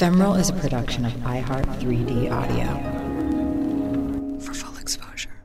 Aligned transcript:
Ephemeral 0.00 0.34
is 0.36 0.48
a 0.48 0.54
production 0.54 1.04
of 1.04 1.12
iHeart 1.12 1.66
3D 1.78 2.30
Audio. 2.32 2.66
For 4.40 4.54
full 4.54 4.78
exposure, 4.78 5.42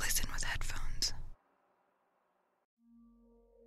listen 0.00 0.26
with 0.34 0.42
headphones. 0.42 1.12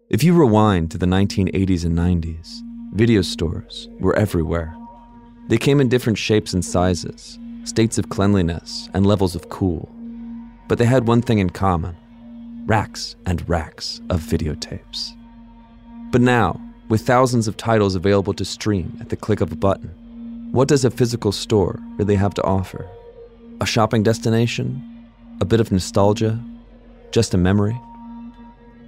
If 0.10 0.26
you 0.26 0.34
rewind 0.34 0.92
to 0.92 0.98
the 0.98 1.06
1980s 1.06 1.86
and 1.86 1.98
90s, 1.98 2.60
video 2.92 3.22
stores 3.22 3.88
were 4.02 4.14
everywhere. 4.18 4.76
They 5.48 5.58
came 5.58 5.80
in 5.80 5.88
different 5.88 6.18
shapes 6.18 6.52
and 6.52 6.66
sizes, 6.66 7.40
states 7.64 7.98
of 7.98 8.10
cleanliness, 8.10 8.90
and 8.94 9.08
levels 9.08 9.36
of 9.36 9.48
cool. 9.48 9.90
But 10.68 10.80
they 10.80 10.86
had 10.86 11.08
one 11.08 11.22
thing 11.22 11.40
in 11.40 11.50
common 11.50 11.96
racks 12.66 13.16
and 13.26 13.48
racks 13.48 14.02
of 14.10 14.20
videotapes. 14.20 15.16
But 16.12 16.20
now, 16.20 16.60
with 16.90 17.08
thousands 17.08 17.48
of 17.48 17.56
titles 17.56 17.96
available 17.96 18.34
to 18.34 18.44
stream 18.44 18.98
at 19.00 19.08
the 19.08 19.16
click 19.16 19.40
of 19.40 19.54
a 19.54 19.56
button, 19.56 19.96
what 20.56 20.70
does 20.70 20.86
a 20.86 20.90
physical 20.90 21.34
store 21.34 21.78
really 21.98 22.16
have 22.16 22.34
to 22.34 22.44
offer? 22.46 22.88
A 23.60 23.66
shopping 23.66 24.04
destination? 24.04 25.06
A 25.42 25.46
bit 25.46 25.60
of 25.60 25.70
nostalgia? 25.70 26.42
Just 27.12 27.34
a 27.34 27.38
memory? 27.38 27.78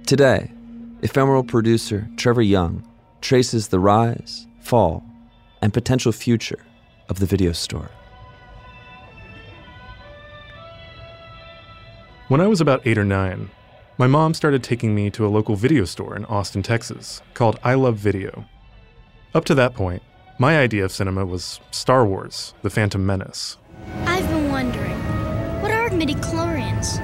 Today, 0.06 0.50
ephemeral 1.02 1.44
producer 1.44 2.08
Trevor 2.16 2.40
Young 2.40 2.88
traces 3.20 3.68
the 3.68 3.78
rise, 3.78 4.46
fall, 4.62 5.04
and 5.60 5.74
potential 5.74 6.10
future 6.10 6.64
of 7.10 7.18
the 7.18 7.26
video 7.26 7.52
store. 7.52 7.90
When 12.28 12.40
I 12.40 12.46
was 12.46 12.62
about 12.62 12.86
eight 12.86 12.96
or 12.96 13.04
nine, 13.04 13.50
my 13.98 14.06
mom 14.06 14.32
started 14.32 14.62
taking 14.62 14.94
me 14.94 15.10
to 15.10 15.26
a 15.26 15.28
local 15.28 15.54
video 15.54 15.84
store 15.84 16.16
in 16.16 16.24
Austin, 16.24 16.62
Texas, 16.62 17.20
called 17.34 17.58
I 17.62 17.74
Love 17.74 17.96
Video. 17.98 18.46
Up 19.34 19.44
to 19.44 19.54
that 19.56 19.74
point, 19.74 20.02
my 20.38 20.58
idea 20.58 20.84
of 20.84 20.92
cinema 20.92 21.24
was 21.26 21.60
Star 21.70 22.06
Wars 22.06 22.54
The 22.62 22.70
Phantom 22.70 23.04
Menace. 23.04 23.56
I've 24.04 24.28
been 24.28 24.50
wondering, 24.50 24.98
what 25.62 25.70
are 25.70 25.88
midichlorians? 25.90 26.98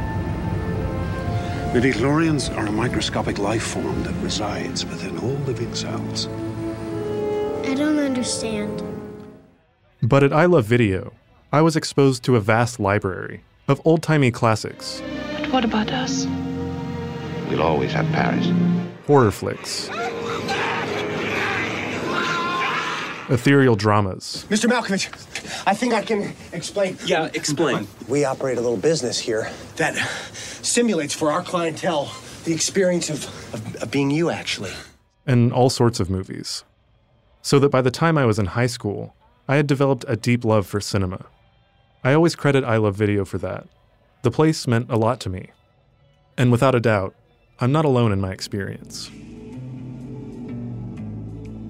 Midichlorians 1.72 2.54
are 2.56 2.66
a 2.66 2.72
microscopic 2.72 3.38
life 3.38 3.62
form 3.64 4.02
that 4.04 4.14
resides 4.22 4.84
within 4.86 5.18
all 5.18 5.36
living 5.46 5.74
cells. 5.74 6.28
I 7.66 7.74
don't 7.74 7.98
understand. 7.98 8.82
But 10.02 10.22
at 10.22 10.32
I 10.32 10.44
Love 10.44 10.66
Video, 10.66 11.12
I 11.52 11.62
was 11.62 11.74
exposed 11.76 12.22
to 12.24 12.36
a 12.36 12.40
vast 12.40 12.78
library 12.78 13.42
of 13.66 13.80
old 13.84 14.02
timey 14.02 14.30
classics, 14.30 15.02
But 15.40 15.50
what 15.50 15.64
about 15.64 15.90
us? 15.90 16.26
We'll 17.48 17.62
always 17.62 17.92
have 17.92 18.06
Paris. 18.12 18.48
horror 19.06 19.30
flicks, 19.30 19.88
ah! 19.92 20.10
Ethereal 23.28 23.76
dramas, 23.76 24.46
Mr. 24.48 24.68
Malkovich, 24.70 25.08
I 25.66 25.74
think 25.74 25.94
I 25.94 26.02
can 26.02 26.32
explain. 26.52 26.96
Yeah, 27.06 27.30
explain. 27.34 27.86
We 28.08 28.24
operate 28.24 28.58
a 28.58 28.60
little 28.60 28.76
business 28.76 29.18
here 29.18 29.50
that 29.76 29.94
simulates 30.62 31.14
for 31.14 31.30
our 31.30 31.42
clientele 31.42 32.12
the 32.44 32.52
experience 32.52 33.08
of, 33.10 33.24
of, 33.54 33.82
of 33.82 33.90
being 33.90 34.10
you, 34.10 34.30
actually. 34.30 34.72
and 35.26 35.52
all 35.52 35.70
sorts 35.70 36.00
of 36.00 36.10
movies. 36.10 36.64
So 37.42 37.58
that 37.58 37.70
by 37.70 37.82
the 37.82 37.90
time 37.90 38.16
I 38.18 38.24
was 38.24 38.38
in 38.38 38.46
high 38.46 38.66
school, 38.66 39.14
I 39.48 39.56
had 39.56 39.66
developed 39.66 40.04
a 40.08 40.16
deep 40.16 40.44
love 40.44 40.66
for 40.66 40.80
cinema. 40.80 41.26
I 42.02 42.12
always 42.14 42.34
credit 42.34 42.64
I 42.64 42.76
Love 42.76 42.96
Video 42.96 43.24
for 43.24 43.38
that. 43.38 43.66
The 44.22 44.30
place 44.30 44.66
meant 44.66 44.90
a 44.90 44.96
lot 44.96 45.20
to 45.20 45.30
me. 45.30 45.50
And 46.36 46.50
without 46.50 46.74
a 46.74 46.80
doubt, 46.80 47.14
I'm 47.60 47.72
not 47.72 47.84
alone 47.84 48.12
in 48.12 48.20
my 48.20 48.32
experience. 48.32 49.10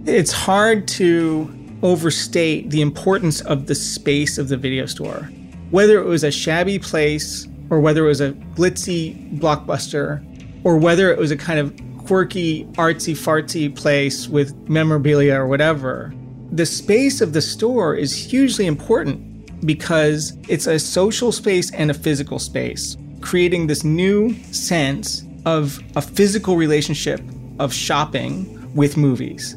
It's 0.07 0.33
hard 0.33 0.87
to 0.89 1.51
overstate 1.83 2.69
the 2.69 2.83
importance 2.83 3.41
of 3.41 3.67
the 3.69 3.75
space 3.75 4.37
of 4.37 4.51
the 4.51 4.57
video 4.59 4.85
store. 4.85 5.31
Whether 5.71 5.99
it 5.99 6.05
was 6.05 6.25
a 6.25 6.31
shabby 6.31 6.79
place, 6.79 7.49
or 7.71 7.81
whether 7.81 8.05
it 8.05 8.09
was 8.09 8.21
a 8.21 8.33
glitzy 8.55 9.39
blockbuster, 9.39 10.23
or 10.63 10.77
whether 10.77 11.11
it 11.11 11.19
was 11.19 11.31
a 11.31 11.39
kind 11.39 11.59
of 11.59 11.75
quirky, 12.05 12.67
artsy 12.75 13.15
fartsy 13.15 13.75
place 13.75 14.29
with 14.29 14.55
memorabilia 14.69 15.37
or 15.37 15.47
whatever, 15.47 16.13
the 16.53 16.67
space 16.67 17.23
of 17.23 17.33
the 17.33 17.41
store 17.41 17.95
is 17.95 18.15
hugely 18.15 18.67
important 18.67 19.67
because 19.67 20.37
it's 20.51 20.67
a 20.67 20.79
social 20.79 21.33
space 21.33 21.73
and 21.73 21.91
a 21.91 21.95
physical 21.95 22.39
space, 22.39 22.99
creating 23.23 23.69
this 23.69 23.85
new 23.85 24.35
sense 24.53 25.25
of 25.47 25.81
a 25.97 26.03
physical 26.03 26.57
relationship 26.57 27.23
of 27.59 27.73
shopping 27.73 28.71
with 28.75 28.99
movies. 28.99 29.57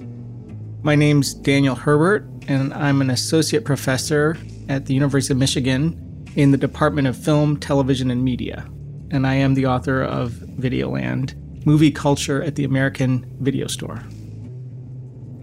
My 0.87 0.95
name's 0.95 1.33
Daniel 1.33 1.75
Herbert, 1.75 2.25
and 2.47 2.73
I'm 2.73 3.01
an 3.01 3.09
associate 3.09 3.65
professor 3.65 4.37
at 4.69 4.85
the 4.85 4.93
University 4.93 5.33
of 5.33 5.37
Michigan 5.37 6.25
in 6.37 6.51
the 6.51 6.57
Department 6.57 7.09
of 7.09 7.21
Film, 7.21 7.57
Television, 7.57 8.09
and 8.09 8.23
Media. 8.23 8.65
And 9.11 9.27
I 9.27 9.33
am 9.33 9.53
the 9.53 9.65
author 9.65 10.01
of 10.01 10.31
Videoland 10.31 11.35
Movie 11.65 11.91
Culture 11.91 12.41
at 12.41 12.55
the 12.55 12.63
American 12.63 13.29
Video 13.41 13.67
Store. 13.67 14.01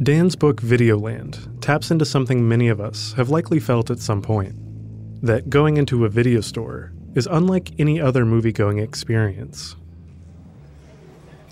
Dan's 0.03 0.35
book 0.35 0.63
Videoland 0.63 1.61
taps 1.61 1.91
into 1.91 2.07
something 2.07 2.49
many 2.49 2.69
of 2.69 2.81
us 2.81 3.13
have 3.13 3.29
likely 3.29 3.61
felt 3.61 3.91
at 3.91 3.99
some 3.99 4.23
point 4.23 4.55
that 5.23 5.51
going 5.51 5.77
into 5.77 6.07
a 6.07 6.09
video 6.09 6.41
store 6.41 6.95
is 7.15 7.29
unlike 7.31 7.79
any 7.79 8.01
other 8.01 8.25
movie 8.25 8.51
going 8.51 8.79
experience. 8.79 9.77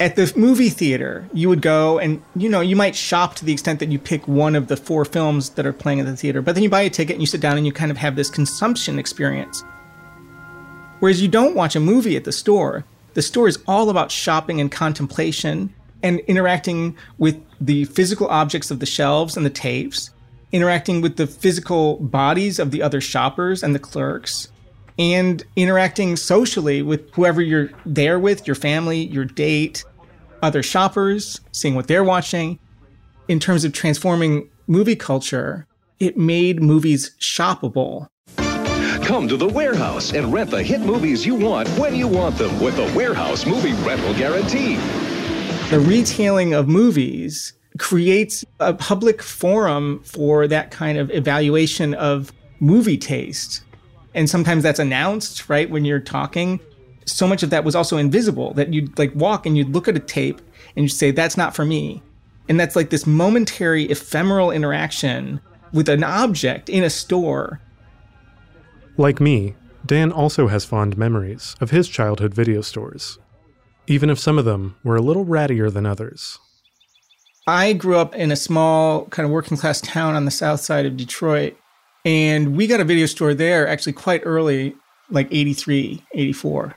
At 0.03 0.17
the 0.17 0.33
movie 0.35 0.69
theater, 0.69 1.29
you 1.33 1.49
would 1.49 1.63
go 1.63 2.01
and, 2.01 2.21
you 2.35 2.49
know, 2.49 2.61
you 2.61 2.75
might 2.75 2.97
shop 2.97 3.37
to 3.37 3.45
the 3.45 3.53
extent 3.53 3.79
that 3.79 3.93
you 3.93 4.01
pick 4.01 4.27
one 4.27 4.57
of 4.57 4.67
the 4.67 4.77
four 4.77 5.05
films 5.05 5.51
that 5.51 5.65
are 5.65 5.73
playing 5.73 6.01
at 6.01 6.07
the 6.07 6.17
theater, 6.17 6.43
but 6.43 6.57
then 6.57 6.65
you 6.65 6.69
buy 6.69 6.81
a 6.81 6.91
ticket 6.91 7.15
and 7.15 7.23
you 7.23 7.27
sit 7.29 7.41
down 7.41 7.57
and 7.57 7.65
you 7.65 7.73
kind 7.73 7.93
of 7.93 7.97
have 7.99 8.17
this 8.17 8.29
consumption 8.29 8.99
experience. 8.99 9.63
Whereas 10.99 11.23
you 11.23 11.29
don't 11.29 11.55
watch 11.55 11.77
a 11.77 11.81
movie 11.81 12.17
at 12.17 12.25
the 12.25 12.33
store. 12.33 12.85
The 13.15 13.23
store 13.23 13.47
is 13.47 13.61
all 13.69 13.91
about 13.91 14.11
shopping 14.11 14.61
and 14.61 14.73
contemplation 14.73 15.73
and 16.03 16.19
interacting 16.27 16.97
with 17.19 17.41
the 17.61 17.85
physical 17.85 18.27
objects 18.27 18.73
of 18.73 18.81
the 18.81 18.87
shelves 18.87 19.37
and 19.37 19.47
the 19.47 19.51
tapes, 19.51 20.11
interacting 20.51 21.01
with 21.01 21.17
the 21.17 21.29
physical 21.29 21.99
bodies 21.99 22.59
of 22.59 22.73
the 22.73 22.83
other 22.83 23.01
shoppers 23.01 23.63
and 23.63 23.73
the 23.73 23.79
clerks, 23.79 24.49
and 24.99 25.45
interacting 25.55 26.17
socially 26.17 26.83
with 26.83 27.09
whoever 27.15 27.41
you're 27.41 27.71
there 27.87 28.19
with, 28.19 28.49
your 28.49 28.57
family, 28.57 29.05
your 29.05 29.25
date, 29.25 29.85
other 30.43 30.63
shoppers, 30.63 31.41
seeing 31.53 31.75
what 31.75 31.87
they're 31.87 32.05
watching. 32.05 32.59
In 33.29 33.39
terms 33.41 33.65
of 33.65 33.73
transforming 33.73 34.51
movie 34.67 34.97
culture, 34.97 35.67
it 36.01 36.17
made 36.17 36.63
movies 36.63 37.13
shoppable. 37.21 38.09
Come 39.05 39.29
to 39.29 39.37
the 39.37 39.49
warehouse 39.49 40.13
and 40.13 40.33
rent 40.33 40.51
the 40.51 40.63
hit 40.63 40.81
movies 40.81 41.25
you 41.25 41.35
want 41.35 41.69
when 41.71 41.95
you 41.95 42.09
want 42.09 42.37
them 42.37 42.61
with 42.61 42.77
the 42.77 42.93
warehouse 42.97 43.47
movie 43.47 43.73
rental 43.85 44.13
guarantee. 44.15 44.77
The 45.71 45.81
retailing 45.81 46.55
of 46.55 46.69
movies 46.69 47.55
creates 47.79 48.45
a 48.61 48.75
public 48.75 49.23
forum 49.23 50.03
for 50.05 50.47
that 50.47 50.71
kind 50.71 50.99
of 50.99 51.11
evaluation 51.11 51.95
of 51.95 52.33
movie 52.61 52.99
taste. 52.99 53.63
And 54.15 54.29
sometimes 54.29 54.63
that's 54.63 54.79
announced, 54.79 55.49
right, 55.49 55.71
when 55.71 55.85
you're 55.85 56.01
talking. 56.01 56.61
So 57.07 57.27
much 57.27 57.43
of 57.43 57.51
that 57.51 57.65
was 57.65 57.75
also 57.75 57.97
invisible 57.97 58.55
that 58.55 58.73
you'd 58.73 58.99
like 58.99 59.15
walk 59.15 59.47
and 59.47 59.57
you'd 59.57 59.71
look 59.75 59.89
at 59.89 59.97
a 59.97 60.01
tape 60.01 60.41
and 60.77 60.85
you'd 60.85 60.91
say, 60.91 61.11
that's 61.11 61.37
not 61.37 61.55
for 61.55 61.65
me. 61.65 62.03
And 62.49 62.59
that's 62.59 62.77
like 62.77 62.91
this 62.91 63.07
momentary 63.07 63.85
ephemeral 63.85 64.51
interaction 64.51 65.41
with 65.73 65.89
an 65.89 66.05
object 66.05 66.69
in 66.69 66.85
a 66.85 66.91
store 66.91 67.61
Like 68.97 69.21
me, 69.21 69.55
Dan 69.87 70.13
also 70.13 70.49
has 70.49 70.65
fond 70.65 70.97
memories 70.99 71.57
of 71.61 71.71
his 71.71 71.89
childhood 71.89 72.35
video 72.35 72.61
stores, 72.61 73.19
even 73.87 74.11
if 74.11 74.19
some 74.19 74.39
of 74.39 74.45
them 74.45 74.77
were 74.85 74.97
a 74.97 75.03
little 75.03 75.25
rattier 75.25 75.73
than 75.73 75.87
others. 75.87 76.39
I 77.47 77.73
grew 77.73 77.97
up 77.97 78.15
in 78.15 78.31
a 78.31 78.37
small 78.37 79.07
kind 79.07 79.25
of 79.27 79.33
working 79.33 79.57
class 79.57 79.81
town 79.81 80.15
on 80.15 80.25
the 80.25 80.31
south 80.31 80.61
side 80.61 80.87
of 80.87 80.97
Detroit. 80.97 81.57
And 82.05 82.57
we 82.57 82.67
got 82.67 82.81
a 82.81 82.85
video 82.85 83.07
store 83.07 83.35
there 83.35 83.67
actually 83.67 83.95
quite 83.95 84.23
early, 84.25 84.75
like 85.11 85.29
83, 85.31 86.05
84. 86.15 86.77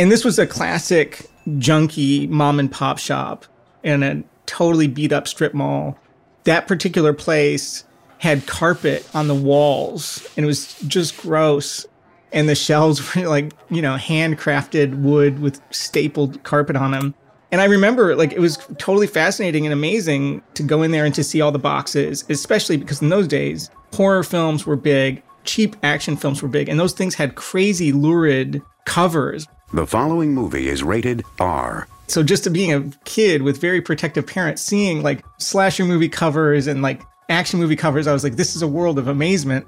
And 0.00 0.10
this 0.10 0.24
was 0.24 0.38
a 0.38 0.46
classic 0.46 1.26
junky 1.46 2.26
mom 2.26 2.58
and 2.58 2.72
pop 2.72 2.96
shop 2.96 3.44
in 3.82 4.02
a 4.02 4.24
totally 4.46 4.88
beat 4.88 5.12
up 5.12 5.28
strip 5.28 5.52
mall. 5.52 5.98
That 6.44 6.66
particular 6.66 7.12
place 7.12 7.84
had 8.16 8.46
carpet 8.46 9.06
on 9.12 9.28
the 9.28 9.34
walls 9.34 10.26
and 10.38 10.44
it 10.44 10.46
was 10.46 10.80
just 10.86 11.18
gross. 11.18 11.84
And 12.32 12.48
the 12.48 12.54
shelves 12.54 13.14
were 13.14 13.28
like, 13.28 13.52
you 13.68 13.82
know, 13.82 13.96
handcrafted 13.96 15.02
wood 15.02 15.38
with 15.38 15.60
stapled 15.70 16.42
carpet 16.44 16.76
on 16.76 16.92
them. 16.92 17.14
And 17.52 17.60
I 17.60 17.66
remember 17.66 18.16
like 18.16 18.32
it 18.32 18.40
was 18.40 18.56
totally 18.78 19.06
fascinating 19.06 19.66
and 19.66 19.72
amazing 19.74 20.40
to 20.54 20.62
go 20.62 20.82
in 20.82 20.92
there 20.92 21.04
and 21.04 21.14
to 21.14 21.22
see 21.22 21.42
all 21.42 21.52
the 21.52 21.58
boxes, 21.58 22.24
especially 22.30 22.78
because 22.78 23.02
in 23.02 23.10
those 23.10 23.28
days, 23.28 23.68
horror 23.92 24.22
films 24.22 24.64
were 24.64 24.76
big, 24.76 25.22
cheap 25.44 25.76
action 25.82 26.16
films 26.16 26.40
were 26.40 26.48
big, 26.48 26.70
and 26.70 26.80
those 26.80 26.94
things 26.94 27.16
had 27.16 27.34
crazy 27.34 27.92
lurid 27.92 28.62
covers. 28.86 29.46
The 29.72 29.86
following 29.86 30.34
movie 30.34 30.68
is 30.68 30.82
rated 30.82 31.24
R. 31.38 31.86
So 32.08 32.24
just 32.24 32.42
to 32.42 32.50
being 32.50 32.72
a 32.72 32.90
kid 33.04 33.42
with 33.42 33.60
very 33.60 33.80
protective 33.80 34.26
parents, 34.26 34.62
seeing 34.62 35.00
like 35.04 35.24
slasher 35.38 35.84
movie 35.84 36.08
covers 36.08 36.66
and 36.66 36.82
like 36.82 37.02
action 37.28 37.60
movie 37.60 37.76
covers, 37.76 38.08
I 38.08 38.12
was 38.12 38.24
like, 38.24 38.34
this 38.34 38.56
is 38.56 38.62
a 38.62 38.66
world 38.66 38.98
of 38.98 39.06
amazement. 39.06 39.64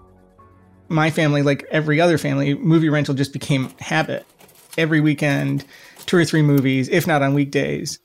My 0.89 1.09
family, 1.11 1.43
like 1.43 1.65
every 1.71 2.01
other 2.01 2.19
family, 2.19 2.55
movie 2.55 2.89
rental 2.89 3.15
just 3.15 3.33
became 3.33 3.69
habit. 3.79 4.27
Every 4.77 5.01
weekend, 5.01 5.65
two 6.07 6.17
or 6.17 6.25
three 6.25 6.43
movies, 6.43 6.89
if 6.89 7.07
not 7.07 7.23
on 7.23 7.33
weekdays. 7.33 8.01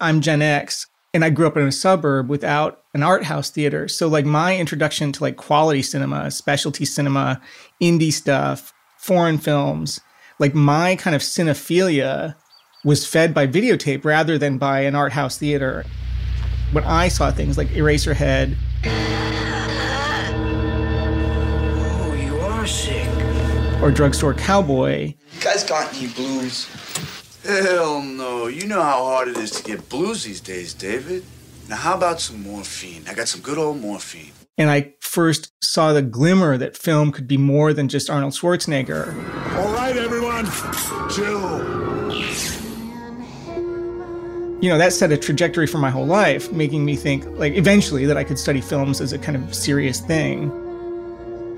I'm 0.00 0.20
Gen 0.20 0.42
X 0.42 0.86
and 1.14 1.24
I 1.24 1.30
grew 1.30 1.46
up 1.46 1.56
in 1.56 1.66
a 1.66 1.72
suburb 1.72 2.28
without 2.28 2.82
an 2.92 3.02
art 3.02 3.24
house 3.24 3.48
theater. 3.48 3.88
So 3.88 4.06
like 4.06 4.26
my 4.26 4.54
introduction 4.54 5.12
to 5.12 5.24
like 5.24 5.36
quality 5.36 5.80
cinema, 5.80 6.30
specialty 6.30 6.84
cinema, 6.84 7.40
indie 7.80 8.12
stuff, 8.12 8.74
foreign 8.98 9.38
films, 9.38 10.00
like 10.38 10.54
my 10.54 10.96
kind 10.96 11.14
of 11.16 11.22
cinephilia 11.22 12.34
was 12.84 13.06
fed 13.06 13.34
by 13.34 13.46
videotape 13.46 14.04
rather 14.04 14.38
than 14.38 14.58
by 14.58 14.80
an 14.80 14.94
art 14.94 15.12
house 15.12 15.38
theater. 15.38 15.84
When 16.72 16.84
I 16.84 17.08
saw 17.08 17.30
things 17.30 17.56
like 17.58 17.68
Eraserhead, 17.68 18.56
Oh, 22.00 22.14
you 22.20 22.36
are 22.40 22.66
sick. 22.66 23.08
or 23.82 23.90
Drugstore 23.90 24.34
Cowboy, 24.34 25.14
You 25.32 25.40
guys 25.40 25.64
got 25.64 25.92
any 25.94 26.08
blues? 26.08 26.66
Hell 27.44 28.02
no. 28.02 28.46
You 28.46 28.66
know 28.66 28.82
how 28.82 29.04
hard 29.04 29.28
it 29.28 29.36
is 29.38 29.50
to 29.52 29.62
get 29.62 29.88
blues 29.88 30.24
these 30.24 30.40
days, 30.40 30.74
David. 30.74 31.24
Now, 31.68 31.76
how 31.76 31.94
about 31.96 32.20
some 32.20 32.42
morphine? 32.42 33.04
I 33.08 33.14
got 33.14 33.28
some 33.28 33.40
good 33.40 33.58
old 33.58 33.80
morphine. 33.80 34.32
and 34.56 34.70
I 34.70 34.94
first 35.00 35.52
saw 35.62 35.92
the 35.92 36.02
glimmer 36.02 36.56
that 36.58 36.76
film 36.76 37.12
could 37.12 37.28
be 37.28 37.36
more 37.36 37.72
than 37.72 37.88
just 37.88 38.10
Arnold 38.10 38.32
Schwarzenegger. 38.34 39.06
All 39.56 39.72
right, 39.72 39.96
everyone, 39.96 40.17
chill. 41.14 41.58
you 44.60 44.68
know, 44.68 44.78
that 44.78 44.92
set 44.92 45.12
a 45.12 45.16
trajectory 45.16 45.66
for 45.66 45.78
my 45.78 45.90
whole 45.90 46.06
life, 46.06 46.50
making 46.52 46.84
me 46.84 46.96
think, 46.96 47.24
like, 47.38 47.54
eventually 47.54 48.04
that 48.06 48.16
I 48.16 48.24
could 48.24 48.38
study 48.38 48.60
films 48.60 49.00
as 49.00 49.12
a 49.12 49.18
kind 49.18 49.36
of 49.36 49.54
serious 49.54 50.00
thing. 50.00 50.50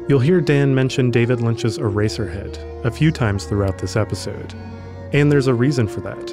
You'll 0.09 0.21
hear 0.21 0.41
Dan 0.41 0.75
mention 0.75 1.11
David 1.11 1.41
Lynch's 1.41 1.79
Eraserhead 1.79 2.85
a 2.85 2.91
few 2.91 3.11
times 3.11 3.45
throughout 3.47 3.79
this 3.79 3.97
episode. 3.97 4.55
And 5.13 5.33
there's 5.33 5.47
a 5.47 5.55
reason 5.55 5.89
for 5.89 6.01
that. 6.03 6.27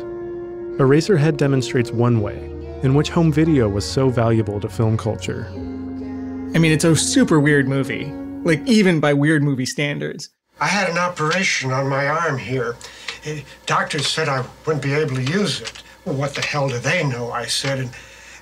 Eraserhead 0.78 1.38
demonstrates 1.38 1.92
one 1.92 2.22
way 2.22 2.38
in 2.84 2.94
which 2.96 3.10
home 3.10 3.32
video 3.32 3.70
was 3.70 3.90
so 3.90 4.10
valuable 4.10 4.60
to 4.60 4.70
film 4.70 4.98
culture. 4.98 5.48
I 6.54 6.60
mean, 6.60 6.72
it's 6.72 6.84
a 6.84 6.96
super 6.96 7.40
weird 7.40 7.68
movie, 7.68 8.06
like, 8.44 8.66
even 8.68 9.00
by 9.00 9.14
weird 9.14 9.42
movie 9.42 9.66
standards. 9.66 10.30
I 10.60 10.68
had 10.68 10.90
an 10.90 10.98
operation 10.98 11.72
on 11.72 11.88
my 11.88 12.08
arm 12.08 12.38
here. 12.38 12.76
Eh, 13.26 13.42
Doctors 13.66 14.08
said 14.08 14.28
I 14.28 14.46
wouldn't 14.66 14.84
be 14.84 14.94
able 14.94 15.16
to 15.16 15.24
use 15.24 15.62
it. 15.62 15.84
Well, 16.06 16.16
what 16.16 16.36
the 16.36 16.42
hell 16.42 16.70
do 16.70 16.80
they 16.80 17.04
know? 17.04 17.32
I 17.32 17.46
said, 17.46 17.80
and, 17.80 17.90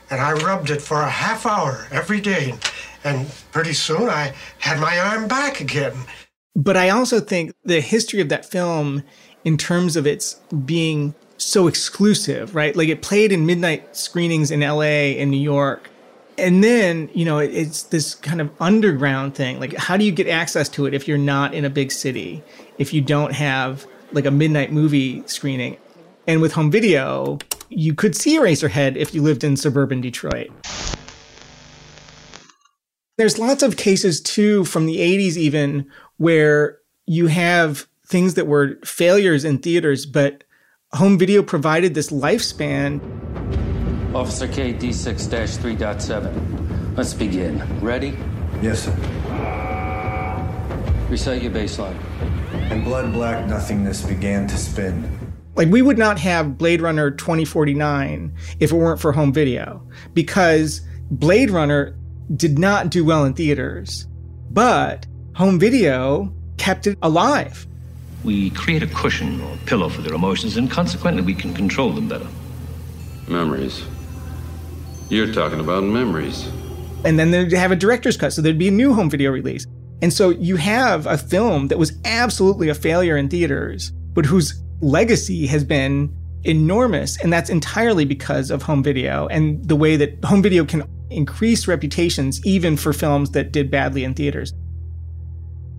and 0.09 0.21
I 0.21 0.33
rubbed 0.33 0.69
it 0.69 0.81
for 0.81 1.01
a 1.01 1.09
half 1.09 1.45
hour 1.45 1.87
every 1.91 2.21
day. 2.21 2.55
And 3.03 3.29
pretty 3.51 3.73
soon 3.73 4.09
I 4.09 4.33
had 4.59 4.79
my 4.79 4.97
arm 4.99 5.27
back 5.27 5.59
again. 5.61 5.93
But 6.55 6.77
I 6.77 6.89
also 6.89 7.19
think 7.19 7.53
the 7.63 7.81
history 7.81 8.21
of 8.21 8.29
that 8.29 8.45
film, 8.45 9.03
in 9.43 9.57
terms 9.57 9.95
of 9.95 10.07
its 10.07 10.35
being 10.65 11.13
so 11.37 11.67
exclusive, 11.67 12.55
right? 12.55 12.75
Like 12.75 12.87
it 12.87 13.01
played 13.01 13.31
in 13.31 13.45
midnight 13.45 13.95
screenings 13.95 14.51
in 14.51 14.61
LA 14.61 15.17
and 15.19 15.29
New 15.31 15.37
York. 15.37 15.89
And 16.37 16.63
then, 16.63 17.09
you 17.13 17.23
know, 17.23 17.39
it- 17.39 17.53
it's 17.53 17.83
this 17.83 18.13
kind 18.15 18.41
of 18.41 18.49
underground 18.59 19.35
thing. 19.35 19.59
Like, 19.59 19.75
how 19.77 19.95
do 19.95 20.03
you 20.03 20.11
get 20.11 20.27
access 20.27 20.67
to 20.69 20.85
it 20.85 20.93
if 20.93 21.07
you're 21.07 21.17
not 21.17 21.53
in 21.53 21.63
a 21.63 21.69
big 21.69 21.91
city? 21.91 22.43
If 22.77 22.93
you 22.93 23.01
don't 23.01 23.33
have 23.33 23.85
like 24.11 24.25
a 24.25 24.31
midnight 24.31 24.71
movie 24.71 25.23
screening? 25.27 25.77
And 26.27 26.41
with 26.41 26.53
home 26.53 26.71
video, 26.71 27.39
you 27.69 27.93
could 27.93 28.15
see 28.15 28.37
Eraserhead 28.37 28.95
if 28.95 29.13
you 29.13 29.21
lived 29.21 29.43
in 29.43 29.55
suburban 29.55 30.01
Detroit. 30.01 30.49
There's 33.17 33.39
lots 33.39 33.63
of 33.63 33.77
cases 33.77 34.19
too 34.19 34.65
from 34.65 34.87
the 34.87 34.99
80s, 34.99 35.37
even 35.37 35.85
where 36.17 36.79
you 37.05 37.27
have 37.27 37.87
things 38.05 38.33
that 38.33 38.47
were 38.47 38.77
failures 38.83 39.45
in 39.45 39.59
theaters, 39.59 40.05
but 40.05 40.43
home 40.93 41.17
video 41.17 41.41
provided 41.41 41.93
this 41.93 42.09
lifespan. 42.09 42.99
Officer 44.15 44.47
K, 44.47 44.73
D6 44.73 45.27
3.7. 45.57 46.95
Let's 46.95 47.13
begin. 47.13 47.61
Ready? 47.81 48.17
Yes, 48.61 48.85
sir. 48.85 48.95
Recite 51.09 51.43
your 51.43 51.51
baseline. 51.51 51.97
In 52.71 52.85
blood 52.85 53.11
black 53.11 53.45
nothingness 53.45 54.03
began 54.03 54.47
to 54.47 54.57
spin. 54.57 55.03
Like, 55.55 55.67
we 55.67 55.81
would 55.81 55.97
not 55.97 56.17
have 56.19 56.57
Blade 56.57 56.81
Runner 56.81 57.11
2049 57.11 58.33
if 58.61 58.71
it 58.71 58.75
weren't 58.75 59.01
for 59.01 59.11
home 59.11 59.33
video, 59.33 59.85
because 60.13 60.79
Blade 61.11 61.51
Runner 61.51 61.93
did 62.37 62.57
not 62.57 62.89
do 62.89 63.03
well 63.03 63.25
in 63.25 63.33
theaters, 63.33 64.07
but 64.49 65.05
home 65.35 65.59
video 65.59 66.33
kept 66.55 66.87
it 66.87 66.97
alive. 67.01 67.67
We 68.23 68.51
create 68.51 68.81
a 68.81 68.87
cushion 68.87 69.41
or 69.41 69.57
pillow 69.65 69.89
for 69.89 70.01
their 70.01 70.13
emotions, 70.13 70.55
and 70.55 70.71
consequently, 70.71 71.21
we 71.21 71.33
can 71.33 71.53
control 71.53 71.91
them 71.91 72.07
better. 72.07 72.27
Memories. 73.27 73.83
You're 75.09 75.31
talking 75.31 75.59
about 75.59 75.83
memories. 75.83 76.47
and 77.03 77.19
then 77.19 77.29
they'd 77.31 77.51
have 77.53 77.71
a 77.71 77.75
director's 77.75 78.17
cut, 78.17 78.33
so 78.33 78.41
there'd 78.41 78.57
be 78.57 78.67
a 78.67 78.71
new 78.71 78.93
home 78.93 79.09
video 79.09 79.31
release. 79.31 79.65
And 80.01 80.11
so 80.11 80.31
you 80.31 80.55
have 80.55 81.05
a 81.05 81.17
film 81.17 81.67
that 81.67 81.77
was 81.77 81.93
absolutely 82.03 82.69
a 82.69 82.75
failure 82.75 83.15
in 83.15 83.29
theaters, 83.29 83.91
but 84.13 84.25
whose 84.25 84.61
legacy 84.81 85.45
has 85.47 85.63
been 85.63 86.13
enormous, 86.43 87.21
and 87.21 87.31
that's 87.31 87.49
entirely 87.49 88.05
because 88.05 88.49
of 88.51 88.63
home 88.63 88.83
video 88.83 89.27
and 89.27 89.63
the 89.67 89.75
way 89.75 89.95
that 89.95 90.23
home 90.23 90.41
video 90.41 90.65
can 90.65 90.83
increase 91.11 91.67
reputations 91.67 92.43
even 92.45 92.75
for 92.75 92.91
films 92.91 93.31
that 93.31 93.51
did 93.51 93.69
badly 93.69 94.03
in 94.03 94.13
theaters. 94.13 94.53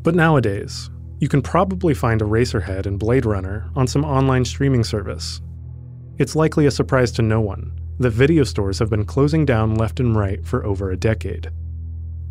But 0.02 0.14
nowadays, 0.14 0.88
you 1.19 1.28
can 1.28 1.43
probably 1.43 1.94
find 1.94 2.20
Eraserhead 2.20 2.87
and 2.87 2.99
Blade 2.99 3.26
Runner 3.26 3.69
on 3.75 3.87
some 3.88 4.05
online 4.05 4.44
streaming 4.44 4.84
service. 4.84 5.40
It's 6.19 6.37
likely 6.37 6.67
a 6.67 6.70
surprise 6.70 7.11
to 7.12 7.23
no 7.23 7.40
one 7.40 7.73
that 7.98 8.10
video 8.10 8.44
stores 8.44 8.78
have 8.78 8.90
been 8.90 9.04
closing 9.04 9.44
down 9.44 9.75
left 9.75 10.00
and 10.00 10.16
right 10.16 10.44
for 10.44 10.64
over 10.64 10.90
a 10.90 10.96
decade. 10.96 11.50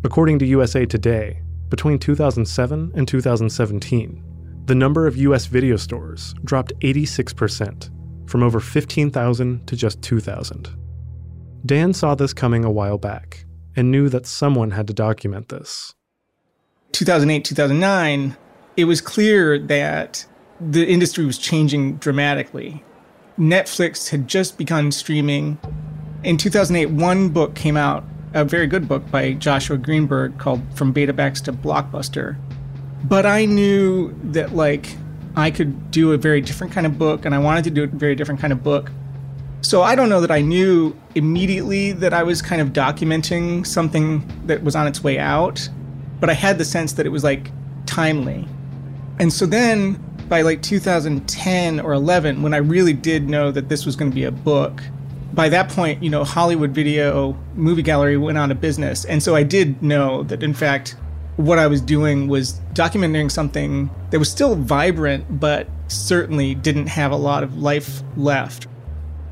According 0.04 0.38
to 0.38 0.46
USA 0.46 0.86
Today, 0.86 1.42
between 1.68 1.98
2007 1.98 2.92
and 2.94 3.08
2017, 3.08 4.22
the 4.66 4.74
number 4.74 5.06
of 5.06 5.16
US 5.16 5.46
video 5.46 5.76
stores 5.76 6.34
dropped 6.44 6.72
86%, 6.80 7.90
from 8.28 8.42
over 8.42 8.60
15,000 8.60 9.66
to 9.66 9.76
just 9.76 10.02
2,000. 10.02 10.68
Dan 11.64 11.92
saw 11.92 12.14
this 12.14 12.32
coming 12.32 12.64
a 12.64 12.70
while 12.70 12.98
back 12.98 13.44
and 13.74 13.90
knew 13.90 14.08
that 14.08 14.26
someone 14.26 14.70
had 14.70 14.86
to 14.86 14.92
document 14.92 15.48
this. 15.48 15.94
2008, 16.92 17.44
2009, 17.44 18.36
it 18.76 18.84
was 18.84 19.00
clear 19.00 19.58
that 19.58 20.24
the 20.60 20.86
industry 20.86 21.24
was 21.24 21.38
changing 21.38 21.96
dramatically. 21.96 22.84
Netflix 23.38 24.08
had 24.10 24.28
just 24.28 24.56
begun 24.56 24.90
streaming. 24.90 25.58
In 26.24 26.36
2008, 26.36 26.86
one 26.86 27.28
book 27.28 27.54
came 27.54 27.76
out, 27.76 28.04
a 28.32 28.44
very 28.44 28.66
good 28.66 28.88
book 28.88 29.10
by 29.10 29.34
Joshua 29.34 29.76
Greenberg 29.76 30.38
called 30.38 30.62
From 30.74 30.92
Betamax 30.92 31.42
to 31.44 31.52
Blockbuster. 31.52 32.36
But 33.04 33.26
I 33.26 33.44
knew 33.44 34.14
that, 34.32 34.54
like, 34.54 34.96
I 35.36 35.50
could 35.50 35.90
do 35.90 36.12
a 36.12 36.16
very 36.16 36.40
different 36.40 36.72
kind 36.72 36.86
of 36.86 36.98
book, 36.98 37.26
and 37.26 37.34
I 37.34 37.38
wanted 37.38 37.64
to 37.64 37.70
do 37.70 37.84
a 37.84 37.86
very 37.86 38.14
different 38.14 38.40
kind 38.40 38.52
of 38.52 38.62
book. 38.62 38.90
So 39.60 39.82
I 39.82 39.94
don't 39.94 40.08
know 40.08 40.20
that 40.20 40.30
I 40.30 40.40
knew 40.40 40.96
immediately 41.14 41.92
that 41.92 42.14
I 42.14 42.22
was 42.22 42.40
kind 42.40 42.62
of 42.62 42.68
documenting 42.68 43.66
something 43.66 44.26
that 44.46 44.62
was 44.62 44.74
on 44.74 44.86
its 44.86 45.04
way 45.04 45.18
out, 45.18 45.68
but 46.20 46.30
I 46.30 46.34
had 46.34 46.56
the 46.56 46.64
sense 46.64 46.94
that 46.94 47.04
it 47.04 47.10
was 47.10 47.22
like 47.24 47.50
timely. 47.84 48.48
And 49.18 49.32
so 49.32 49.44
then 49.44 50.02
by 50.28 50.42
like 50.42 50.62
2010 50.62 51.80
or 51.80 51.92
11, 51.92 52.42
when 52.42 52.54
I 52.54 52.58
really 52.58 52.92
did 52.92 53.28
know 53.28 53.50
that 53.50 53.68
this 53.68 53.86
was 53.86 53.96
going 53.96 54.10
to 54.10 54.14
be 54.14 54.24
a 54.24 54.30
book, 54.30 54.82
by 55.32 55.48
that 55.50 55.68
point, 55.68 56.02
you 56.02 56.10
know, 56.10 56.24
Hollywood 56.24 56.70
Video 56.70 57.36
Movie 57.54 57.82
Gallery 57.82 58.16
went 58.16 58.38
out 58.38 58.50
of 58.50 58.60
business. 58.60 59.04
And 59.04 59.22
so 59.22 59.34
I 59.34 59.42
did 59.42 59.82
know 59.82 60.22
that, 60.24 60.42
in 60.42 60.54
fact, 60.54 60.96
what 61.36 61.58
I 61.58 61.66
was 61.66 61.80
doing 61.80 62.28
was 62.28 62.60
documenting 62.72 63.30
something 63.30 63.90
that 64.10 64.18
was 64.18 64.30
still 64.30 64.56
vibrant, 64.56 65.38
but 65.38 65.68
certainly 65.88 66.54
didn't 66.54 66.86
have 66.86 67.12
a 67.12 67.16
lot 67.16 67.42
of 67.42 67.58
life 67.58 68.02
left. 68.16 68.66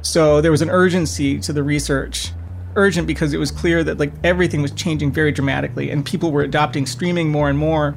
So 0.03 0.43
there 0.43 0.51
was 0.51 0.61
an 0.61 0.69
urgency 0.69 1.39
to 1.41 1.53
the 1.53 1.63
research. 1.63 2.31
Urgent 2.77 3.07
because 3.07 3.33
it 3.33 3.39
was 3.39 3.51
clear 3.51 3.83
that 3.85 3.99
like 3.99 4.13
everything 4.23 4.61
was 4.61 4.73
changing 4.73 5.13
very 5.13 5.33
dramatically 5.33 5.91
and 5.91 6.05
people 6.05 6.31
were 6.33 6.43
adopting 6.43 6.87
streaming 6.87 7.31
more 7.31 7.49
and 7.49 7.59
more 7.59 7.95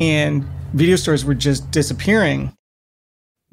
and 0.00 0.48
video 0.72 0.96
stores 0.96 1.24
were 1.24 1.34
just 1.34 1.70
disappearing. 1.70 2.52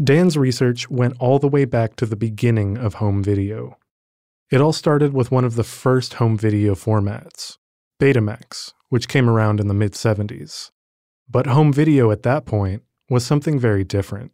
Dan's 0.03 0.37
research 0.37 0.89
went 0.89 1.15
all 1.19 1.39
the 1.39 1.47
way 1.47 1.65
back 1.65 1.95
to 1.95 2.05
the 2.05 2.15
beginning 2.15 2.77
of 2.77 2.95
home 2.95 3.23
video. 3.23 3.77
It 4.51 4.61
all 4.61 4.73
started 4.73 5.13
with 5.13 5.31
one 5.31 5.43
of 5.43 5.55
the 5.55 5.63
first 5.63 6.15
home 6.15 6.37
video 6.37 6.75
formats, 6.75 7.57
Betamax, 7.99 8.73
which 8.89 9.07
came 9.07 9.29
around 9.29 9.59
in 9.59 9.67
the 9.67 9.73
mid 9.73 9.93
70s. 9.93 10.71
But 11.29 11.47
home 11.47 11.73
video 11.73 12.11
at 12.11 12.23
that 12.23 12.45
point 12.45 12.83
was 13.09 13.25
something 13.25 13.59
very 13.59 13.83
different. 13.83 14.31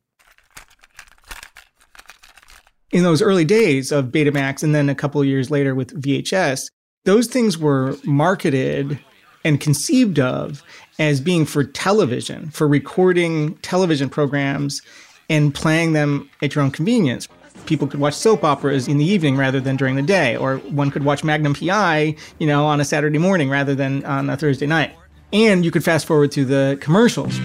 In 2.92 3.02
those 3.02 3.22
early 3.22 3.46
days 3.46 3.92
of 3.92 4.08
Betamax 4.08 4.62
and 4.62 4.76
then 4.76 4.90
a 4.90 4.96
couple 4.96 5.20
of 5.20 5.26
years 5.26 5.50
later 5.50 5.74
with 5.74 6.00
VHS, 6.00 6.68
Those 7.06 7.28
things 7.28 7.58
were 7.58 7.98
marketed 8.06 8.98
and 9.44 9.60
conceived 9.60 10.20
of 10.20 10.64
as 11.00 11.20
being 11.20 11.46
for 11.46 11.64
television, 11.64 12.50
for 12.52 12.68
recording 12.68 13.56
television 13.58 14.10
programs 14.10 14.82
and 15.30 15.54
playing 15.54 15.94
them 15.94 16.30
at 16.42 16.56
your 16.56 16.64
own 16.64 16.72
convenience. 16.72 17.28
People 17.66 17.88
could 17.88 18.00
watch 18.00 18.14
soap 18.14 18.44
operas 18.44 18.88
in 18.88 18.98
the 18.98 19.06
evening 19.06 19.38
rather 19.38 19.60
than 19.60 19.76
during 19.76 19.96
the 19.96 20.02
day, 20.02 20.36
or 20.36 20.58
one 20.58 20.92
could 20.92 21.06
watch 21.06 21.24
Magnum 21.24 21.54
PI, 21.54 22.16
you 22.40 22.48
know, 22.48 22.66
on 22.66 22.82
a 22.82 22.86
Saturday 22.86 23.18
morning 23.18 23.50
rather 23.50 23.74
than 23.74 24.04
on 24.06 24.30
a 24.30 24.38
Thursday 24.38 24.66
night. 24.66 24.94
And 25.32 25.64
you 25.64 25.72
could 25.72 25.84
fast 25.84 26.06
forward 26.06 26.32
to 26.34 26.46
the 26.46 26.78
commercials. 26.82 27.40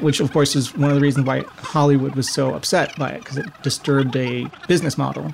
Which, 0.00 0.20
of 0.20 0.30
course, 0.32 0.54
is 0.54 0.76
one 0.76 0.90
of 0.90 0.94
the 0.94 1.00
reasons 1.00 1.26
why 1.26 1.40
Hollywood 1.56 2.14
was 2.14 2.28
so 2.28 2.54
upset 2.54 2.94
by 2.98 3.10
it, 3.10 3.20
because 3.20 3.38
it 3.38 3.46
disturbed 3.62 4.14
a 4.14 4.48
business 4.68 4.98
model 4.98 5.32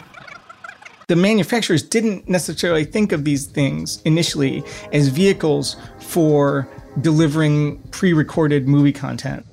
the 1.12 1.16
manufacturers 1.16 1.82
didn't 1.82 2.26
necessarily 2.26 2.86
think 2.86 3.12
of 3.12 3.26
these 3.26 3.44
things 3.44 4.00
initially 4.06 4.64
as 4.94 5.08
vehicles 5.08 5.76
for 5.98 6.66
delivering 7.02 7.76
pre 7.90 8.14
recorded 8.14 8.66
movie 8.66 8.94
content. 8.94 9.44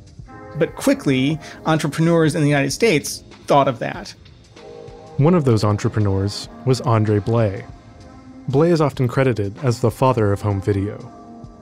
But 0.57 0.77
quickly, 0.77 1.37
entrepreneurs 1.65 2.33
in 2.33 2.43
the 2.43 2.47
United 2.47 2.71
States 2.71 3.25
thought 3.45 3.67
of 3.67 3.79
that. 3.79 4.11
One 5.17 5.35
of 5.35 5.43
those 5.43 5.65
entrepreneurs 5.65 6.47
was 6.65 6.79
Andre 6.79 7.19
Blay. 7.19 7.65
Blay 8.47 8.71
is 8.71 8.79
often 8.79 9.09
credited 9.09 9.53
as 9.61 9.81
the 9.81 9.91
father 9.91 10.31
of 10.31 10.41
home 10.41 10.61
video. 10.61 11.11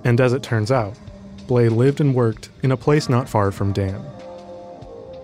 And 0.03 0.21
as 0.21 0.31
it 0.31 0.43
turns 0.43 0.71
out, 0.71 0.93
Blay 1.47 1.69
lived 1.69 2.01
and 2.01 2.13
worked 2.13 2.49
in 2.61 2.71
a 2.71 2.77
place 2.77 3.09
not 3.09 3.27
far 3.27 3.51
from 3.51 3.73
Dan. 3.73 3.99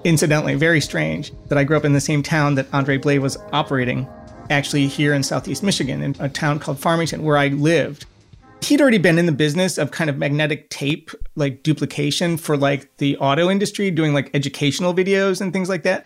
Incidentally, 0.04 0.56
very 0.56 0.82
strange 0.82 1.32
that 1.50 1.60
I 1.60 1.64
grew 1.64 1.78
up 1.78 1.86
in 1.86 1.94
the 1.94 2.02
same 2.02 2.24
town 2.24 2.56
that 2.56 2.74
Andre 2.74 2.98
Blay 2.98 3.20
was 3.20 3.38
operating 3.52 4.08
actually 4.54 4.88
here 4.88 5.14
in 5.14 5.24
southeast 5.24 5.64
Michigan, 5.64 6.02
in 6.02 6.16
a 6.20 6.30
town 6.30 6.60
called 6.60 6.80
Farmington, 6.80 7.24
where 7.24 7.38
I 7.38 7.50
lived. 7.50 8.06
He'd 8.62 8.80
already 8.80 9.00
been 9.00 9.18
in 9.18 9.26
the 9.26 9.34
business 9.34 9.78
of 9.78 9.92
kind 9.92 10.10
of 10.10 10.18
magnetic 10.18 10.70
tape, 10.70 11.12
like 11.36 11.64
duplication 11.64 12.38
for 12.38 12.56
like 12.56 12.96
the 12.98 13.18
auto 13.18 13.50
industry, 13.50 13.92
doing 13.92 14.14
like 14.14 14.30
educational 14.34 14.94
videos 14.94 15.42
and 15.42 15.52
things 15.52 15.68
like 15.68 15.84
that. 15.84 16.06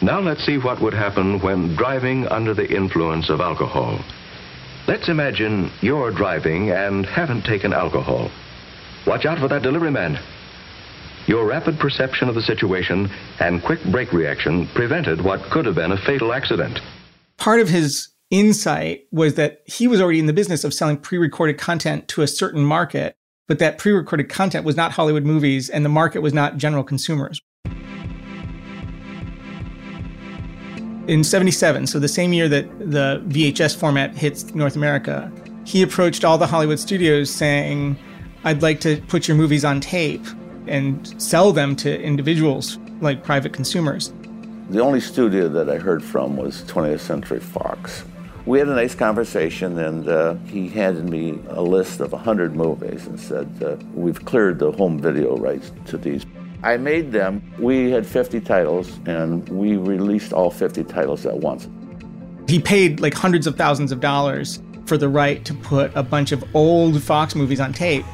Now 0.00 0.20
let's 0.20 0.46
see 0.46 0.58
what 0.58 0.80
would 0.80 0.94
happen 0.94 1.40
when 1.40 1.74
driving 1.74 2.28
under 2.28 2.54
the 2.54 2.70
influence 2.70 3.30
of 3.30 3.40
alcohol. 3.40 3.98
Let's 4.86 5.08
imagine 5.08 5.72
you're 5.80 6.12
driving 6.12 6.70
and 6.70 7.04
haven't 7.04 7.44
taken 7.44 7.72
alcohol. 7.72 8.30
Watch 9.06 9.26
out 9.26 9.38
for 9.38 9.48
that 9.48 9.62
delivery 9.62 9.90
man. 9.90 10.20
Your 11.26 11.46
rapid 11.46 11.80
perception 11.80 12.28
of 12.28 12.36
the 12.36 12.42
situation 12.42 13.10
and 13.40 13.62
quick 13.62 13.82
brake 13.84 14.12
reaction 14.12 14.68
prevented 14.68 15.20
what 15.20 15.42
could 15.50 15.66
have 15.66 15.74
been 15.74 15.92
a 15.92 15.98
fatal 15.98 16.32
accident 16.32 16.80
part 17.38 17.60
of 17.60 17.68
his 17.68 18.08
insight 18.30 19.06
was 19.10 19.34
that 19.34 19.62
he 19.64 19.88
was 19.88 20.00
already 20.00 20.18
in 20.18 20.26
the 20.26 20.32
business 20.32 20.64
of 20.64 20.74
selling 20.74 20.98
pre-recorded 20.98 21.56
content 21.56 22.06
to 22.08 22.20
a 22.20 22.26
certain 22.26 22.62
market, 22.62 23.16
but 23.46 23.58
that 23.60 23.78
pre-recorded 23.78 24.28
content 24.28 24.66
was 24.66 24.76
not 24.76 24.92
Hollywood 24.92 25.24
movies 25.24 25.70
and 25.70 25.84
the 25.84 25.88
market 25.88 26.20
was 26.20 26.34
not 26.34 26.58
general 26.58 26.84
consumers. 26.84 27.40
In 31.06 31.24
77, 31.24 31.86
so 31.86 31.98
the 31.98 32.06
same 32.06 32.34
year 32.34 32.50
that 32.50 32.78
the 32.78 33.22
VHS 33.28 33.74
format 33.74 34.14
hits 34.14 34.54
North 34.54 34.76
America, 34.76 35.32
he 35.64 35.80
approached 35.80 36.22
all 36.22 36.36
the 36.36 36.46
Hollywood 36.46 36.78
studios 36.78 37.30
saying, 37.30 37.96
I'd 38.44 38.60
like 38.60 38.80
to 38.80 39.00
put 39.08 39.26
your 39.26 39.36
movies 39.36 39.64
on 39.64 39.80
tape 39.80 40.26
and 40.66 41.14
sell 41.22 41.52
them 41.52 41.76
to 41.76 41.98
individuals 42.02 42.78
like 43.00 43.24
private 43.24 43.54
consumers. 43.54 44.12
The 44.70 44.80
only 44.80 45.00
studio 45.00 45.48
that 45.48 45.70
I 45.70 45.78
heard 45.78 46.04
from 46.04 46.36
was 46.36 46.60
20th 46.64 47.00
Century 47.00 47.40
Fox. 47.40 48.04
We 48.44 48.58
had 48.58 48.68
a 48.68 48.74
nice 48.74 48.94
conversation, 48.94 49.78
and 49.78 50.06
uh, 50.06 50.34
he 50.46 50.68
handed 50.68 51.08
me 51.08 51.38
a 51.48 51.62
list 51.62 52.00
of 52.00 52.12
100 52.12 52.54
movies 52.54 53.06
and 53.06 53.18
said, 53.18 53.48
uh, 53.62 53.76
We've 53.94 54.22
cleared 54.26 54.58
the 54.58 54.70
home 54.72 55.00
video 55.00 55.38
rights 55.38 55.72
to 55.86 55.96
these. 55.96 56.26
I 56.62 56.76
made 56.76 57.12
them. 57.12 57.50
We 57.58 57.90
had 57.90 58.06
50 58.06 58.42
titles, 58.42 59.00
and 59.06 59.48
we 59.48 59.78
released 59.78 60.34
all 60.34 60.50
50 60.50 60.84
titles 60.84 61.24
at 61.24 61.38
once. 61.38 61.66
He 62.46 62.60
paid 62.60 63.00
like 63.00 63.14
hundreds 63.14 63.46
of 63.46 63.56
thousands 63.56 63.90
of 63.90 64.00
dollars 64.00 64.60
for 64.84 64.98
the 64.98 65.08
right 65.08 65.46
to 65.46 65.54
put 65.54 65.92
a 65.94 66.02
bunch 66.02 66.30
of 66.30 66.44
old 66.54 67.02
Fox 67.02 67.34
movies 67.34 67.60
on 67.60 67.72
tape. 67.72 68.04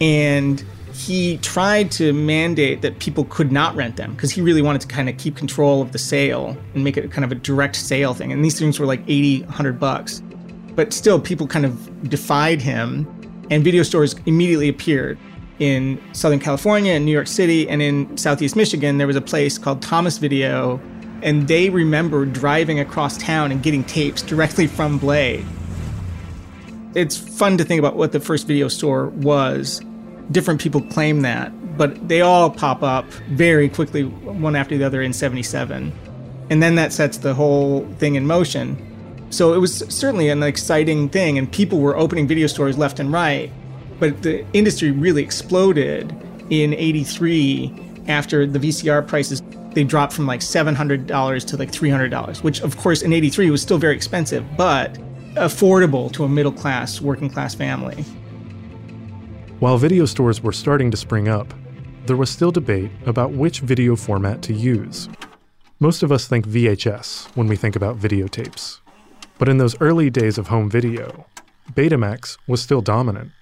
And 0.00 0.64
he 0.94 1.38
tried 1.38 1.90
to 1.90 2.12
mandate 2.12 2.82
that 2.82 3.00
people 3.00 3.24
could 3.24 3.50
not 3.50 3.74
rent 3.74 3.96
them 3.96 4.14
because 4.14 4.30
he 4.30 4.40
really 4.40 4.62
wanted 4.62 4.80
to 4.80 4.86
kind 4.86 5.08
of 5.08 5.16
keep 5.18 5.36
control 5.36 5.82
of 5.82 5.90
the 5.90 5.98
sale 5.98 6.56
and 6.72 6.84
make 6.84 6.96
it 6.96 7.10
kind 7.10 7.24
of 7.24 7.32
a 7.32 7.34
direct 7.34 7.74
sale 7.74 8.14
thing. 8.14 8.32
And 8.32 8.44
these 8.44 8.58
things 8.58 8.78
were 8.78 8.86
like 8.86 9.00
80, 9.08 9.42
100 9.42 9.80
bucks. 9.80 10.22
But 10.76 10.92
still, 10.92 11.20
people 11.20 11.48
kind 11.48 11.66
of 11.66 12.08
defied 12.08 12.62
him, 12.62 13.08
and 13.50 13.64
video 13.64 13.82
stores 13.82 14.14
immediately 14.26 14.68
appeared. 14.68 15.18
In 15.60 16.00
Southern 16.12 16.40
California 16.40 16.92
and 16.92 17.04
New 17.04 17.12
York 17.12 17.28
City 17.28 17.68
and 17.68 17.80
in 17.80 18.16
Southeast 18.16 18.56
Michigan, 18.56 18.98
there 18.98 19.06
was 19.06 19.14
a 19.14 19.20
place 19.20 19.56
called 19.56 19.82
Thomas 19.82 20.18
Video, 20.18 20.80
and 21.22 21.46
they 21.46 21.70
remember 21.70 22.24
driving 22.24 22.80
across 22.80 23.16
town 23.18 23.52
and 23.52 23.62
getting 23.62 23.84
tapes 23.84 24.20
directly 24.20 24.66
from 24.66 24.98
Blay. 24.98 25.44
It's 26.94 27.16
fun 27.16 27.56
to 27.58 27.64
think 27.64 27.78
about 27.78 27.96
what 27.96 28.10
the 28.10 28.20
first 28.20 28.48
video 28.48 28.66
store 28.66 29.08
was 29.10 29.80
different 30.30 30.60
people 30.60 30.80
claim 30.80 31.22
that, 31.22 31.52
but 31.76 32.08
they 32.08 32.20
all 32.20 32.50
pop 32.50 32.82
up 32.82 33.04
very 33.30 33.68
quickly, 33.68 34.04
one 34.04 34.56
after 34.56 34.76
the 34.76 34.84
other 34.84 35.02
in 35.02 35.12
77. 35.12 35.92
And 36.50 36.62
then 36.62 36.74
that 36.76 36.92
sets 36.92 37.18
the 37.18 37.34
whole 37.34 37.86
thing 37.98 38.14
in 38.14 38.26
motion. 38.26 38.76
So 39.30 39.54
it 39.54 39.58
was 39.58 39.78
certainly 39.88 40.28
an 40.28 40.42
exciting 40.42 41.08
thing, 41.08 41.38
and 41.38 41.50
people 41.50 41.80
were 41.80 41.96
opening 41.96 42.28
video 42.28 42.46
stores 42.46 42.78
left 42.78 43.00
and 43.00 43.12
right. 43.12 43.50
But 43.98 44.22
the 44.22 44.44
industry 44.52 44.90
really 44.90 45.22
exploded 45.22 46.14
in 46.50 46.74
83 46.74 47.72
after 48.06 48.46
the 48.46 48.58
VCR 48.58 49.06
prices 49.06 49.42
they 49.72 49.84
dropped 49.84 50.12
from 50.12 50.26
like 50.26 50.40
$700 50.40 51.46
to 51.46 51.56
like 51.56 51.72
$300, 51.72 52.42
which 52.42 52.60
of 52.60 52.76
course 52.76 53.02
in 53.02 53.12
83 53.12 53.50
was 53.50 53.60
still 53.60 53.78
very 53.78 53.96
expensive, 53.96 54.44
but 54.56 54.94
affordable 55.34 56.12
to 56.12 56.24
a 56.24 56.28
middle 56.28 56.52
class, 56.52 57.00
working 57.00 57.28
class 57.28 57.54
family. 57.54 58.04
While 59.64 59.78
video 59.78 60.04
stores 60.04 60.42
were 60.42 60.52
starting 60.52 60.90
to 60.90 60.96
spring 60.98 61.26
up, 61.26 61.54
there 62.04 62.18
was 62.18 62.28
still 62.28 62.50
debate 62.50 62.90
about 63.06 63.32
which 63.32 63.60
video 63.60 63.96
format 63.96 64.42
to 64.42 64.52
use. 64.52 65.08
Most 65.80 66.02
of 66.02 66.12
us 66.12 66.28
think 66.28 66.46
VHS 66.46 67.34
when 67.34 67.46
we 67.46 67.56
think 67.56 67.74
about 67.74 67.98
videotapes. 67.98 68.80
But 69.38 69.48
in 69.48 69.56
those 69.56 69.80
early 69.80 70.10
days 70.10 70.36
of 70.36 70.48
home 70.48 70.68
video, 70.68 71.24
Betamax 71.72 72.36
was 72.46 72.60
still 72.60 72.82
dominant, 72.82 73.32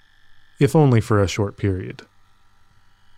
if 0.61 0.77
only 0.77 1.01
for 1.01 1.21
a 1.21 1.27
short 1.27 1.57
period. 1.57 2.03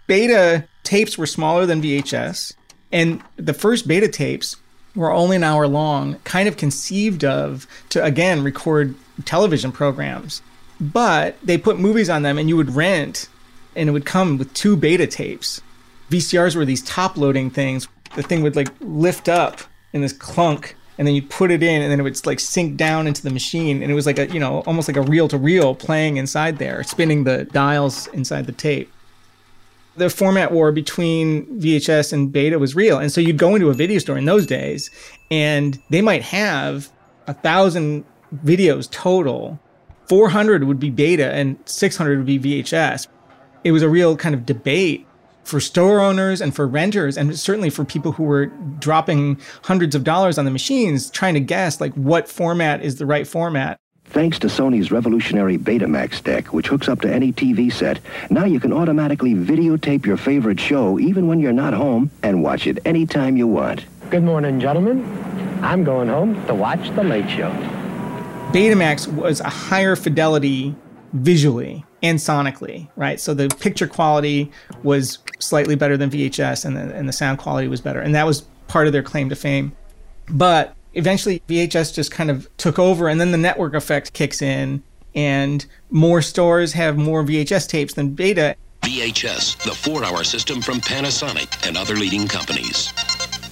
Beta 0.08 0.68
tapes 0.82 1.16
were 1.16 1.28
smaller 1.28 1.68
than 1.68 1.84
VHS, 1.84 2.54
and 2.92 3.22
the 3.38 3.54
first 3.54 3.88
beta 3.88 4.08
tapes 4.08 4.56
were 4.96 5.12
only 5.12 5.36
an 5.36 5.44
hour 5.44 5.68
long, 5.68 6.16
kind 6.24 6.48
of 6.48 6.58
conceived 6.58 7.24
of 7.24 7.68
to, 7.90 8.04
again, 8.04 8.42
record 8.42 8.96
television 9.26 9.72
programs 9.72 10.42
but 10.80 11.38
they 11.44 11.58
put 11.58 11.80
movies 11.80 12.10
on 12.10 12.22
them 12.24 12.38
and 12.38 12.50
you 12.50 12.58
would 12.58 12.76
rent 12.76 13.30
and 13.76 13.90
it 13.90 13.92
would 13.92 14.06
come 14.06 14.38
with 14.38 14.54
two 14.54 14.76
beta 14.76 15.08
tapes. 15.08 15.62
VCRs 16.10 16.56
were 16.56 16.66
these 16.66 16.82
top 16.84 17.18
loading 17.18 17.50
things. 17.50 17.88
The 18.16 18.24
thing 18.24 18.42
would 18.44 18.56
like 18.56 18.70
lift 18.80 19.28
up 19.30 19.62
in 19.94 20.02
this 20.02 20.14
clunk 20.14 20.76
and 20.98 21.08
then 21.08 21.16
you'd 21.16 21.30
put 21.30 21.52
it 21.52 21.62
in 21.62 21.82
and 21.82 21.92
then 21.92 22.00
it 22.00 22.04
would 22.04 22.26
like 22.26 22.40
sink 22.40 22.78
down 22.78 23.08
into 23.08 23.22
the 23.22 23.30
machine 23.30 23.82
and 23.82 23.92
it 23.92 23.96
was 23.96 24.06
like 24.06 24.20
a, 24.20 24.28
you 24.28 24.40
know, 24.40 24.60
almost 24.62 24.88
like 24.88 24.98
a 24.98 25.02
reel 25.02 25.28
to 25.28 25.38
reel 25.38 25.76
playing 25.76 26.18
inside 26.18 26.58
there, 26.58 26.84
spinning 26.84 27.24
the 27.24 27.46
dials 27.46 28.08
inside 28.08 28.46
the 28.46 28.52
tape. 28.52 28.92
The 29.98 30.10
format 30.10 30.52
war 30.52 30.72
between 30.72 31.46
VHS 31.60 32.12
and 32.12 32.32
beta 32.32 32.60
was 32.60 32.76
real. 32.76 33.00
And 33.00 33.12
so 33.12 33.22
you'd 33.22 33.38
go 33.38 33.56
into 33.56 33.70
a 33.70 33.74
video 33.74 34.00
store 34.00 34.18
in 34.18 34.26
those 34.26 34.46
days 34.46 34.90
and 35.32 35.82
they 35.90 36.02
might 36.02 36.22
have 36.22 36.90
a 37.28 37.34
thousand 37.34 38.06
videos 38.44 38.90
total 38.92 39.60
400 40.08 40.64
would 40.66 40.80
be 40.80 40.90
beta 40.90 41.32
and 41.34 41.58
600 41.66 42.18
would 42.18 42.26
be 42.26 42.40
VHS. 42.40 43.08
It 43.64 43.72
was 43.72 43.82
a 43.82 43.90
real 43.90 44.16
kind 44.16 44.36
of 44.36 44.46
debate 44.46 45.08
for 45.44 45.60
store 45.60 46.00
owners 46.00 46.42
and 46.42 46.56
for 46.56 46.68
renters 46.68 47.18
and 47.18 47.38
certainly 47.38 47.70
for 47.70 47.86
people 47.86 48.12
who 48.12 48.24
were 48.24 48.48
dropping 48.80 49.40
hundreds 49.64 49.96
of 49.96 50.04
dollars 50.04 50.38
on 50.38 50.46
the 50.46 50.52
machines 50.52 51.10
trying 51.10 51.36
to 51.36 51.40
guess 51.40 51.80
like 51.80 51.94
what 51.94 52.28
format 52.28 52.84
is 52.84 52.98
the 52.98 53.06
right 53.06 53.28
format. 53.28 53.80
Thanks 54.06 54.38
to 54.40 54.48
Sony's 54.48 54.92
revolutionary 54.92 55.58
Betamax 55.58 56.24
deck, 56.24 56.54
which 56.54 56.68
hooks 56.68 56.88
up 56.88 57.02
to 57.02 57.12
any 57.12 57.34
TV 57.34 57.72
set, 57.74 58.00
now 58.30 58.46
you 58.46 58.60
can 58.60 58.72
automatically 58.72 59.34
videotape 59.34 60.06
your 60.06 60.18
favorite 60.18 60.60
show 60.60 61.00
even 61.00 61.28
when 61.28 61.40
you're 61.40 61.52
not 61.52 61.74
home 61.74 62.12
and 62.24 62.44
watch 62.44 62.68
it 62.68 62.80
anytime 62.86 63.36
you 63.36 63.48
want. 63.48 63.86
Good 64.10 64.24
morning, 64.24 64.60
gentlemen. 64.60 65.04
I'm 65.64 65.84
going 65.84 66.08
home 66.08 66.46
to 66.46 66.54
watch 66.54 66.94
The 66.96 67.04
Late 67.04 67.30
Show. 67.30 67.52
Betamax 68.56 69.06
was 69.06 69.42
a 69.42 69.50
higher 69.50 69.98
fidelity 69.98 70.74
visually 71.12 71.84
and 72.02 72.18
sonically, 72.18 72.88
right? 72.96 73.20
So 73.20 73.34
the 73.34 73.50
picture 73.50 73.86
quality 73.86 74.50
was 74.82 75.20
slightly 75.40 75.76
better 75.76 75.98
than 75.98 76.10
VHS 76.10 76.64
and 76.64 76.78
the, 76.78 76.96
and 76.96 77.10
the 77.10 77.12
sound 77.12 77.38
quality 77.38 77.68
was 77.68 77.82
better. 77.82 78.00
And 78.00 78.16
that 78.16 78.26
was 78.26 78.46
part 78.70 78.88
of 78.88 78.94
their 78.94 79.04
claim 79.04 79.28
to 79.28 79.36
fame. 79.36 79.76
But 80.30 80.74
eventually 80.94 81.42
VHS 81.50 81.94
just 81.94 82.12
kind 82.12 82.32
of 82.32 82.48
took 82.56 82.80
over 82.80 83.10
and 83.10 83.20
then 83.20 83.32
the 83.32 83.38
network 83.38 83.74
effect 83.74 84.14
kicks 84.14 84.42
in 84.42 84.82
and 85.16 85.66
more 85.90 86.22
stores 86.22 86.72
have 86.72 86.98
more 86.98 87.26
VHS 87.26 87.68
tapes 87.68 87.96
than 87.96 88.12
beta. 88.12 88.56
VHS, 88.84 89.64
the 89.66 89.76
four 89.76 90.06
hour 90.06 90.24
system 90.24 90.62
from 90.62 90.80
Panasonic 90.80 91.68
and 91.68 91.76
other 91.76 91.96
leading 91.98 92.26
companies. 92.26 92.94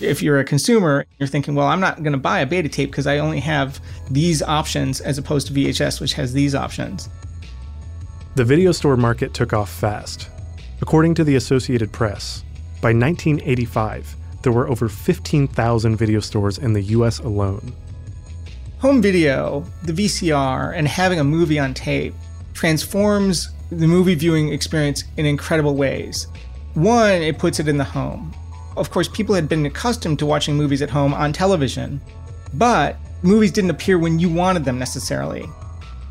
If 0.03 0.22
you're 0.22 0.39
a 0.39 0.43
consumer, 0.43 1.05
you're 1.17 1.27
thinking, 1.27 1.55
well, 1.55 1.67
I'm 1.67 1.79
not 1.79 2.03
going 2.03 2.12
to 2.12 2.17
buy 2.17 2.39
a 2.39 2.45
beta 2.45 2.67
tape 2.67 2.91
because 2.91 3.07
I 3.07 3.19
only 3.19 3.39
have 3.39 3.79
these 4.12 4.43
options 4.43 5.00
as 5.00 5.17
opposed 5.17 5.48
to 5.48 5.53
VHS, 5.53 6.01
which 6.01 6.13
has 6.13 6.33
these 6.33 6.53
options. 6.53 7.10
The 8.36 8.43
video 8.43 8.74
store 8.74 8.98
market 8.98 9.33
took 9.33 9.53
off 9.53 9.72
fast. 9.72 10.29
According 10.81 11.15
to 11.15 11.24
the 11.24 11.36
Associated 11.36 11.91
Press, 11.93 12.43
by 12.81 12.89
1985, 12.89 14.15
there 14.41 14.51
were 14.51 14.67
over 14.67 14.89
15,000 14.89 15.95
video 15.95 16.19
stores 16.19 16.57
in 16.57 16.74
the 16.74 16.81
US 16.81 17.19
alone. 17.19 17.72
Home 18.79 19.01
video, 19.01 19.65
the 19.83 19.93
VCR, 19.93 20.74
and 20.75 20.86
having 20.86 21.22
a 21.22 21.24
movie 21.24 21.60
on 21.60 21.74
tape 21.74 22.13
transforms 22.53 23.51
the 23.72 23.88
movie 23.88 24.15
viewing 24.15 24.51
experience 24.51 25.05
in 25.15 25.25
incredible 25.25 25.75
ways. 25.75 26.27
One, 26.74 27.22
it 27.22 27.39
puts 27.39 27.62
it 27.62 27.69
in 27.69 27.77
the 27.77 27.86
home. 27.86 28.33
Of 28.75 28.89
course, 28.89 29.08
people 29.08 29.36
had 29.36 29.48
been 29.48 29.65
accustomed 29.65 30.20
to 30.20 30.25
watching 30.25 30.56
movies 30.56 30.82
at 30.82 30.89
home 30.89 31.13
on 31.13 31.34
television, 31.34 32.01
but 32.53 32.98
movies 33.22 33.51
didn't 33.51 33.70
appear 33.70 33.98
when 34.00 34.20
you 34.20 34.30
wanted 34.30 34.65
them 34.65 34.80
necessarily. 34.80 35.46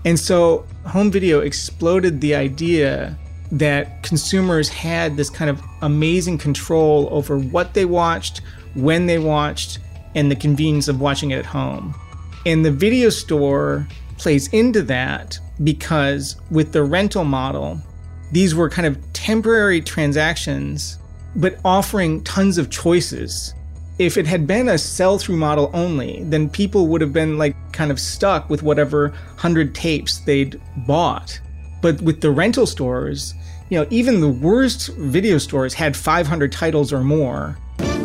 And 0.04 0.19
so 0.19 0.66
home 0.85 1.11
video 1.11 1.40
exploded 1.40 2.21
the 2.21 2.35
idea 2.35 3.16
that 3.52 4.02
consumers 4.02 4.69
had 4.69 5.16
this 5.16 5.31
kind 5.31 5.50
of 5.50 5.61
amazing 5.83 6.38
control 6.38 7.09
over 7.11 7.38
what 7.38 7.75
they 7.75 7.85
watched, 7.85 8.40
when 8.75 9.07
they 9.07 9.19
watched, 9.19 9.78
and 10.14 10.31
the 10.31 10.37
convenience 10.37 10.88
of 10.88 11.00
watching 11.00 11.31
it 11.31 11.38
at 11.38 11.47
home. 11.47 11.95
And 12.47 12.64
the 12.64 12.73
video 12.73 13.11
store 13.11 13.87
plays 14.19 14.49
into 14.49 14.83
that 14.83 15.38
because 15.62 16.37
with 16.50 16.73
the 16.73 16.83
rental 16.83 17.25
model, 17.25 17.81
these 18.33 18.54
were 18.54 18.71
kind 18.71 18.87
of 18.87 19.12
temporary 19.12 19.81
transactions, 19.81 20.99
but 21.37 21.59
offering 21.65 22.23
tons 22.25 22.59
of 22.59 22.71
choices. 22.71 23.55
If 23.99 24.17
it 24.17 24.27
had 24.27 24.47
been 24.47 24.69
a 24.69 24.79
sell 24.79 25.19
through 25.19 25.37
model 25.37 25.71
only, 25.75 26.23
then 26.25 26.49
people 26.49 26.89
would 26.89 27.01
have 27.01 27.12
been 27.12 27.39
like 27.39 27.55
kind 27.73 27.91
of 27.91 28.01
stuck 28.01 28.49
with 28.51 28.62
whatever 28.62 29.09
100 29.09 29.75
tapes 29.75 30.19
they'd 30.21 30.61
bought. 30.87 31.39
But 31.81 32.01
with 32.01 32.21
the 32.21 32.31
rental 32.31 32.67
stores, 32.67 33.35
you 33.69 33.79
know, 33.79 33.87
even 33.91 34.21
the 34.21 34.29
worst 34.29 34.89
video 34.97 35.39
stores 35.39 35.75
had 35.75 35.97
500 35.97 36.53
titles 36.53 36.93
or 36.93 37.03
more. 37.03 37.59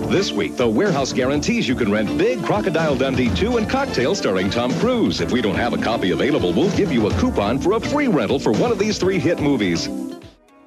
This 0.08 0.32
week, 0.32 0.56
the 0.56 0.68
warehouse 0.68 1.12
guarantees 1.12 1.68
you 1.68 1.76
can 1.76 1.92
rent 1.92 2.18
Big 2.18 2.42
Crocodile 2.42 2.96
Dundee 2.96 3.34
2 3.36 3.58
and 3.58 3.70
Cocktail 3.70 4.16
starring 4.16 4.50
Tom 4.50 4.72
Cruise. 4.80 5.20
If 5.20 5.34
we 5.34 5.42
don't 5.42 5.56
have 5.56 5.74
a 5.74 5.78
copy 5.78 6.12
available, 6.12 6.54
we'll 6.54 6.76
give 6.78 6.94
you 6.94 7.08
a 7.08 7.14
coupon 7.16 7.60
for 7.60 7.74
a 7.74 7.80
free 7.80 8.08
rental 8.08 8.40
for 8.40 8.54
one 8.54 8.72
of 8.72 8.80
these 8.80 8.98
three 8.98 9.20
hit 9.20 9.42
movies. 9.42 9.90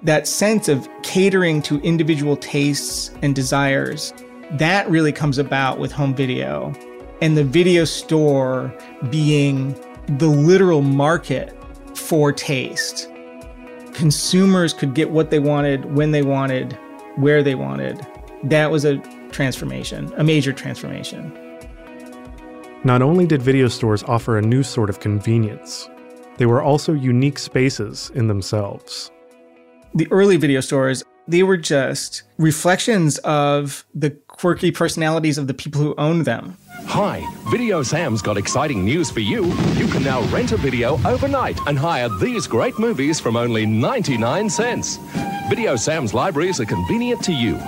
That 0.03 0.27
sense 0.27 0.69
of 0.69 0.89
catering 1.03 1.61
to 1.63 1.79
individual 1.81 2.37
tastes 2.37 3.11
and 3.21 3.35
desires, 3.35 4.15
that 4.53 4.89
really 4.89 5.13
comes 5.13 5.37
about 5.37 5.79
with 5.79 5.93
home 5.93 6.15
video. 6.15 6.73
And 7.21 7.37
the 7.37 7.45
video 7.45 7.85
store 7.85 8.75
being 9.11 9.79
the 10.19 10.29
literal 10.29 10.81
market 10.81 11.55
for 11.95 12.33
taste. 12.33 13.11
Consumers 13.93 14.73
could 14.73 14.95
get 14.95 15.11
what 15.11 15.31
they 15.31 15.39
wanted, 15.39 15.95
when 15.95 16.13
they 16.13 16.23
wanted, 16.23 16.73
where 17.17 17.43
they 17.43 17.55
wanted. 17.55 18.01
That 18.45 18.71
was 18.71 18.87
a 18.87 18.97
transformation, 19.31 20.11
a 20.17 20.25
major 20.25 20.55
transformation. 20.55 21.31
Not 22.85 23.03
only 23.03 23.27
did 23.27 23.43
video 23.43 23.69
stores 23.69 24.03
offer 24.05 24.39
a 24.39 24.43
new 24.43 24.63
sort 24.63 24.89
of 24.89 25.01
convenience, 25.01 25.91
they 26.39 26.47
were 26.47 26.63
also 26.63 26.95
unique 26.95 27.39
spaces 27.39 28.11
in 28.15 28.29
themselves. 28.29 29.11
The 29.93 30.07
early 30.13 30.37
video 30.37 30.61
stores, 30.61 31.03
they 31.27 31.43
were 31.43 31.57
just 31.57 32.23
reflections 32.39 33.19
of 33.19 33.85
the 33.93 34.11
quirky 34.11 34.71
personalities 34.71 35.37
of 35.37 35.49
the 35.49 35.55
people 35.55 35.81
who 35.81 35.97
owned 35.99 36.27
them. 36.27 36.57
Hi, 36.87 37.27
Video 37.51 37.83
Sam's 37.83 38.23
got 38.23 38.39
exciting 38.39 38.85
news 38.85 39.11
for 39.11 39.19
you. 39.19 39.47
You 39.75 39.89
can 39.89 40.05
now 40.05 40.23
rent 40.29 40.53
a 40.53 40.57
video 40.57 41.01
overnight 41.05 41.59
and 41.67 41.77
hire 41.77 42.09
these 42.09 42.47
great 42.47 42.79
movies 42.79 43.19
from 43.19 43.35
only 43.35 43.67
99 43.67 44.49
cents. 44.49 44.99
Video 45.49 45.75
Sam's 45.75 46.15
libraries 46.15 46.61
are 46.61 46.67
convenient 46.67 47.25
to 47.25 47.33
you. 47.33 47.59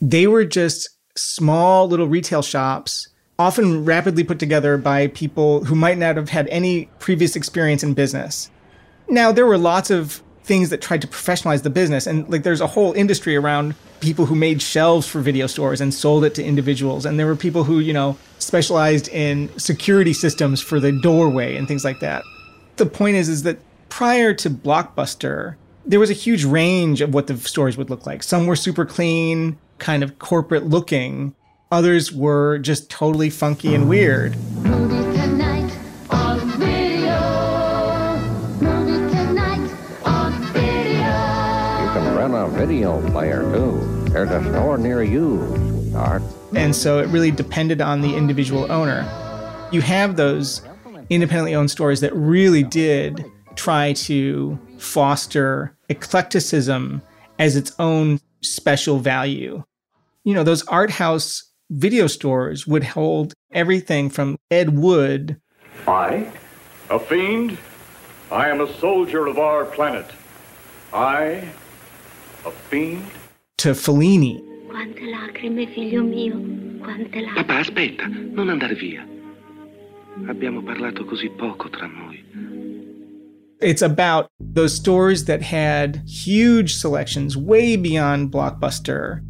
They 0.00 0.28
were 0.28 0.44
just 0.44 0.88
small 1.16 1.88
little 1.88 2.06
retail 2.06 2.42
shops, 2.42 3.08
often 3.36 3.84
rapidly 3.84 4.22
put 4.22 4.38
together 4.38 4.78
by 4.78 5.08
people 5.08 5.64
who 5.64 5.74
might 5.74 5.98
not 5.98 6.16
have 6.16 6.28
had 6.28 6.46
any 6.48 6.88
previous 7.00 7.34
experience 7.34 7.82
in 7.82 7.94
business. 7.94 8.48
Now, 9.08 9.32
there 9.32 9.46
were 9.46 9.58
lots 9.58 9.90
of 9.90 10.22
things 10.46 10.70
that 10.70 10.80
tried 10.80 11.02
to 11.02 11.08
professionalize 11.08 11.64
the 11.64 11.70
business, 11.70 12.06
and 12.06 12.28
like 12.30 12.44
there's 12.44 12.60
a 12.60 12.68
whole 12.68 12.92
industry 12.92 13.34
around 13.34 13.74
people 14.00 14.26
who 14.26 14.36
made 14.36 14.62
shelves 14.62 15.06
for 15.06 15.20
video 15.20 15.46
stores 15.48 15.80
and 15.80 15.92
sold 15.92 16.24
it 16.24 16.34
to 16.36 16.44
individuals. 16.44 17.04
And 17.04 17.18
there 17.18 17.26
were 17.26 17.36
people 17.36 17.64
who, 17.64 17.80
you 17.80 17.92
know, 17.92 18.16
specialized 18.38 19.08
in 19.08 19.50
security 19.58 20.12
systems 20.12 20.60
for 20.62 20.78
the 20.78 20.92
doorway 20.92 21.56
and 21.56 21.66
things 21.66 21.84
like 21.84 21.98
that. 22.00 22.22
The 22.76 22.86
point 22.86 23.16
is, 23.16 23.28
is 23.28 23.42
that 23.42 23.58
prior 23.88 24.32
to 24.34 24.48
Blockbuster, 24.50 25.56
there 25.84 25.98
was 25.98 26.10
a 26.10 26.14
huge 26.14 26.44
range 26.44 27.00
of 27.00 27.12
what 27.12 27.26
the 27.26 27.36
stores 27.38 27.76
would 27.76 27.90
look 27.90 28.06
like. 28.06 28.22
Some 28.22 28.46
were 28.46 28.56
super 28.56 28.84
clean, 28.84 29.58
kind 29.78 30.02
of 30.02 30.18
corporate 30.18 30.66
looking. 30.66 31.34
Others 31.72 32.12
were 32.12 32.58
just 32.58 32.88
totally 32.88 33.30
funky 33.30 33.74
and 33.74 33.88
weird. 33.88 34.36
Video 42.56 43.00
player, 43.10 43.42
too. 43.52 44.04
There's 44.10 44.30
a 44.30 44.42
store 44.50 44.78
near 44.78 45.02
you, 45.02 45.46
sweetheart. 45.46 46.22
And 46.54 46.74
so 46.74 46.98
it 46.98 47.08
really 47.08 47.30
depended 47.30 47.80
on 47.80 48.00
the 48.00 48.16
individual 48.16 48.70
owner. 48.72 49.06
You 49.72 49.82
have 49.82 50.16
those 50.16 50.62
independently 51.10 51.54
owned 51.54 51.70
stores 51.70 52.00
that 52.00 52.14
really 52.14 52.62
did 52.62 53.24
try 53.56 53.92
to 53.92 54.58
foster 54.78 55.76
eclecticism 55.88 57.02
as 57.38 57.56
its 57.56 57.72
own 57.78 58.20
special 58.42 58.98
value. 58.98 59.62
You 60.24 60.34
know, 60.34 60.44
those 60.44 60.66
art 60.66 60.90
house 60.90 61.52
video 61.70 62.06
stores 62.06 62.66
would 62.66 62.84
hold 62.84 63.34
everything 63.52 64.08
from 64.10 64.36
Ed 64.50 64.78
Wood. 64.78 65.40
I, 65.86 66.32
a 66.90 66.98
fiend, 66.98 67.58
I 68.30 68.48
am 68.48 68.60
a 68.60 68.72
soldier 68.78 69.26
of 69.26 69.38
our 69.38 69.64
planet. 69.64 70.06
I 70.92 71.48
a 72.46 72.50
fiend? 72.50 73.02
To 73.58 73.74
Fellini. 73.74 74.40
Quante 74.68 75.02
lacrime, 75.10 75.66
figlio 75.74 76.02
mio, 76.02 76.34
quante 76.78 77.20
lacrime. 77.20 77.44
Papà, 77.44 77.58
aspetta, 77.58 78.06
non 78.06 78.48
andare 78.48 78.74
via. 78.74 79.06
Abbiamo 80.28 80.62
parlato 80.62 81.04
così 81.04 81.28
poco 81.28 81.68
tra 81.68 81.86
noi. 81.86 82.24
It's 83.60 83.82
about 83.82 84.28
those 84.38 84.74
stores 84.74 85.24
that 85.24 85.42
had 85.42 86.02
huge 86.06 86.74
selections 86.74 87.36
way 87.36 87.76
beyond 87.76 88.30
Blockbuster. 88.30 89.22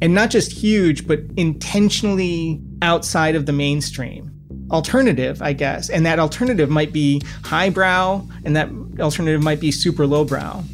And 0.00 0.14
not 0.14 0.30
just 0.30 0.52
huge, 0.52 1.06
but 1.06 1.20
intentionally 1.36 2.60
outside 2.80 3.34
of 3.36 3.46
the 3.46 3.52
mainstream. 3.52 4.30
Alternative, 4.70 5.40
I 5.42 5.52
guess. 5.52 5.90
And 5.90 6.06
that 6.06 6.18
alternative 6.18 6.70
might 6.70 6.92
be 6.92 7.20
highbrow, 7.44 8.26
and 8.44 8.56
that 8.56 8.68
alternative 8.98 9.42
might 9.42 9.60
be 9.60 9.70
super 9.70 10.06
lowbrow. 10.06 10.64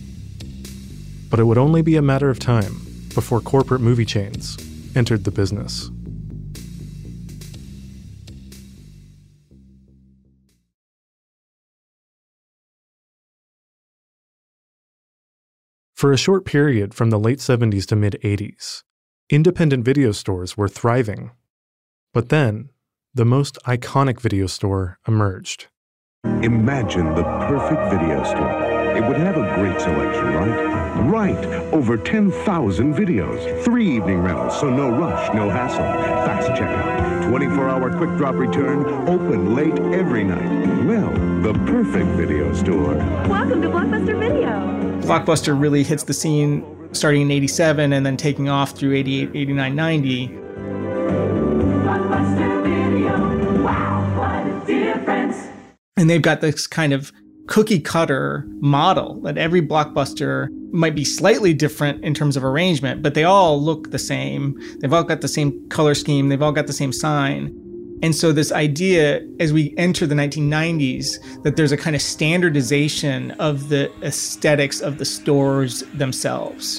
But 1.30 1.40
it 1.40 1.44
would 1.44 1.58
only 1.58 1.82
be 1.82 1.96
a 1.96 2.02
matter 2.02 2.30
of 2.30 2.38
time 2.38 2.80
before 3.14 3.40
corporate 3.40 3.80
movie 3.80 4.04
chains 4.04 4.56
entered 4.96 5.24
the 5.24 5.30
business. 5.30 5.90
For 15.94 16.12
a 16.12 16.16
short 16.16 16.44
period 16.44 16.94
from 16.94 17.10
the 17.10 17.18
late 17.18 17.40
70s 17.40 17.84
to 17.86 17.96
mid 17.96 18.18
80s, 18.22 18.84
independent 19.30 19.84
video 19.84 20.12
stores 20.12 20.56
were 20.56 20.68
thriving. 20.68 21.32
But 22.14 22.28
then, 22.28 22.70
the 23.14 23.24
most 23.24 23.58
iconic 23.66 24.20
video 24.20 24.46
store 24.46 25.00
emerged. 25.08 25.66
Imagine 26.24 27.16
the 27.16 27.24
perfect 27.24 27.90
video 27.90 28.22
store 28.22 28.77
it 28.96 29.06
would 29.06 29.18
have 29.18 29.36
a 29.36 29.54
great 29.54 29.80
selection, 29.80 30.26
right? 30.34 30.78
Right! 31.02 31.44
Over 31.72 31.96
10,000 31.96 32.94
videos. 32.94 33.64
Three 33.64 33.96
evening 33.96 34.20
rentals, 34.22 34.58
so 34.58 34.68
no 34.70 34.90
rush, 34.90 35.32
no 35.34 35.48
hassle. 35.50 35.78
Fast 35.78 36.48
checkout. 36.60 37.28
24-hour 37.30 37.96
quick 37.98 38.10
drop 38.16 38.34
return. 38.34 38.84
Open 39.08 39.54
late 39.54 39.78
every 39.94 40.24
night. 40.24 40.48
Well, 40.86 41.10
the 41.42 41.52
perfect 41.66 42.08
video 42.16 42.52
store. 42.54 42.94
Welcome 43.28 43.60
to 43.62 43.68
Blockbuster 43.68 44.18
Video. 44.18 44.50
Blockbuster 45.02 45.60
really 45.60 45.82
hits 45.82 46.04
the 46.04 46.14
scene 46.14 46.64
starting 46.92 47.22
in 47.22 47.30
87 47.30 47.92
and 47.92 48.04
then 48.06 48.16
taking 48.16 48.48
off 48.48 48.70
through 48.72 48.94
88, 48.94 49.30
89, 49.34 49.76
90. 49.76 50.28
Blockbuster 50.28 52.62
Video. 52.64 53.62
Wow, 53.62 54.18
what 54.18 54.46
a 54.46 54.66
difference. 54.66 55.46
And 55.96 56.08
they've 56.08 56.22
got 56.22 56.40
this 56.40 56.66
kind 56.66 56.92
of 56.92 57.12
cookie 57.48 57.80
cutter 57.80 58.46
model 58.60 59.20
that 59.22 59.36
every 59.36 59.60
blockbuster 59.60 60.48
might 60.70 60.94
be 60.94 61.04
slightly 61.04 61.54
different 61.54 62.04
in 62.04 62.14
terms 62.14 62.36
of 62.36 62.44
arrangement, 62.44 63.02
but 63.02 63.14
they 63.14 63.24
all 63.24 63.60
look 63.60 63.90
the 63.90 63.98
same. 63.98 64.56
They've 64.78 64.92
all 64.92 65.02
got 65.02 65.22
the 65.22 65.28
same 65.28 65.68
color 65.68 65.94
scheme, 65.94 66.28
they've 66.28 66.42
all 66.42 66.52
got 66.52 66.66
the 66.66 66.72
same 66.72 66.92
sign. 66.92 67.54
And 68.00 68.14
so, 68.14 68.30
this 68.30 68.52
idea 68.52 69.26
as 69.40 69.52
we 69.52 69.74
enter 69.76 70.06
the 70.06 70.14
1990s 70.14 71.42
that 71.42 71.56
there's 71.56 71.72
a 71.72 71.76
kind 71.76 71.96
of 71.96 72.02
standardization 72.02 73.32
of 73.32 73.70
the 73.70 73.90
aesthetics 74.02 74.80
of 74.80 74.98
the 74.98 75.04
stores 75.04 75.82
themselves. 75.94 76.78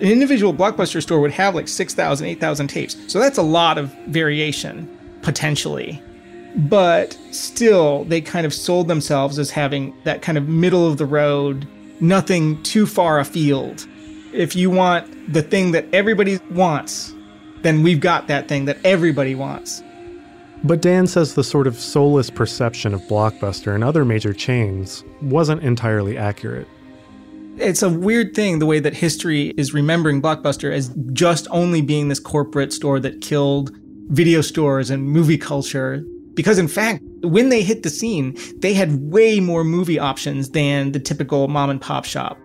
An 0.00 0.06
individual 0.06 0.52
blockbuster 0.52 1.00
store 1.00 1.20
would 1.20 1.32
have 1.32 1.54
like 1.54 1.68
6,000, 1.68 2.26
8,000 2.26 2.66
tapes. 2.68 2.96
So, 3.06 3.20
that's 3.20 3.38
a 3.38 3.42
lot 3.42 3.78
of 3.78 3.94
variation 4.08 4.88
potentially. 5.22 6.02
But 6.56 7.18
still, 7.30 8.04
they 8.04 8.20
kind 8.20 8.46
of 8.46 8.54
sold 8.54 8.88
themselves 8.88 9.38
as 9.38 9.50
having 9.50 9.94
that 10.04 10.22
kind 10.22 10.38
of 10.38 10.48
middle 10.48 10.86
of 10.86 10.96
the 10.96 11.04
road, 11.04 11.66
nothing 12.00 12.62
too 12.62 12.86
far 12.86 13.20
afield. 13.20 13.86
If 14.32 14.56
you 14.56 14.70
want 14.70 15.32
the 15.32 15.42
thing 15.42 15.72
that 15.72 15.86
everybody 15.92 16.38
wants, 16.50 17.14
then 17.62 17.82
we've 17.82 18.00
got 18.00 18.28
that 18.28 18.48
thing 18.48 18.64
that 18.66 18.78
everybody 18.84 19.34
wants. 19.34 19.82
But 20.64 20.82
Dan 20.82 21.06
says 21.06 21.34
the 21.34 21.44
sort 21.44 21.66
of 21.66 21.78
soulless 21.78 22.30
perception 22.30 22.92
of 22.92 23.00
Blockbuster 23.02 23.74
and 23.74 23.84
other 23.84 24.04
major 24.04 24.32
chains 24.32 25.04
wasn't 25.22 25.62
entirely 25.62 26.18
accurate. 26.18 26.66
It's 27.58 27.82
a 27.82 27.88
weird 27.88 28.34
thing 28.34 28.58
the 28.58 28.66
way 28.66 28.80
that 28.80 28.94
history 28.94 29.48
is 29.56 29.74
remembering 29.74 30.22
Blockbuster 30.22 30.72
as 30.72 30.90
just 31.12 31.46
only 31.50 31.80
being 31.80 32.08
this 32.08 32.20
corporate 32.20 32.72
store 32.72 33.00
that 33.00 33.20
killed 33.20 33.72
video 34.08 34.40
stores 34.40 34.90
and 34.90 35.08
movie 35.08 35.38
culture. 35.38 36.04
Because 36.38 36.60
in 36.60 36.68
fact, 36.68 37.02
when 37.22 37.48
they 37.48 37.64
hit 37.64 37.82
the 37.82 37.90
scene, 37.90 38.38
they 38.58 38.72
had 38.72 39.10
way 39.10 39.40
more 39.40 39.64
movie 39.64 39.98
options 39.98 40.50
than 40.50 40.92
the 40.92 41.00
typical 41.00 41.48
mom 41.48 41.68
and 41.68 41.80
pop 41.80 42.04
shop. 42.04 42.38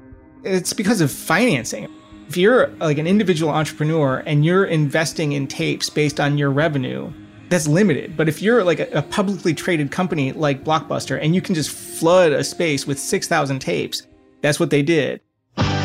It's 0.44 0.74
because 0.74 1.00
of 1.00 1.12
financing. 1.12 1.88
If 2.28 2.36
you're 2.36 2.70
like 2.78 2.98
an 2.98 3.06
individual 3.06 3.52
entrepreneur 3.52 4.24
and 4.26 4.44
you're 4.44 4.66
investing 4.66 5.34
in 5.34 5.46
tapes 5.46 5.92
based 5.92 6.20
on 6.20 6.40
your 6.40 6.50
revenue, 6.50 7.14
that's 7.50 7.68
limited. 7.68 8.18
But 8.18 8.28
if 8.28 8.42
you're 8.42 8.64
like 8.64 8.80
a, 8.80 8.90
a 8.94 9.04
publicly 9.04 9.54
traded 9.54 9.92
company 9.92 10.32
like 10.32 10.64
Blockbuster 10.64 11.22
and 11.22 11.36
you 11.36 11.42
can 11.42 11.54
just 11.54 11.70
flood 11.70 12.32
a 12.32 12.44
space 12.44 12.88
with 12.88 12.98
6,000 12.98 13.60
tapes, 13.60 14.02
that's 14.42 14.60
what 14.60 14.72
they 14.72 14.82
did. 14.82 15.22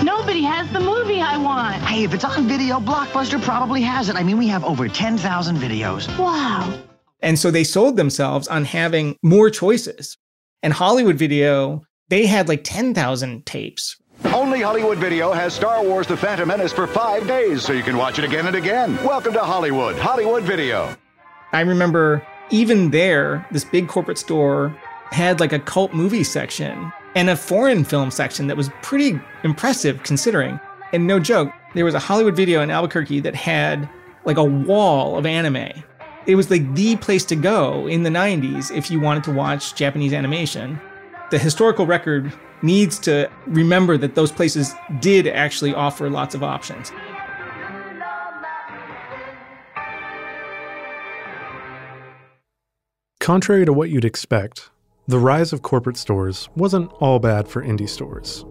Nobody 0.03 0.40
has 0.44 0.66
the 0.73 0.81
movie 0.81 1.21
I 1.21 1.37
want. 1.37 1.83
Hey, 1.83 2.05
if 2.05 2.14
it's 2.14 2.25
on 2.25 2.49
video, 2.49 2.81
Blockbuster 2.81 3.42
probably 3.42 3.83
has 3.83 4.09
it. 4.09 4.16
I 4.16 4.23
mean, 4.23 4.38
we 4.38 4.49
have 4.49 4.64
over 4.64 4.88
10,000 4.88 5.57
videos. 5.59 6.09
Wow. 6.18 6.83
And 7.20 7.38
so 7.38 7.50
they 7.50 7.64
sold 7.64 7.96
themselves 7.96 8.46
on 8.48 8.64
having 8.64 9.16
more 9.22 9.50
choices. 9.50 10.16
And 10.62 10.72
Hollywood 10.72 11.16
Video, 11.16 11.83
they 12.09 12.26
had 12.26 12.48
like 12.48 12.62
10,000 12.64 13.44
tapes. 13.44 13.96
Only 14.26 14.62
Hollywood 14.62 14.98
Video 14.98 15.33
has 15.33 15.54
Star 15.54 15.85
Wars 15.85 16.07
The 16.07 16.16
Phantom 16.16 16.48
Menace 16.48 16.72
for 16.72 16.87
five 16.87 17.26
days, 17.26 17.62
so 17.62 17.72
you 17.72 17.83
can 17.83 17.96
watch 17.96 18.18
it 18.18 18.24
again 18.24 18.46
and 18.46 18.57
again. 18.57 18.96
Welcome 19.04 19.33
to 19.35 19.40
Hollywood, 19.40 19.96
Hollywood 19.96 20.42
Video. 20.44 20.94
I 21.52 21.61
remember 21.61 22.26
even 22.50 22.90
there, 22.90 23.46
this 23.50 23.64
big 23.64 23.88
corporate 23.88 24.18
store 24.18 24.76
had 25.11 25.40
like 25.40 25.52
a 25.52 25.59
cult 25.59 25.92
movie 25.92 26.24
section 26.24 26.92
and 27.14 27.31
a 27.31 27.37
foreign 27.37 27.85
film 27.85 28.11
section 28.11 28.46
that 28.46 28.57
was 28.57 28.70
pretty 28.83 29.20
impressive 29.42 30.02
considering. 30.02 30.61
And 30.92 31.07
no 31.07 31.18
joke, 31.18 31.50
there 31.74 31.85
was 31.85 31.94
a 31.94 31.98
Hollywood 31.98 32.37
video 32.37 32.61
in 32.61 32.70
Albuquerque 32.70 33.20
that 33.20 33.35
had 33.35 33.88
like 34.24 34.37
a 34.37 34.44
wall 34.44 35.16
of 35.16 35.26
anime. 35.26 35.72
It 36.29 36.35
was 36.35 36.51
like 36.51 36.75
the 36.75 36.95
place 36.97 37.25
to 37.25 37.37
go 37.37 37.87
in 37.87 38.03
the 38.03 38.11
90s 38.11 38.71
if 38.71 38.91
you 38.91 39.01
wanted 39.01 39.25
to 39.25 39.33
watch 39.33 39.75
Japanese 39.75 40.12
animation. 40.12 40.79
The 41.31 41.38
historical 41.38 41.87
record 41.87 42.31
needs 42.61 42.99
to 43.01 43.31
remember 43.47 43.97
that 43.97 44.14
those 44.14 44.31
places 44.31 44.75
did 45.01 45.27
actually 45.27 45.73
offer 45.73 46.11
lots 46.11 46.35
of 46.35 46.43
options. 46.43 46.93
Contrary 53.21 53.64
to 53.64 53.73
what 53.73 53.88
you'd 53.88 54.05
expect, 54.05 54.69
the 55.07 55.19
rise 55.19 55.55
of 55.55 55.62
corporate 55.62 55.97
stores 55.97 56.51
wasn't 56.55 56.93
all 57.01 57.19
bad 57.19 57.49
for 57.49 57.62
indie 57.62 57.88
stores. 57.88 58.45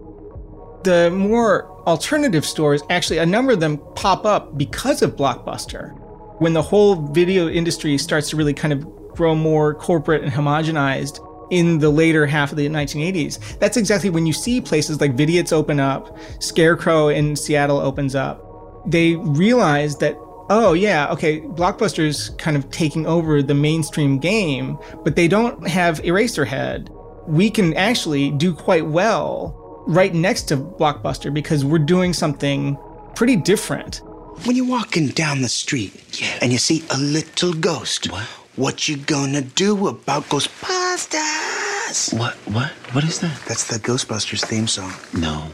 The 0.82 1.12
more 1.12 1.70
alternative 1.86 2.44
stores, 2.44 2.82
actually, 2.90 3.18
a 3.18 3.26
number 3.26 3.52
of 3.52 3.60
them 3.60 3.78
pop 3.94 4.24
up 4.24 4.58
because 4.58 5.00
of 5.00 5.14
Blockbuster. 5.14 5.96
When 6.38 6.52
the 6.52 6.62
whole 6.62 6.94
video 6.94 7.48
industry 7.48 7.98
starts 7.98 8.30
to 8.30 8.36
really 8.36 8.54
kind 8.54 8.72
of 8.72 8.86
grow 9.14 9.34
more 9.34 9.74
corporate 9.74 10.22
and 10.22 10.32
homogenized 10.32 11.24
in 11.50 11.78
the 11.78 11.90
later 11.90 12.26
half 12.26 12.52
of 12.52 12.58
the 12.58 12.68
1980s, 12.68 13.58
that's 13.58 13.76
exactly 13.76 14.10
when 14.10 14.26
you 14.26 14.32
see 14.32 14.60
places 14.60 15.00
like 15.00 15.16
Vidiot's 15.16 15.52
open 15.52 15.80
up, 15.80 16.16
Scarecrow 16.40 17.08
in 17.08 17.34
Seattle 17.34 17.78
opens 17.78 18.14
up. 18.14 18.44
They 18.86 19.16
realize 19.16 19.96
that 19.98 20.16
oh 20.50 20.72
yeah, 20.72 21.10
okay, 21.10 21.40
Blockbuster's 21.40 22.30
kind 22.30 22.56
of 22.56 22.70
taking 22.70 23.06
over 23.06 23.42
the 23.42 23.54
mainstream 23.54 24.18
game, 24.18 24.78
but 25.04 25.16
they 25.16 25.28
don't 25.28 25.66
have 25.66 26.00
Eraserhead. 26.02 26.88
We 27.26 27.50
can 27.50 27.74
actually 27.74 28.30
do 28.30 28.54
quite 28.54 28.86
well 28.86 29.54
right 29.86 30.14
next 30.14 30.42
to 30.44 30.56
Blockbuster 30.56 31.32
because 31.32 31.64
we're 31.64 31.78
doing 31.78 32.12
something 32.12 32.78
pretty 33.14 33.36
different. 33.36 34.02
When 34.44 34.56
you're 34.56 34.66
walking 34.66 35.08
down 35.08 35.42
the 35.42 35.48
street 35.48 36.20
yeah. 36.20 36.38
and 36.40 36.52
you 36.52 36.58
see 36.58 36.84
a 36.90 36.98
little 36.98 37.52
ghost, 37.52 38.10
what? 38.10 38.24
what 38.56 38.88
you 38.88 38.96
gonna 38.96 39.42
do 39.42 39.88
about 39.88 40.24
Ghostbusters? 40.24 42.16
What? 42.18 42.34
What? 42.46 42.70
What 42.92 43.04
is 43.04 43.20
that? 43.20 43.40
That's 43.46 43.64
the 43.64 43.78
Ghostbusters 43.78 44.44
theme 44.44 44.68
song. 44.68 44.92
No. 45.12 45.48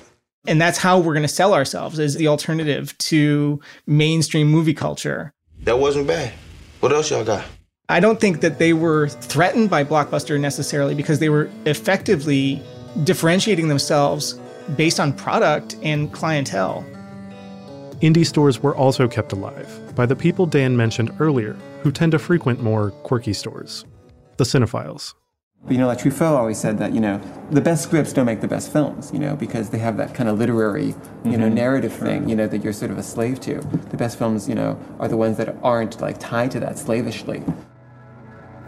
And 0.47 0.61
that's 0.61 0.79
how 0.79 0.99
we're 0.99 1.15
going 1.15 1.23
to 1.23 1.29
sell 1.29 1.55
ourselves 1.55 1.99
as 1.99 2.17
the 2.17 2.29
alternative 2.29 2.97
to 2.99 3.61
mainstream 3.87 4.49
movie 4.49 4.75
culture. 4.75 5.33
That 5.61 5.79
wasn't 5.79 6.07
bad. 6.07 6.33
What 6.81 6.93
else 6.93 7.11
y'all 7.11 7.25
got? 7.25 7.47
I 7.89 7.99
don't 8.01 8.21
think 8.21 8.43
that 8.43 8.59
they 8.59 8.75
were 8.75 9.09
threatened 9.09 9.71
by 9.71 9.85
Blockbuster 9.85 10.39
necessarily 10.39 10.95
because 10.95 11.19
they 11.19 11.31
were 11.31 11.51
effectively 11.65 12.63
differentiating 13.05 13.69
themselves 13.69 14.39
based 14.77 15.01
on 15.01 15.13
product 15.15 15.77
and 15.83 16.13
clientele. 16.13 16.85
Indie 18.05 18.27
stores 18.27 18.63
were 18.63 18.77
also 18.77 19.09
kept 19.09 19.33
alive 19.33 19.95
by 19.95 20.05
the 20.05 20.15
people 20.15 20.45
Dan 20.45 20.77
mentioned 20.77 21.11
earlier 21.21 21.57
who 21.83 21.91
tend 21.91 22.13
to 22.13 22.19
frequent 22.19 22.63
more 22.63 22.91
quirky 22.91 23.33
stores 23.33 23.87
the 24.37 24.45
cinephiles. 24.45 25.15
But 25.63 25.73
you 25.73 25.79
know, 25.79 25.87
like 25.87 26.01
Truffaut 26.01 26.37
always 26.37 26.59
said 26.59 26.77
that 26.81 26.93
you 26.93 27.01
know 27.01 27.19
the 27.51 27.63
best 27.63 27.83
scripts 27.85 28.13
don't 28.13 28.27
make 28.27 28.43
the 28.43 28.49
best 28.49 28.71
films. 28.71 29.11
You 29.11 29.21
know, 29.21 29.37
because 29.37 29.71
they 29.71 29.79
have 29.79 29.97
that 29.97 30.15
kind 30.15 30.29
of 30.29 30.39
literary, 30.39 30.89
you 30.89 30.93
mm-hmm. 30.93 31.41
know, 31.41 31.49
narrative 31.49 31.95
thing. 31.95 32.29
You 32.29 32.37
know, 32.37 32.47
that 32.47 32.63
you're 32.63 32.75
sort 32.75 32.91
of 32.91 32.99
a 32.99 33.03
slave 33.03 33.41
to. 33.41 33.55
The 33.89 33.97
best 33.97 34.19
films, 34.19 34.51
you 34.51 34.55
know, 34.55 34.79
are 34.99 35.09
the 35.09 35.17
ones 35.17 35.39
that 35.39 35.57
aren't 35.63 36.03
like 36.03 36.19
tied 36.19 36.51
to 36.51 36.61
that 36.61 36.77
slavishly. 36.77 37.43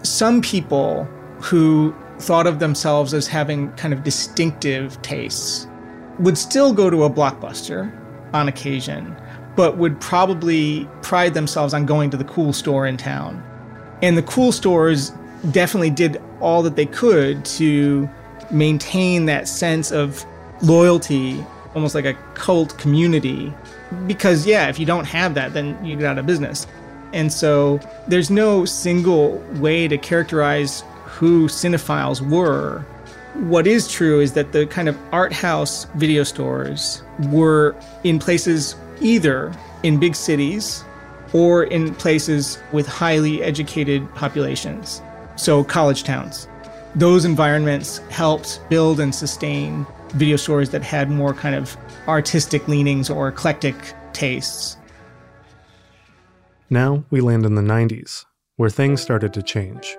Some 0.03 0.41
people 0.41 1.05
who 1.43 1.95
thought 2.21 2.47
of 2.47 2.59
themselves 2.59 3.13
as 3.13 3.27
having 3.27 3.71
kind 3.73 3.93
of 3.93 4.03
distinctive 4.03 5.03
tastes 5.03 5.67
would 6.21 6.39
still 6.39 6.73
go 6.73 6.89
to 6.89 7.05
a 7.05 7.11
blockbuster 7.11 7.93
on 8.33 8.49
occasion, 8.49 9.17
but 9.57 9.79
would 9.79 10.01
probably 10.01 10.89
pride 11.03 11.35
themselves 11.35 11.75
on 11.75 11.87
going 11.87 12.11
to 12.11 12.17
the 12.17 12.25
cool 12.25 12.53
store 12.53 12.87
in 12.87 12.97
town. 12.97 13.43
And 14.03 14.17
the 14.17 14.23
cool 14.23 14.53
stores 14.53 15.13
definitely 15.51 15.91
did 15.91 16.21
all 16.41 16.63
that 16.63 16.77
they 16.77 16.87
could 16.87 17.45
to 17.45 18.09
maintain 18.51 19.27
that 19.27 19.49
sense 19.49 19.91
of 19.91 20.25
loyalty, 20.63 21.45
almost 21.75 21.95
like 21.95 22.05
a 22.05 22.15
cult 22.35 22.77
community. 22.79 23.53
Because, 24.07 24.47
yeah, 24.47 24.69
if 24.69 24.79
you 24.79 24.87
don't 24.87 25.05
have 25.05 25.35
that, 25.35 25.55
then 25.55 25.83
you 25.85 25.97
get 25.97 26.07
out 26.07 26.19
of 26.19 26.27
business. 26.27 26.67
And 27.13 27.33
so 27.33 27.81
there's 28.09 28.31
no 28.31 28.65
single 28.65 29.39
way 29.55 29.89
to 29.89 29.97
characterize 29.97 30.83
who 31.05 31.49
cinephiles 31.49 32.21
were. 32.21 32.85
What 33.35 33.67
is 33.67 33.89
true 33.89 34.21
is 34.21 34.33
that 34.33 34.53
the 34.53 34.67
kind 34.67 34.89
of 34.89 34.99
art 35.13 35.33
house 35.33 35.87
video 35.95 36.25
stores 36.25 37.03
were 37.31 37.75
in 38.05 38.19
places 38.19 38.77
either 39.01 39.53
in 39.83 39.99
big 39.99 40.15
cities 40.15 40.85
or 41.33 41.65
in 41.65 41.95
places 41.95 42.59
with 42.73 42.87
highly 42.87 43.43
educated 43.43 44.09
populations 44.15 45.03
so 45.37 45.63
college 45.63 46.03
towns. 46.03 46.49
Those 46.95 47.25
environments 47.25 47.99
helped 48.09 48.61
build 48.69 49.01
and 49.01 49.15
sustain 49.15 49.87
video 50.15 50.37
stores 50.37 50.71
that 50.71 50.83
had 50.83 51.11
more 51.11 51.35
kind 51.35 51.55
of 51.55 51.77
artistic 52.09 52.67
leanings 52.69 53.11
or 53.11 53.29
eclectic 53.29 53.77
tastes. 54.13 54.77
Now 56.71 57.05
we 57.11 57.21
land 57.21 57.45
in 57.45 57.55
the 57.55 57.63
90s, 57.63 58.25
where 58.57 58.71
things 58.71 59.01
started 59.01 59.33
to 59.35 59.43
change. 59.43 59.97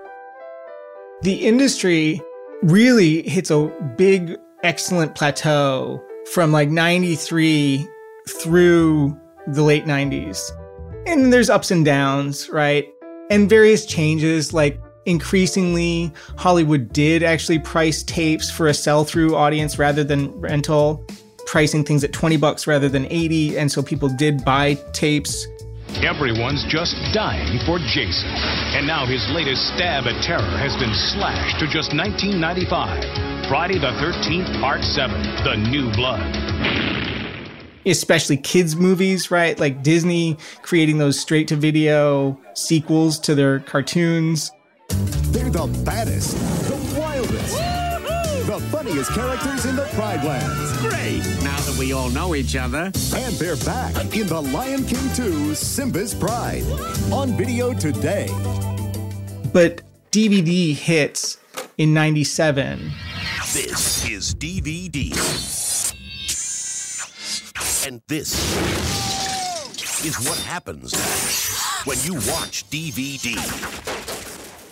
The 1.22 1.46
industry 1.46 2.22
really 2.64 3.28
hits 3.28 3.52
a 3.52 3.72
big, 3.96 4.36
excellent 4.64 5.16
plateau 5.16 6.04
from 6.34 6.52
like 6.52 6.70
93 6.70 7.88
through 8.28 9.18
the 9.48 9.64
late 9.64 9.86
90s. 9.86 10.52
And 11.06 11.32
there's 11.32 11.50
ups 11.50 11.72
and 11.72 11.86
downs, 11.86 12.50
right? 12.50 12.88
And 13.30 13.50
various 13.50 13.86
changes 13.86 14.54
like 14.54 14.80
increasingly 15.06 16.12
Hollywood 16.38 16.92
did 16.92 17.24
actually 17.24 17.60
price 17.60 18.04
tapes 18.04 18.52
for 18.52 18.68
a 18.68 18.74
sell-through 18.74 19.36
audience 19.36 19.80
rather 19.80 20.04
than 20.04 20.38
rental, 20.40 21.06
pricing 21.46 21.84
things 21.84 22.04
at 22.04 22.12
20 22.12 22.38
bucks 22.38 22.68
rather 22.68 22.90
than 22.90 23.08
80, 23.10 23.58
and 23.58 23.72
so 23.72 23.82
people 23.82 24.10
did 24.10 24.44
buy 24.44 24.76
tapes. 24.92 25.48
Everyone's 26.04 26.66
just 26.68 26.94
dying 27.14 27.58
for 27.66 27.80
Jason. 27.80 28.30
And 28.76 28.86
now 28.86 29.06
his 29.06 29.26
latest 29.32 29.66
stab 29.74 30.04
at 30.04 30.22
terror 30.22 30.58
has 30.60 30.76
been 30.76 30.94
slashed 30.94 31.58
to 31.60 31.66
just 31.66 31.96
1995. 31.96 33.48
Friday 33.48 33.80
the 33.80 33.96
13th, 33.96 34.60
Part 34.60 34.84
7, 34.84 35.22
The 35.46 35.56
New 35.72 35.90
Blood 35.96 37.17
especially 37.92 38.38
kids 38.38 38.76
movies, 38.76 39.32
right? 39.32 39.60
Like 39.60 39.84
Disney 39.84 40.38
creating 40.62 40.98
those 40.98 41.20
straight 41.20 41.48
to 41.50 41.56
video 41.56 42.40
sequels 42.54 43.20
to 43.20 43.36
their 43.36 43.60
cartoons. 43.60 44.52
They're 44.90 45.50
the 45.50 45.68
baddest, 45.84 46.38
the 46.68 47.00
wildest, 47.00 47.56
the 48.48 48.60
funniest 48.72 49.12
characters 49.12 49.66
in 49.66 49.76
the 49.76 49.86
Pride 49.94 50.24
Lands. 50.24 50.78
Great, 50.78 51.22
now 51.44 51.60
that 51.60 51.76
we 51.78 51.94
all 51.94 52.10
know 52.10 52.36
each 52.36 52.56
other. 52.56 52.92
And 53.16 53.36
they're 53.36 53.58
back 53.58 53.96
in 54.16 54.28
The 54.28 54.42
Lion 54.42 54.86
King 54.86 55.14
2 55.14 55.56
Simba's 55.56 56.14
Pride 56.14 56.64
on 57.12 57.32
video 57.38 57.74
today. 57.74 58.28
But 59.54 59.82
DVD 60.12 60.74
hits 60.74 61.38
in 61.78 61.94
97. 61.94 62.92
This 63.54 64.10
is 64.10 64.34
DVD. 64.36 65.67
And 67.86 68.02
this 68.08 68.34
is 70.06 70.18
what 70.28 70.38
happens 70.40 70.94
when 71.86 71.98
you 72.04 72.14
watch 72.32 72.70
DVD. 72.70 73.36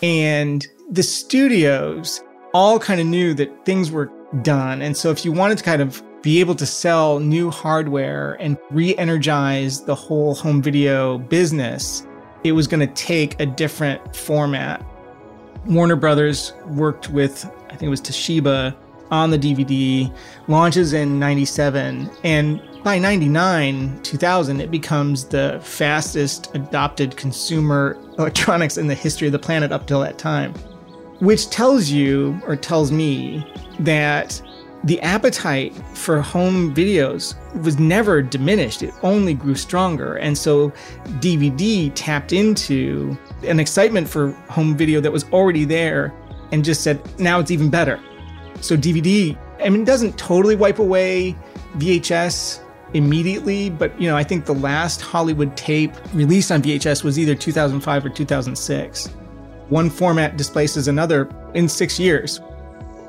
And 0.03 0.65
the 0.91 1.03
studios 1.03 2.21
all 2.53 2.79
kind 2.79 3.01
of 3.01 3.07
knew 3.07 3.33
that 3.33 3.65
things 3.65 3.91
were 3.91 4.11
done. 4.41 4.81
And 4.81 4.95
so 4.95 5.09
if 5.11 5.25
you 5.25 5.31
wanted 5.31 5.57
to 5.57 5.63
kind 5.63 5.81
of 5.81 6.01
be 6.21 6.39
able 6.39 6.55
to 6.55 6.65
sell 6.65 7.19
new 7.19 7.51
hardware 7.51 8.37
and 8.39 8.57
re 8.71 8.95
energize 8.97 9.83
the 9.83 9.95
whole 9.95 10.33
home 10.35 10.61
video 10.61 11.17
business, 11.17 12.05
it 12.43 12.53
was 12.53 12.67
going 12.67 12.79
to 12.87 12.93
take 12.93 13.39
a 13.39 13.45
different 13.45 14.15
format. 14.15 14.85
Warner 15.65 15.95
Brothers 15.95 16.53
worked 16.67 17.09
with, 17.09 17.45
I 17.67 17.69
think 17.69 17.83
it 17.83 17.89
was 17.89 18.01
Toshiba, 18.01 18.75
on 19.11 19.31
the 19.31 19.37
DVD, 19.37 20.15
launches 20.47 20.93
in 20.93 21.19
97, 21.19 22.09
and 22.23 22.61
by 22.85 22.99
99, 22.99 23.99
2000, 24.03 24.61
it 24.61 24.69
becomes 24.69 25.25
the 25.25 25.59
fastest 25.63 26.53
adopted 26.53 27.17
consumer 27.17 27.97
electronics 28.19 28.77
in 28.77 28.85
the 28.85 28.93
history 28.93 29.27
of 29.27 29.31
the 29.31 29.39
planet 29.39 29.71
up 29.71 29.87
till 29.87 30.01
that 30.01 30.19
time. 30.19 30.53
Which 31.19 31.49
tells 31.49 31.89
you, 31.89 32.39
or 32.45 32.55
tells 32.55 32.91
me, 32.91 33.43
that 33.79 34.39
the 34.83 35.01
appetite 35.01 35.73
for 35.95 36.21
home 36.21 36.75
videos 36.75 37.33
was 37.63 37.79
never 37.79 38.21
diminished. 38.21 38.83
It 38.83 38.93
only 39.01 39.33
grew 39.33 39.55
stronger. 39.55 40.17
And 40.17 40.37
so 40.37 40.69
DVD 41.19 41.91
tapped 41.95 42.33
into 42.33 43.17
an 43.41 43.59
excitement 43.59 44.07
for 44.07 44.29
home 44.47 44.77
video 44.77 45.01
that 45.01 45.11
was 45.11 45.23
already 45.33 45.65
there 45.65 46.13
and 46.51 46.63
just 46.63 46.83
said, 46.83 47.01
now 47.19 47.39
it's 47.39 47.49
even 47.49 47.71
better. 47.71 47.99
So 48.61 48.77
DVD, 48.77 49.35
I 49.59 49.69
mean, 49.69 49.85
doesn't 49.85 50.19
totally 50.19 50.55
wipe 50.55 50.77
away 50.77 51.35
VHS 51.77 52.61
immediately, 52.95 53.69
but 53.69 53.99
you 53.99 54.07
know, 54.07 54.15
I 54.15 54.23
think 54.23 54.45
the 54.45 54.55
last 54.55 55.01
Hollywood 55.01 55.55
tape 55.57 55.91
released 56.13 56.51
on 56.51 56.61
VHS 56.61 57.03
was 57.03 57.19
either 57.19 57.35
2005 57.35 58.05
or 58.05 58.09
2006. 58.09 59.07
One 59.67 59.89
format 59.89 60.37
displaces 60.37 60.87
another 60.87 61.29
in 61.53 61.67
six 61.67 61.99
years. 61.99 62.39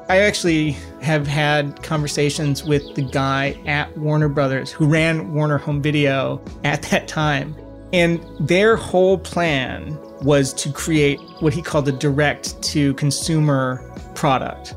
I 0.08 0.18
actually 0.18 0.72
have 1.02 1.26
had 1.26 1.82
conversations 1.82 2.64
with 2.64 2.94
the 2.94 3.02
guy 3.02 3.60
at 3.66 3.96
Warner 3.96 4.28
Brothers 4.28 4.72
who 4.72 4.86
ran 4.86 5.32
Warner 5.32 5.58
Home 5.58 5.80
Video 5.80 6.42
at 6.64 6.82
that 6.90 7.08
time. 7.08 7.54
And 7.92 8.20
their 8.40 8.76
whole 8.76 9.18
plan 9.18 9.96
was 10.22 10.52
to 10.54 10.72
create 10.72 11.20
what 11.40 11.52
he 11.54 11.62
called 11.62 11.88
a 11.88 11.92
direct 11.92 12.60
to 12.62 12.94
consumer 12.94 13.82
product. 14.14 14.74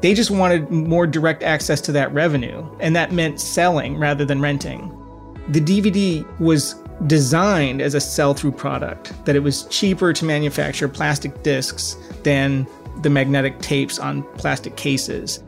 They 0.00 0.14
just 0.14 0.30
wanted 0.30 0.70
more 0.70 1.06
direct 1.06 1.42
access 1.42 1.80
to 1.82 1.92
that 1.92 2.12
revenue, 2.12 2.66
and 2.80 2.96
that 2.96 3.12
meant 3.12 3.40
selling 3.40 3.98
rather 3.98 4.24
than 4.24 4.40
renting. 4.40 4.96
The 5.48 5.60
DVD 5.60 6.26
was 6.40 6.74
designed 7.06 7.82
as 7.82 7.94
a 7.94 8.00
sell 8.00 8.34
through 8.34 8.52
product, 8.52 9.12
that 9.26 9.36
it 9.36 9.40
was 9.40 9.64
cheaper 9.66 10.12
to 10.12 10.24
manufacture 10.24 10.88
plastic 10.88 11.42
discs 11.42 11.96
than 12.22 12.66
the 13.02 13.10
magnetic 13.10 13.58
tapes 13.60 13.98
on 13.98 14.22
plastic 14.34 14.76
cases. 14.76 15.42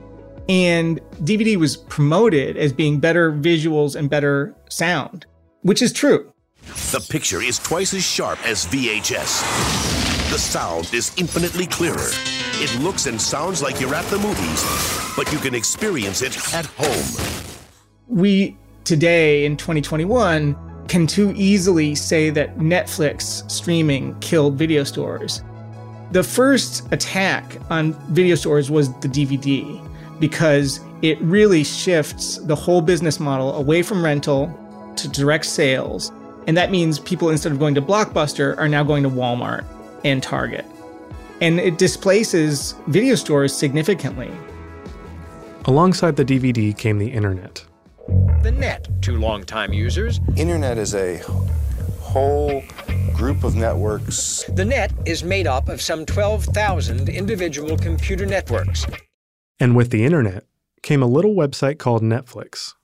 And 0.48 1.00
DVD 1.22 1.56
was 1.56 1.76
promoted 1.76 2.56
as 2.56 2.72
being 2.72 3.00
better 3.00 3.32
visuals 3.32 3.96
and 3.96 4.10
better 4.10 4.54
sound, 4.68 5.24
which 5.62 5.80
is 5.80 5.92
true. 5.92 6.32
The 6.90 7.06
picture 7.08 7.40
is 7.40 7.58
twice 7.58 7.94
as 7.94 8.04
sharp 8.04 8.44
as 8.46 8.66
VHS. 8.66 9.40
The 10.30 10.38
sound 10.38 10.92
is 10.92 11.12
infinitely 11.16 11.66
clearer. 11.66 12.10
It 12.64 12.72
looks 12.78 13.06
and 13.06 13.20
sounds 13.20 13.60
like 13.60 13.80
you're 13.80 13.92
at 13.92 14.04
the 14.04 14.18
movies, 14.18 15.16
but 15.16 15.32
you 15.32 15.40
can 15.40 15.52
experience 15.52 16.22
it 16.22 16.36
at 16.54 16.64
home. 16.64 17.66
We 18.06 18.56
today 18.84 19.44
in 19.44 19.56
2021 19.56 20.86
can 20.86 21.08
too 21.08 21.32
easily 21.34 21.96
say 21.96 22.30
that 22.30 22.58
Netflix 22.58 23.50
streaming 23.50 24.16
killed 24.20 24.54
video 24.54 24.84
stores. 24.84 25.42
The 26.12 26.22
first 26.22 26.86
attack 26.92 27.56
on 27.68 27.94
video 28.14 28.36
stores 28.36 28.70
was 28.70 28.92
the 29.00 29.08
DVD 29.08 29.84
because 30.20 30.78
it 31.02 31.20
really 31.20 31.64
shifts 31.64 32.36
the 32.36 32.54
whole 32.54 32.80
business 32.80 33.18
model 33.18 33.56
away 33.56 33.82
from 33.82 34.04
rental 34.04 34.56
to 34.94 35.08
direct 35.08 35.46
sales. 35.46 36.12
And 36.46 36.56
that 36.56 36.70
means 36.70 37.00
people, 37.00 37.28
instead 37.28 37.50
of 37.50 37.58
going 37.58 37.74
to 37.74 37.82
Blockbuster, 37.82 38.56
are 38.56 38.68
now 38.68 38.84
going 38.84 39.02
to 39.02 39.10
Walmart 39.10 39.64
and 40.04 40.22
Target 40.22 40.64
and 41.42 41.58
it 41.58 41.76
displaces 41.76 42.76
video 42.86 43.16
stores 43.16 43.52
significantly. 43.52 44.30
Alongside 45.64 46.14
the 46.14 46.24
DVD 46.24 46.76
came 46.76 46.98
the 46.98 47.08
internet. 47.08 47.64
The 48.42 48.52
net 48.52 48.88
to 49.02 49.16
longtime 49.18 49.72
users. 49.72 50.20
Internet 50.36 50.78
is 50.78 50.94
a 50.94 51.18
whole 52.00 52.62
group 53.12 53.42
of 53.42 53.56
networks. 53.56 54.44
The 54.54 54.64
net 54.64 54.92
is 55.04 55.24
made 55.24 55.48
up 55.48 55.68
of 55.68 55.82
some 55.82 56.06
12,000 56.06 57.08
individual 57.08 57.76
computer 57.76 58.24
networks. 58.24 58.86
And 59.58 59.74
with 59.74 59.90
the 59.90 60.04
internet 60.04 60.44
came 60.82 61.02
a 61.02 61.06
little 61.06 61.34
website 61.34 61.78
called 61.78 62.02
Netflix. 62.02 62.74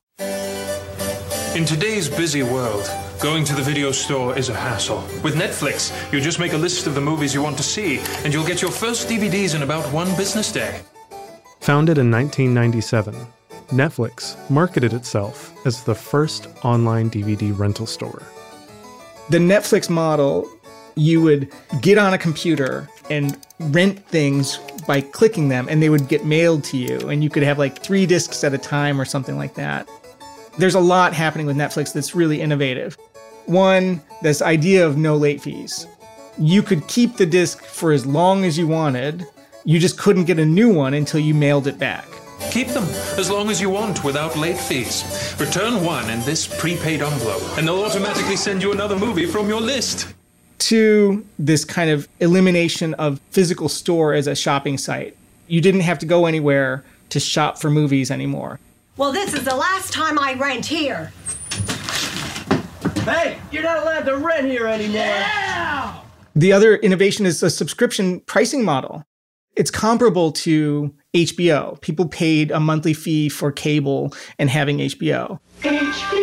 In 1.57 1.64
today's 1.64 2.09
busy 2.09 2.42
world, 2.42 2.88
going 3.20 3.42
to 3.42 3.54
the 3.54 3.62
video 3.62 3.90
store 3.90 4.38
is 4.38 4.48
a 4.48 4.54
hassle. 4.54 4.98
With 5.24 5.35
Netflix, 5.35 5.90
you 6.12 6.20
just 6.20 6.38
make 6.38 6.52
a 6.52 6.57
list 6.57 6.87
of 6.87 6.94
the 6.94 7.00
movies 7.00 7.35
you 7.35 7.42
want 7.42 7.57
to 7.57 7.64
see, 7.64 7.98
and 8.24 8.33
you'll 8.33 8.46
get 8.46 8.62
your 8.62 8.70
first 8.70 9.09
DVDs 9.09 9.57
in 9.57 9.62
about 9.62 9.92
one 9.92 10.07
business 10.16 10.52
day. 10.52 10.81
Founded 11.61 11.98
in 11.98 12.11
1997, 12.12 13.14
Netflix 13.70 14.37
marketed 14.48 14.92
itself 14.92 15.52
as 15.66 15.83
the 15.83 15.94
first 15.94 16.46
online 16.62 17.11
DVD 17.11 17.57
rental 17.59 17.87
store. 17.87 18.22
The 19.31 19.38
Netflix 19.38 19.90
model, 19.90 20.48
you 20.94 21.20
would 21.20 21.52
get 21.81 21.98
on 21.98 22.14
a 22.14 22.18
computer 22.18 22.88
and 23.11 23.37
rent 23.59 23.98
things 24.07 24.59
by 24.87 25.00
clicking 25.00 25.48
them, 25.48 25.66
and 25.68 25.83
they 25.83 25.90
would 25.90 26.07
get 26.07 26.24
mailed 26.24 26.62
to 26.64 26.76
you, 26.76 26.98
and 27.09 27.24
you 27.24 27.31
could 27.31 27.42
have 27.42 27.59
like 27.59 27.83
three 27.83 28.07
discs 28.07 28.44
at 28.44 28.54
a 28.54 28.59
time 28.59 29.00
or 29.00 29.04
something 29.04 29.37
like 29.37 29.54
that 29.54 29.88
there's 30.59 30.74
a 30.74 30.81
lot 30.81 31.14
happening 31.14 31.46
with 31.46 31.57
Netflix 31.57 31.92
that's 31.92 32.14
really 32.14 32.40
innovative. 32.40 32.98
One, 33.48 34.02
this 34.20 34.42
idea 34.42 34.87
of 34.87 34.98
no 34.98 35.16
late 35.16 35.40
fees. 35.40 35.87
You 36.37 36.62
could 36.62 36.87
keep 36.87 37.16
the 37.16 37.24
disc 37.24 37.64
for 37.64 37.92
as 37.92 38.04
long 38.04 38.44
as 38.44 38.58
you 38.58 38.68
wanted. 38.68 39.26
You 39.64 39.78
just 39.78 39.98
couldn't 39.98 40.26
get 40.26 40.38
a 40.38 40.44
new 40.44 40.70
one 40.70 40.92
until 40.92 41.18
you 41.18 41.32
mailed 41.32 41.66
it 41.66 41.78
back. 41.78 42.06
Keep 42.50 42.68
them 42.68 42.84
as 43.16 43.30
long 43.30 43.48
as 43.48 43.58
you 43.58 43.70
want 43.70 44.04
without 44.04 44.37
late 44.37 44.58
fees. 44.58 45.02
Return 45.40 45.82
one 45.82 46.11
in 46.11 46.20
this 46.26 46.46
prepaid 46.46 47.00
envelope, 47.00 47.56
and 47.56 47.66
they'll 47.66 47.82
automatically 47.82 48.37
send 48.37 48.62
you 48.62 48.70
another 48.70 48.98
movie 48.98 49.24
from 49.24 49.48
your 49.48 49.62
list. 49.62 50.12
To 50.58 51.24
this 51.38 51.64
kind 51.64 51.88
of 51.88 52.06
elimination 52.20 52.92
of 52.94 53.18
physical 53.30 53.70
store 53.70 54.12
as 54.12 54.26
a 54.26 54.37
shopping 54.37 54.76
site. 54.76 55.16
You 55.46 55.62
didn't 55.62 55.80
have 55.80 55.98
to 56.00 56.06
go 56.06 56.26
anywhere 56.26 56.84
to 57.08 57.18
shop 57.18 57.58
for 57.58 57.70
movies 57.70 58.11
anymore. 58.11 58.61
Well, 58.98 59.12
this 59.12 59.32
is 59.32 59.44
the 59.44 59.56
last 59.56 59.90
time 59.90 60.18
I 60.18 60.34
rent 60.34 60.66
here. 60.66 61.14
Hey, 63.09 63.38
you're 63.51 63.62
not 63.62 63.83
allowed 63.83 64.05
to 64.07 64.16
rent 64.16 64.47
here 64.47 64.66
anymore. 64.66 64.97
Yeah! 64.97 66.01
The 66.35 66.53
other 66.53 66.77
innovation 66.77 67.27
is 67.27 67.42
a 67.42 67.51
subscription 67.51 68.21
pricing 68.21 68.64
model. 68.64 69.05
It's 69.57 69.71
comparable 69.71 70.31
to 70.33 70.94
HBO. 71.14 71.81
People 71.81 72.07
paid 72.07 72.51
a 72.53 72.61
monthly 72.61 72.94
fee 72.94 73.29
for 73.29 73.51
cable 73.51 74.12
and 74.38 74.49
having 74.49 74.79
HBO. 74.79 75.40
HBO. 75.62 76.18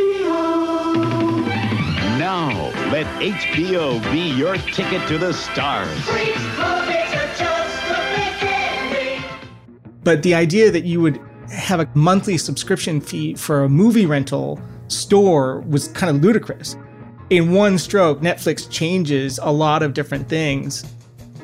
Now, 2.18 2.50
let 2.92 3.06
HBO 3.22 4.00
be 4.12 4.20
your 4.20 4.56
ticket 4.58 5.06
to 5.10 5.18
the 5.18 5.34
stars. 5.34 5.90
But 10.04 10.24
the 10.24 10.34
idea 10.36 10.72
that 10.72 10.86
you 10.86 11.02
would 11.02 11.20
have 11.50 11.80
a 11.80 11.90
monthly 11.94 12.38
subscription 12.38 13.02
fee 13.02 13.34
for 13.34 13.64
a 13.64 13.70
movie 13.70 14.06
rental 14.06 14.62
store 14.88 15.62
was 15.62 15.88
kind 15.90 16.16
of 16.16 16.24
ludicrous. 16.24 16.78
In 17.30 17.54
one 17.54 17.78
stroke, 17.78 18.22
Netflix 18.22 18.70
changes 18.70 19.40
a 19.42 19.52
lot 19.52 19.82
of 19.84 19.94
different 19.94 20.30
things. 20.30 20.86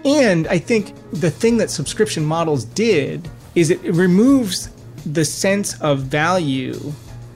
And 0.05 0.47
I 0.47 0.57
think 0.57 0.93
the 1.11 1.31
thing 1.31 1.57
that 1.57 1.69
subscription 1.69 2.23
models 2.25 2.65
did 2.65 3.27
is 3.55 3.69
it 3.69 3.81
removes 3.83 4.69
the 5.05 5.25
sense 5.25 5.79
of 5.81 5.99
value 5.99 6.91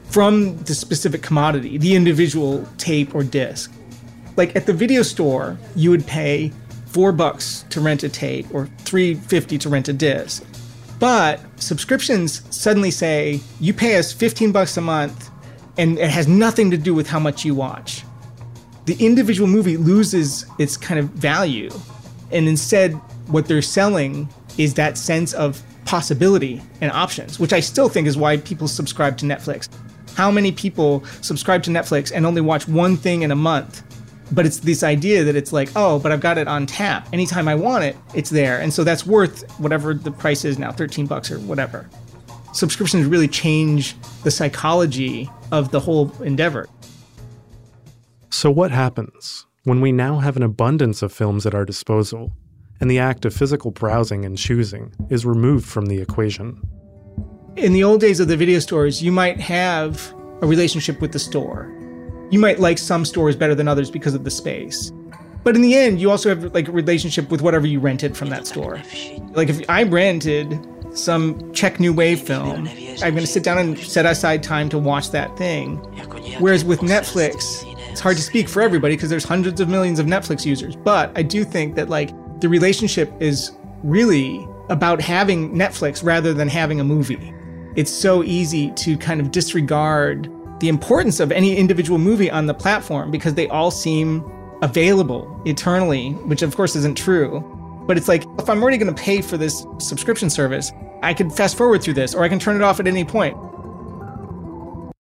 from 0.06 0.58
the 0.64 0.76
specific 0.76 1.22
commodity, 1.22 1.78
the 1.78 1.96
individual 1.96 2.66
tape 2.78 3.14
or 3.16 3.24
disc. 3.24 3.74
Like 4.38 4.56
at 4.56 4.66
the 4.66 4.74
video 4.74 5.02
store, 5.02 5.58
you 5.76 5.90
would 5.90 6.06
pay 6.06 6.52
four 6.88 7.12
bucks 7.12 7.66
to 7.70 7.82
rent 7.82 8.04
a 8.04 8.10
tape 8.10 8.48
or 8.54 8.68
three 8.80 9.16
fifty 9.16 9.58
to 9.58 9.70
rent 9.70 9.90
a 9.90 9.94
disc. 9.94 10.44
But 11.00 11.42
subscriptions 11.58 12.42
suddenly 12.56 12.92
say 12.92 13.42
you 13.60 13.74
pay 13.74 13.98
us 13.98 14.14
15 14.14 14.52
bucks 14.52 14.78
a 14.78 14.82
month 14.82 15.30
and 15.78 15.98
it 16.00 16.10
has 16.10 16.28
nothing 16.28 16.72
to 16.72 16.78
do 16.78 16.94
with 16.94 17.08
how 17.08 17.20
much 17.20 17.46
you 17.46 17.56
watch. 17.56 18.04
The 18.86 18.96
individual 19.04 19.48
movie 19.48 19.78
loses 19.78 20.46
its 20.60 20.78
kind 20.78 21.00
of 21.00 21.10
value. 21.10 21.70
And 22.32 22.48
instead, 22.48 22.94
what 23.28 23.48
they're 23.48 23.62
selling 23.62 24.30
is 24.58 24.74
that 24.76 24.98
sense 24.98 25.34
of 25.34 25.62
possibility 25.86 26.62
and 26.82 26.92
options, 26.92 27.40
which 27.40 27.54
I 27.54 27.60
still 27.60 27.90
think 27.90 28.08
is 28.08 28.18
why 28.18 28.38
people 28.38 28.68
subscribe 28.68 29.18
to 29.18 29.26
Netflix. 29.26 29.70
How 30.16 30.32
many 30.32 30.52
people 30.52 31.04
subscribe 31.22 31.64
to 31.64 31.72
Netflix 31.72 32.12
and 32.14 32.26
only 32.26 32.42
watch 32.42 32.68
one 32.68 32.96
thing 32.96 33.24
in 33.24 33.32
a 33.32 33.36
month? 33.36 33.84
But 34.32 34.46
it's 34.46 34.58
this 34.58 34.82
idea 34.82 35.24
that 35.24 35.36
it's 35.36 35.54
like, 35.54 35.70
oh, 35.76 36.00
but 36.00 36.12
I've 36.12 36.22
got 36.22 36.38
it 36.38 36.48
on 36.48 36.66
tap. 36.66 37.08
Anytime 37.14 37.48
I 37.48 37.56
want 37.56 37.84
it, 37.84 37.96
it's 38.16 38.30
there. 38.30 38.60
And 38.60 38.74
so 38.74 38.84
that's 38.84 39.06
worth 39.06 39.50
whatever 39.60 39.94
the 39.94 40.12
price 40.12 40.46
is 40.46 40.58
now, 40.58 40.72
13 40.72 41.06
bucks 41.06 41.30
or 41.30 41.40
whatever. 41.40 41.88
Subscriptions 42.56 43.06
really 43.06 43.28
change 43.28 43.98
the 44.24 44.32
psychology 44.32 45.30
of 45.52 45.72
the 45.72 45.80
whole 45.82 46.10
endeavor. 46.22 46.70
So, 48.30 48.50
what 48.50 48.72
happens 48.72 49.46
when 49.66 49.82
we 49.82 49.92
now 49.92 50.20
have 50.20 50.38
an 50.38 50.44
abundance 50.44 51.02
of 51.02 51.12
films 51.12 51.46
at 51.46 51.54
our 51.54 51.66
disposal 51.66 52.32
and 52.80 52.90
the 52.90 52.98
act 52.98 53.26
of 53.26 53.34
physical 53.34 53.72
browsing 53.72 54.24
and 54.24 54.38
choosing 54.38 54.94
is 55.10 55.26
removed 55.26 55.66
from 55.66 55.88
the 55.88 56.00
equation? 56.00 56.62
In 57.58 57.74
the 57.74 57.84
old 57.84 58.00
days 58.00 58.22
of 58.22 58.30
the 58.30 58.38
video 58.38 58.60
stores, 58.60 59.04
you 59.04 59.12
might 59.12 59.38
have 59.42 60.14
a 60.42 60.48
relationship 60.48 61.02
with 61.02 61.12
the 61.12 61.20
store. 61.20 61.70
You 62.32 62.40
might 62.40 62.62
like 62.62 62.78
some 62.78 63.04
stores 63.04 63.36
better 63.36 63.54
than 63.54 63.68
others 63.68 63.92
because 63.92 64.14
of 64.14 64.24
the 64.24 64.32
space. 64.32 64.94
But 65.44 65.58
in 65.58 65.62
the 65.62 65.76
end, 65.76 66.00
you 66.00 66.10
also 66.10 66.30
have 66.30 66.54
like 66.54 66.70
a 66.70 66.72
relationship 66.72 67.30
with 67.30 67.42
whatever 67.42 67.68
you 67.68 67.82
rented 67.82 68.16
from 68.16 68.30
that 68.30 68.48
store. 68.48 68.82
Like 69.34 69.50
if 69.50 69.70
I 69.70 69.84
rented 69.84 70.54
some 70.96 71.52
Czech 71.54 71.80
New 71.80 71.94
Wave 71.94 72.22
film, 72.22 72.68
I'm 73.04 73.14
going 73.14 73.18
to 73.18 73.28
sit 73.28 73.44
down 73.44 73.58
and 73.58 73.78
set 73.78 74.06
aside 74.06 74.42
time 74.44 74.70
to 74.70 74.80
watch 74.80 75.12
that 75.12 75.38
thing. 75.38 75.78
Whereas 76.40 76.66
with 76.66 76.80
Netflix, 76.80 77.64
it's 77.92 78.00
hard 78.00 78.18
to 78.18 78.24
speak 78.24 78.50
for 78.50 78.62
everybody 78.62 78.96
because 78.96 79.10
there's 79.10 79.24
hundreds 79.24 79.62
of 79.62 79.70
millions 79.70 80.00
of 80.00 80.06
Netflix 80.06 80.46
users. 80.46 80.76
But 80.76 81.12
I 81.16 81.22
do 81.22 81.44
think 81.44 81.76
that 81.76 81.90
like 81.90 82.12
the 82.42 82.50
relationship 82.50 83.12
is 83.20 83.52
really 83.84 84.48
about 84.70 85.00
having 85.02 85.54
Netflix 85.54 86.04
rather 86.04 86.34
than 86.34 86.48
having 86.48 86.80
a 86.80 86.84
movie. 86.84 87.34
It's 87.76 87.92
so 87.92 88.24
easy 88.24 88.72
to 88.72 88.98
kind 88.98 89.22
of 89.22 89.32
disregard 89.32 90.30
the 90.60 90.70
importance 90.70 91.20
of 91.20 91.32
any 91.32 91.56
individual 91.56 92.00
movie 92.00 92.32
on 92.32 92.46
the 92.46 92.54
platform 92.54 93.12
because 93.12 93.34
they 93.34 93.48
all 93.50 93.72
seem 93.72 94.30
available 94.62 95.42
eternally, 95.46 96.12
which 96.26 96.42
of 96.42 96.56
course 96.56 96.76
isn't 96.76 96.98
true. 96.98 97.44
But 97.88 97.98
it's 97.98 98.08
like, 98.08 98.24
if 98.40 98.50
I'm 98.50 98.62
already 98.62 98.78
going 98.78 98.94
to 98.94 99.02
pay 99.02 99.22
for 99.22 99.38
this 99.38 99.66
subscription 99.80 100.30
service, 100.30 100.72
I 101.04 101.14
can 101.14 101.30
fast 101.30 101.58
forward 101.58 101.84
through 101.84 101.94
this 101.94 102.16
or 102.16 102.24
I 102.24 102.30
can 102.30 102.40
turn 102.40 102.56
it 102.56 102.62
off 102.62 102.80
at 102.80 102.88
any 102.88 103.06
point. 103.06 103.38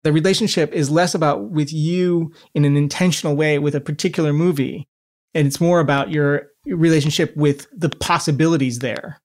The 0.03 0.13
relationship 0.13 0.71
is 0.73 0.89
less 0.89 1.15
about 1.15 1.49
with 1.49 1.73
you 1.73 2.31
in 2.53 2.65
an 2.65 2.77
intentional 2.77 3.35
way 3.35 3.59
with 3.59 3.75
a 3.75 3.81
particular 3.81 4.31
movie, 4.31 4.87
and 5.33 5.47
it's 5.47 5.59
more 5.59 5.79
about 5.79 6.11
your 6.11 6.47
relationship 6.65 7.35
with 7.35 7.67
the 7.75 7.89
possibilities 7.89 8.79
there. 8.79 9.19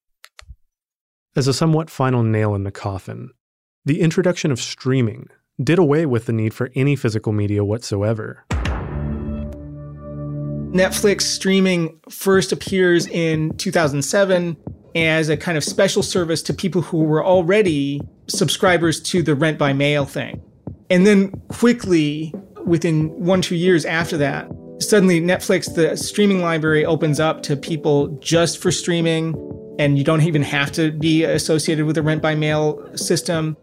As 1.37 1.47
a 1.47 1.55
somewhat 1.55 1.89
final 1.89 2.23
nail 2.23 2.55
in 2.55 2.65
the 2.65 2.71
coffin, 2.71 3.31
the 3.85 4.01
introduction 4.01 4.51
of 4.51 4.61
streaming 4.61 5.29
did 5.63 5.79
away 5.79 6.07
with 6.07 6.27
the 6.27 6.33
need 6.33 6.55
for 6.55 6.71
any 6.75 6.97
physical 6.97 7.33
media 7.33 7.65
whatsoever. 7.65 8.45
Netflix 10.73 11.23
streaming 11.23 12.01
first 12.09 12.51
appears 12.51 13.07
in 13.09 13.55
2007 13.59 14.57
as 14.95 15.29
a 15.29 15.37
kind 15.37 15.59
of 15.59 15.65
special 15.65 16.03
service 16.03 16.41
to 16.43 16.55
people 16.55 16.81
who 16.81 17.05
were 17.05 17.23
already 17.23 18.01
subscribers 18.27 18.99
to 18.99 19.23
the 19.23 19.35
rent 19.35 19.59
by 19.59 19.75
mail 19.75 20.07
thing. 20.07 20.43
And 20.89 21.07
then 21.07 21.31
quickly, 21.49 22.35
within 22.65 23.09
one, 23.11 23.43
two 23.43 23.55
years 23.55 23.85
after 23.85 24.17
that, 24.17 24.51
suddenly 24.79 25.21
Netflix, 25.21 25.75
the 25.75 25.95
streaming 25.95 26.41
library 26.41 26.87
opens 26.87 27.21
up 27.21 27.43
to 27.43 27.57
people 27.57 28.09
just 28.21 28.57
for 28.57 28.73
streaming, 28.73 29.35
and 29.79 29.99
you 29.99 30.05
don't 30.05 30.23
even 30.23 30.41
have 30.41 30.73
to 30.73 30.91
be 30.91 31.25
associated 31.25 31.85
with 31.85 31.97
the 31.97 32.03
rent 32.03 32.23
by 32.23 32.35
mail 32.35 32.97
system. 32.97 33.59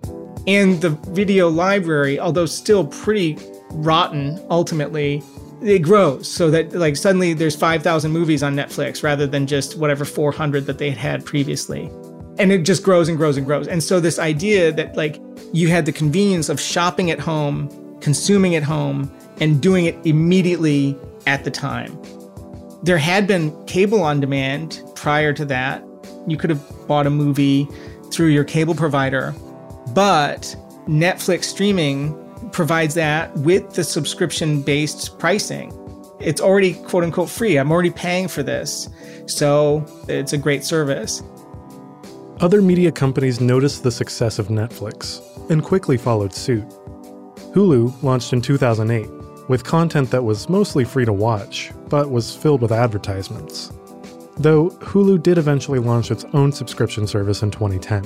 And 0.46 0.80
the 0.82 0.92
video 1.10 1.50
library, 1.50 2.20
although 2.20 2.46
still 2.46 2.86
pretty 2.86 3.36
rotten 3.72 4.40
ultimately, 4.52 5.24
it 5.62 5.80
grows 5.80 6.28
so 6.28 6.50
that 6.52 6.74
like 6.74 6.96
suddenly 6.96 7.34
there's 7.34 7.56
5,000 7.56 8.12
movies 8.12 8.44
on 8.44 8.56
Netflix 8.56 9.04
rather 9.04 9.28
than 9.28 9.48
just 9.48 9.78
whatever 9.78 10.06
400 10.06 10.66
that 10.66 10.78
they 10.78 10.90
had 10.90 10.98
had 10.98 11.26
previously. 11.26 11.90
And 12.38 12.52
it 12.52 12.60
just 12.60 12.84
grows 12.84 13.10
and 13.10 13.18
grows 13.18 13.36
and 13.36 13.46
grows. 13.46 13.68
And 13.68 13.84
so 13.84 14.00
this 14.00 14.20
idea 14.20 14.72
that 14.72 14.96
like 14.96 15.22
you 15.52 15.68
had 15.68 15.86
the 15.86 15.92
convenience 15.92 16.48
of 16.48 16.60
shopping 16.60 17.12
at 17.12 17.20
home, 17.20 17.70
consuming 18.00 18.56
at 18.56 18.64
home, 18.64 19.12
and 19.42 19.62
doing 19.62 19.86
it 19.86 19.98
immediately 20.06 20.98
at 21.28 21.44
the 21.44 21.52
time. 21.52 21.98
There 22.84 22.98
had 22.98 23.28
been 23.28 23.66
cable 23.66 24.02
on 24.02 24.22
demand 24.22 24.82
prior 24.96 25.34
to 25.34 25.46
that. 25.46 25.84
You 26.28 26.38
could 26.38 26.50
have 26.50 26.88
bought 26.88 27.08
a 27.08 27.10
movie 27.10 27.68
through 28.12 28.28
your 28.28 28.46
cable 28.46 28.76
provider, 28.76 29.34
but 29.94 30.56
Netflix 30.88 31.46
streaming 31.46 32.16
provides 32.52 32.96
that 32.96 33.36
with 33.38 33.74
the 33.74 33.84
subscription 33.84 34.62
based 34.62 35.18
pricing. 35.20 35.74
It's 36.20 36.42
already 36.42 36.74
quote 36.74 37.04
unquote 37.04 37.30
free. 37.30 37.58
I'm 37.58 37.72
already 37.72 37.92
paying 37.92 38.28
for 38.28 38.44
this. 38.44 38.90
So 39.26 39.86
it's 40.08 40.34
a 40.34 40.38
great 40.38 40.64
service. 40.64 41.24
Other 42.40 42.62
media 42.62 42.92
companies 42.92 43.42
noticed 43.42 43.84
the 43.84 43.92
success 43.92 44.40
of 44.40 44.48
Netflix 44.48 45.22
and 45.50 45.64
quickly 45.64 45.98
followed 45.98 46.34
suit. 46.34 46.68
Hulu 47.54 48.02
launched 48.04 48.34
in 48.34 48.42
2008 48.42 49.10
with 49.50 49.64
content 49.64 50.12
that 50.12 50.24
was 50.24 50.48
mostly 50.48 50.86
free 50.86 51.06
to 51.06 51.12
watch, 51.12 51.72
but 51.90 52.12
was 52.12 52.36
filled 52.36 52.62
with 52.62 52.72
advertisements. 52.72 53.72
Though 54.38 54.70
Hulu 54.70 55.22
did 55.22 55.38
eventually 55.38 55.80
launch 55.80 56.12
its 56.12 56.24
own 56.34 56.52
subscription 56.52 57.08
service 57.08 57.42
in 57.42 57.52
2010. 57.52 58.04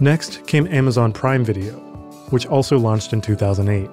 Next 0.00 0.44
came 0.46 0.66
Amazon 0.66 1.12
Prime 1.12 1.44
Video, 1.44 1.78
which 2.30 2.46
also 2.46 2.78
launched 2.78 3.12
in 3.12 3.20
2008. 3.20 3.88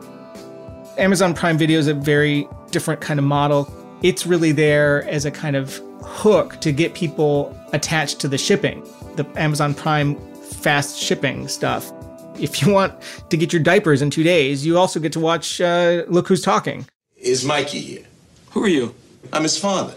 Amazon 0.98 1.34
Prime 1.34 1.58
Video 1.58 1.78
is 1.78 1.88
a 1.88 1.94
very 1.94 2.48
different 2.72 3.02
kind 3.02 3.20
of 3.20 3.26
model. 3.26 3.72
It's 4.02 4.26
really 4.26 4.52
there 4.52 5.08
as 5.10 5.26
a 5.26 5.32
kind 5.32 5.56
of 5.56 5.82
hook 6.02 6.60
to 6.62 6.72
get 6.72 6.94
people 6.94 7.56
attached 7.74 8.20
to 8.22 8.28
the 8.28 8.38
shipping, 8.38 8.84
the 9.16 9.26
Amazon 9.36 9.74
Prime 9.74 10.16
fast 10.42 10.98
shipping 10.98 11.48
stuff. 11.48 11.92
If 12.40 12.62
you 12.62 12.72
want 12.72 12.94
to 13.30 13.38
get 13.38 13.52
your 13.52 13.62
diapers 13.62 14.02
in 14.02 14.10
two 14.10 14.24
days, 14.24 14.66
you 14.66 14.78
also 14.78 15.00
get 15.00 15.12
to 15.14 15.20
watch 15.20 15.60
uh, 15.60 16.04
Look 16.08 16.28
Who's 16.28 16.42
Talking. 16.42 16.88
Is 17.16 17.44
Mikey 17.44 17.80
here? 17.80 18.06
Who 18.52 18.64
are 18.64 18.68
you? 18.68 18.96
I'm 19.34 19.44
his 19.44 19.58
father. 19.58 19.96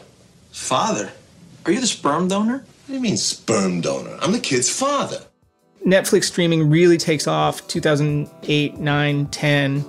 Father? 0.51 1.13
Are 1.67 1.73
you 1.73 1.81
the 1.81 1.87
sperm 1.87 2.29
donor? 2.29 2.59
What 2.59 2.87
do 2.87 2.95
you 2.95 3.01
mean, 3.01 3.17
sperm 3.17 3.81
donor? 3.81 4.19
I'm 4.21 4.33
the 4.33 4.41
kid's 4.41 4.71
father. 4.71 5.23
Netflix 5.87 6.25
streaming 6.25 6.69
really 6.69 6.99
takes 6.99 7.27
off 7.27 7.67
2008, 7.69 8.77
9, 8.79 9.27
10. 9.27 9.85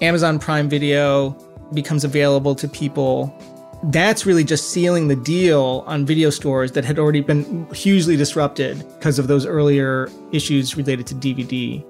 Amazon 0.00 0.38
Prime 0.38 0.68
Video 0.68 1.30
becomes 1.74 2.02
available 2.02 2.54
to 2.54 2.66
people. 2.66 3.36
That's 3.84 4.24
really 4.24 4.44
just 4.44 4.70
sealing 4.70 5.08
the 5.08 5.16
deal 5.16 5.84
on 5.86 6.06
video 6.06 6.30
stores 6.30 6.72
that 6.72 6.84
had 6.84 6.98
already 6.98 7.20
been 7.20 7.66
hugely 7.74 8.16
disrupted 8.16 8.78
because 8.98 9.18
of 9.18 9.26
those 9.28 9.44
earlier 9.44 10.10
issues 10.32 10.76
related 10.76 11.06
to 11.08 11.14
DVD. 11.14 11.84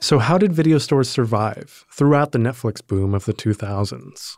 So, 0.00 0.20
how 0.20 0.38
did 0.38 0.52
video 0.52 0.78
stores 0.78 1.08
survive 1.08 1.84
throughout 1.90 2.30
the 2.30 2.38
Netflix 2.38 2.86
boom 2.86 3.14
of 3.14 3.24
the 3.24 3.32
2000s? 3.32 4.36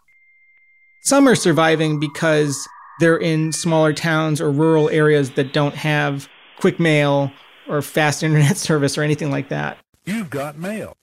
Some 1.02 1.28
are 1.28 1.34
surviving 1.34 2.00
because 2.00 2.66
they're 3.00 3.18
in 3.18 3.52
smaller 3.52 3.92
towns 3.92 4.40
or 4.40 4.50
rural 4.50 4.88
areas 4.88 5.32
that 5.32 5.52
don't 5.52 5.74
have 5.74 6.28
quick 6.58 6.80
mail 6.80 7.30
or 7.68 7.82
fast 7.82 8.22
internet 8.22 8.56
service 8.68 8.98
or 8.98 9.02
anything 9.02 9.30
like 9.30 9.48
that. 9.48 9.78
You've 10.04 10.30
got 10.30 10.56
mail. 10.58 10.96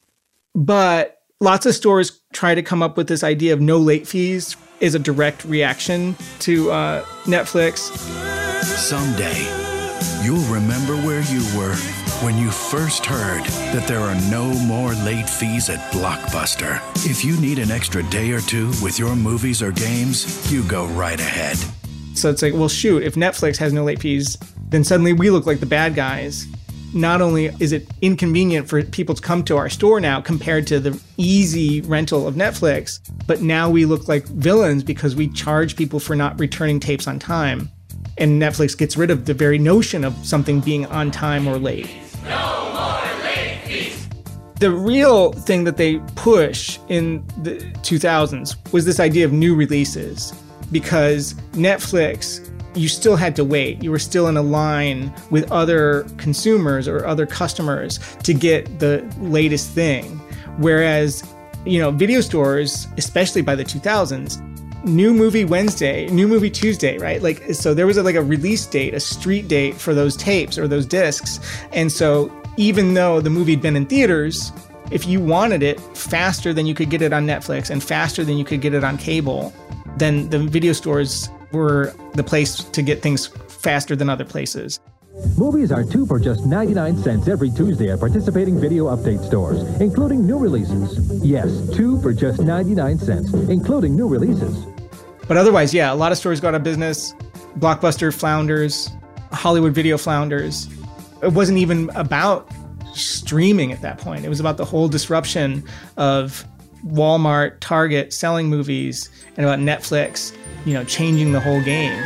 But 0.54 1.22
lots 1.40 1.66
of 1.66 1.76
stores 1.76 2.22
try 2.34 2.56
to 2.56 2.64
come 2.64 2.82
up 2.82 2.98
with 2.98 3.08
this 3.08 3.24
idea 3.24 3.54
of 3.54 3.62
no 3.62 3.78
late 3.78 4.08
fees 4.08 4.56
is 4.80 4.96
a 4.96 5.00
direct 5.00 5.46
reaction 5.46 6.16
to 6.40 6.72
uh, 6.72 7.04
Netflix. 7.26 7.78
Someday, 8.64 9.66
You'll 10.26 10.52
remember 10.52 10.96
where 10.96 11.22
you 11.22 11.42
were 11.56 11.76
when 12.26 12.36
you 12.36 12.50
first 12.50 13.06
heard 13.06 13.44
that 13.76 13.88
there 13.88 14.00
are 14.00 14.16
no 14.32 14.52
more 14.66 14.92
late 15.06 15.30
fees 15.30 15.70
at 15.70 15.92
Blockbuster. 15.92 16.82
If 17.08 17.24
you 17.24 17.40
need 17.40 17.60
an 17.60 17.70
extra 17.70 18.02
day 18.10 18.32
or 18.32 18.42
two 18.42 18.70
with 18.82 18.98
your 18.98 19.16
movies 19.16 19.62
or 19.62 19.72
games, 19.72 20.52
you 20.52 20.64
go 20.64 20.88
right 20.88 21.20
ahead. 21.20 21.58
So 22.16 22.32
it's 22.32 22.42
like, 22.42 22.56
well, 22.56 22.70
shoot, 22.70 23.04
if 23.04 23.14
Netflix 23.14 23.58
has 23.58 23.72
no 23.72 23.84
late 23.84 24.00
fees, 24.00 24.36
then 24.70 24.84
suddenly 24.84 25.14
we 25.14 25.30
look 25.30 25.46
like 25.46 25.60
the 25.60 25.68
bad 25.68 25.94
guys. 25.94 26.48
Not 26.96 27.22
only 27.22 27.48
is 27.60 27.74
it 27.74 27.90
inconvenient 28.02 28.70
for 28.70 28.82
people 28.82 29.16
to 29.16 29.22
come 29.22 29.44
to 29.44 29.58
our 29.58 29.70
store 29.70 30.00
now 30.00 30.22
compared 30.22 30.66
to 30.68 30.80
the 30.80 30.98
easy 31.18 31.82
rental 31.82 32.26
of 32.26 32.36
Netflix, 32.36 33.02
but 33.28 33.42
now 33.42 33.70
we 33.70 33.84
look 33.84 34.08
like 34.08 34.26
villains 34.28 34.82
because 34.82 35.14
we 35.14 35.28
charge 35.28 35.76
people 35.76 36.00
for 36.00 36.16
not 36.16 36.40
returning 36.40 36.80
tapes 36.80 37.06
on 37.06 37.20
time. 37.20 37.70
And 38.18 38.42
Netflix 38.42 38.78
gets 38.78 38.96
rid 38.96 39.12
of 39.12 39.26
the 39.26 39.34
very 39.34 39.60
notion 39.60 40.06
of 40.06 40.16
something 40.26 40.62
being 40.62 40.86
on 40.86 41.12
time 41.12 41.50
or 41.50 41.58
late. 41.58 41.90
No 42.24 42.72
more 42.74 43.24
late 43.26 43.60
fees. 43.66 44.08
The 44.62 44.72
real 44.72 45.34
thing 45.34 45.66
that 45.66 45.76
they 45.76 45.98
push 46.16 46.80
in 46.88 47.28
the 47.44 47.58
2000s 47.84 48.72
was 48.72 48.86
this 48.86 49.02
idea 49.02 49.26
of 49.26 49.34
new 49.34 49.54
releases 49.54 50.32
because 50.72 51.34
Netflix 51.52 52.40
you 52.76 52.88
still 52.88 53.16
had 53.16 53.36
to 53.38 53.44
wait. 53.44 53.82
You 53.84 53.92
were 53.92 54.00
still 54.00 54.28
in 54.28 54.38
a 54.38 54.42
line 54.42 55.14
with 55.30 55.52
other 55.52 56.06
consumers 56.18 56.88
or 56.88 57.06
other 57.06 57.26
customers 57.26 58.00
to 58.24 58.34
get 58.34 58.80
the 58.80 59.04
latest 59.20 59.72
thing. 59.72 60.20
Whereas, 60.58 61.24
you 61.66 61.80
know, 61.80 61.92
video 61.92 62.22
stores, 62.22 62.88
especially 62.98 63.42
by 63.42 63.56
the 63.56 63.64
2000s, 63.64 64.42
new 64.84 65.14
movie 65.14 65.46
Wednesday, 65.46 66.08
new 66.10 66.28
movie 66.28 66.50
Tuesday, 66.50 66.98
right? 66.98 67.22
Like, 67.22 67.42
so 67.54 67.74
there 67.74 67.88
was 67.88 67.98
a, 67.98 68.04
like 68.04 68.16
a 68.16 68.22
release 68.22 68.66
date, 68.66 68.94
a 68.94 69.00
street 69.00 69.48
date 69.48 69.76
for 69.76 69.94
those 69.94 70.16
tapes 70.16 70.58
or 70.58 70.68
those 70.68 70.86
discs. 70.86 71.40
And 71.72 71.92
so 71.92 72.32
even 72.58 72.94
though 72.94 73.22
the 73.22 73.30
movie 73.30 73.54
had 73.54 73.62
been 73.62 73.76
in 73.76 73.86
theaters, 73.86 74.52
if 74.92 75.08
you 75.08 75.20
wanted 75.20 75.64
it 75.64 75.80
faster 75.98 76.54
than 76.54 76.66
you 76.66 76.76
could 76.76 76.90
get 76.90 77.02
it 77.02 77.12
on 77.12 77.26
Netflix 77.26 77.70
and 77.70 77.84
faster 77.84 78.24
than 78.24 78.38
you 78.38 78.46
could 78.46 78.62
get 78.62 78.74
it 78.74 78.84
on 78.84 78.98
cable, 78.98 79.54
then 79.98 80.30
the 80.30 80.40
video 80.40 80.74
stores 80.74 81.30
were 81.56 81.94
the 82.14 82.24
place 82.24 82.64
to 82.64 82.82
get 82.82 83.02
things 83.02 83.28
faster 83.28 83.96
than 83.96 84.10
other 84.10 84.26
places. 84.26 84.80
Movies 85.38 85.72
are 85.72 85.84
two 85.84 86.06
for 86.06 86.20
just 86.20 86.46
99 86.46 86.98
cents 86.98 87.28
every 87.28 87.50
Tuesday 87.50 87.90
at 87.90 88.00
participating 88.00 88.60
video 88.60 88.86
update 88.96 89.26
stores, 89.26 89.62
including 89.80 90.28
new 90.28 90.38
releases. 90.38 91.00
Yes, 91.24 91.50
two 91.74 92.02
for 92.02 92.14
just 92.14 92.42
99 92.42 93.00
cents, 93.00 93.34
including 93.34 93.96
new 93.96 94.08
releases. 94.08 94.66
But 95.28 95.38
otherwise, 95.38 95.74
yeah, 95.74 95.92
a 95.92 95.96
lot 95.96 96.12
of 96.12 96.18
stores 96.18 96.42
go 96.42 96.50
out 96.50 96.56
of 96.56 96.64
business. 96.64 97.14
Blockbuster 97.58 98.14
flounders, 98.14 98.90
Hollywood 99.32 99.74
video 99.74 99.98
flounders. 99.98 100.68
It 101.24 101.32
wasn't 101.32 101.60
even 101.60 101.90
about 101.96 102.52
streaming 102.94 103.72
at 103.72 103.82
that 103.82 103.98
point. 103.98 104.26
It 104.26 104.30
was 104.30 104.40
about 104.40 104.58
the 104.58 104.66
whole 104.66 104.88
disruption 104.88 105.64
of 105.98 106.46
Walmart, 106.86 107.60
Target 107.62 108.14
selling 108.14 108.50
movies, 108.50 109.10
and 109.38 109.46
about 109.46 109.60
Netflix, 109.60 110.36
you 110.66 110.74
know, 110.74 110.84
changing 110.84 111.32
the 111.32 111.40
whole 111.40 111.62
game. 111.62 111.98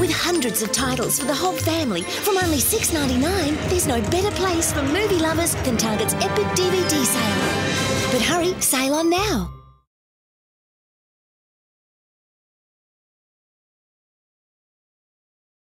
With 0.00 0.12
hundreds 0.12 0.62
of 0.62 0.72
titles 0.72 1.18
for 1.18 1.26
the 1.26 1.34
whole 1.34 1.52
family 1.52 2.02
from 2.02 2.36
only 2.36 2.58
$6.99, 2.58 3.68
there's 3.68 3.86
no 3.86 4.00
better 4.10 4.30
place 4.36 4.72
for 4.72 4.82
movie 4.82 5.18
lovers 5.18 5.54
than 5.64 5.76
Target's 5.76 6.14
epic 6.14 6.44
DVD 6.54 7.04
sale. 7.04 8.12
But 8.12 8.22
hurry, 8.22 8.60
sale 8.60 8.94
on 8.94 9.10
now. 9.10 9.52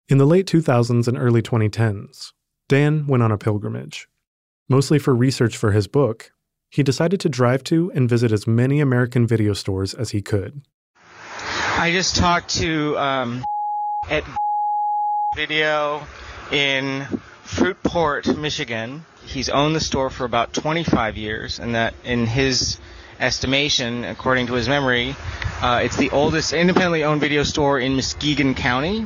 In 0.10 0.18
the 0.18 0.26
late 0.26 0.46
2000s 0.46 1.08
and 1.08 1.18
early 1.18 1.42
2010s, 1.42 2.34
Dan 2.70 3.08
went 3.08 3.24
on 3.24 3.32
a 3.32 3.38
pilgrimage. 3.38 4.08
Mostly 4.70 5.00
for 5.00 5.16
research 5.16 5.58
for 5.58 5.72
his 5.72 5.88
book, 5.88 6.32
he 6.70 6.84
decided 6.84 7.20
to 7.20 7.30
drive 7.30 7.64
to 7.66 7.92
and 7.94 8.10
visit 8.10 8.32
as 8.32 8.48
many 8.48 8.80
American 8.80 9.28
video 9.28 9.54
stores 9.54 9.94
as 9.94 10.12
he 10.12 10.22
could. 10.22 10.62
I 11.84 11.92
just 11.92 12.16
talked 12.16 12.48
to 12.60 12.98
um, 12.98 13.46
at 14.10 14.24
Video 15.36 16.02
in 16.50 17.02
Fruitport, 17.44 18.38
Michigan. 18.38 19.04
He's 19.26 19.50
owned 19.50 19.76
the 19.76 19.82
store 19.82 20.10
for 20.10 20.24
about 20.24 20.54
25 20.54 21.18
years, 21.18 21.60
and 21.60 21.76
that, 21.76 21.94
in 22.06 22.26
his 22.26 22.80
estimation, 23.20 24.06
according 24.06 24.48
to 24.48 24.54
his 24.54 24.70
memory, 24.70 25.14
uh, 25.62 25.82
it's 25.84 25.98
the 25.98 26.10
oldest 26.12 26.54
independently 26.54 27.04
owned 27.04 27.20
video 27.20 27.44
store 27.44 27.82
in 27.82 27.96
Muskegon 27.98 28.56
County. 28.56 29.06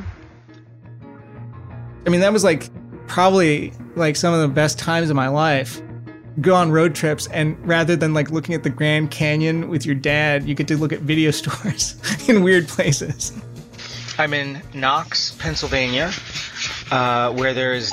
I 2.06 2.10
mean, 2.10 2.20
that 2.20 2.32
was 2.32 2.44
like 2.44 2.70
probably 3.08 3.72
like 3.96 4.14
some 4.14 4.32
of 4.32 4.40
the 4.40 4.54
best 4.54 4.78
times 4.78 5.10
of 5.10 5.16
my 5.16 5.26
life. 5.26 5.82
Go 6.40 6.54
on 6.54 6.70
road 6.70 6.94
trips, 6.94 7.26
and 7.28 7.58
rather 7.66 7.96
than 7.96 8.14
like 8.14 8.30
looking 8.30 8.54
at 8.54 8.62
the 8.62 8.70
Grand 8.70 9.10
Canyon 9.10 9.68
with 9.68 9.84
your 9.84 9.94
dad, 9.94 10.44
you 10.44 10.54
get 10.54 10.68
to 10.68 10.76
look 10.76 10.92
at 10.92 11.00
video 11.00 11.30
stores 11.32 11.96
in 12.28 12.42
weird 12.42 12.68
places. 12.68 13.32
I'm 14.18 14.34
in 14.34 14.62
Knox, 14.74 15.36
Pennsylvania, 15.38 16.10
uh, 16.90 17.32
where 17.32 17.54
there's 17.54 17.92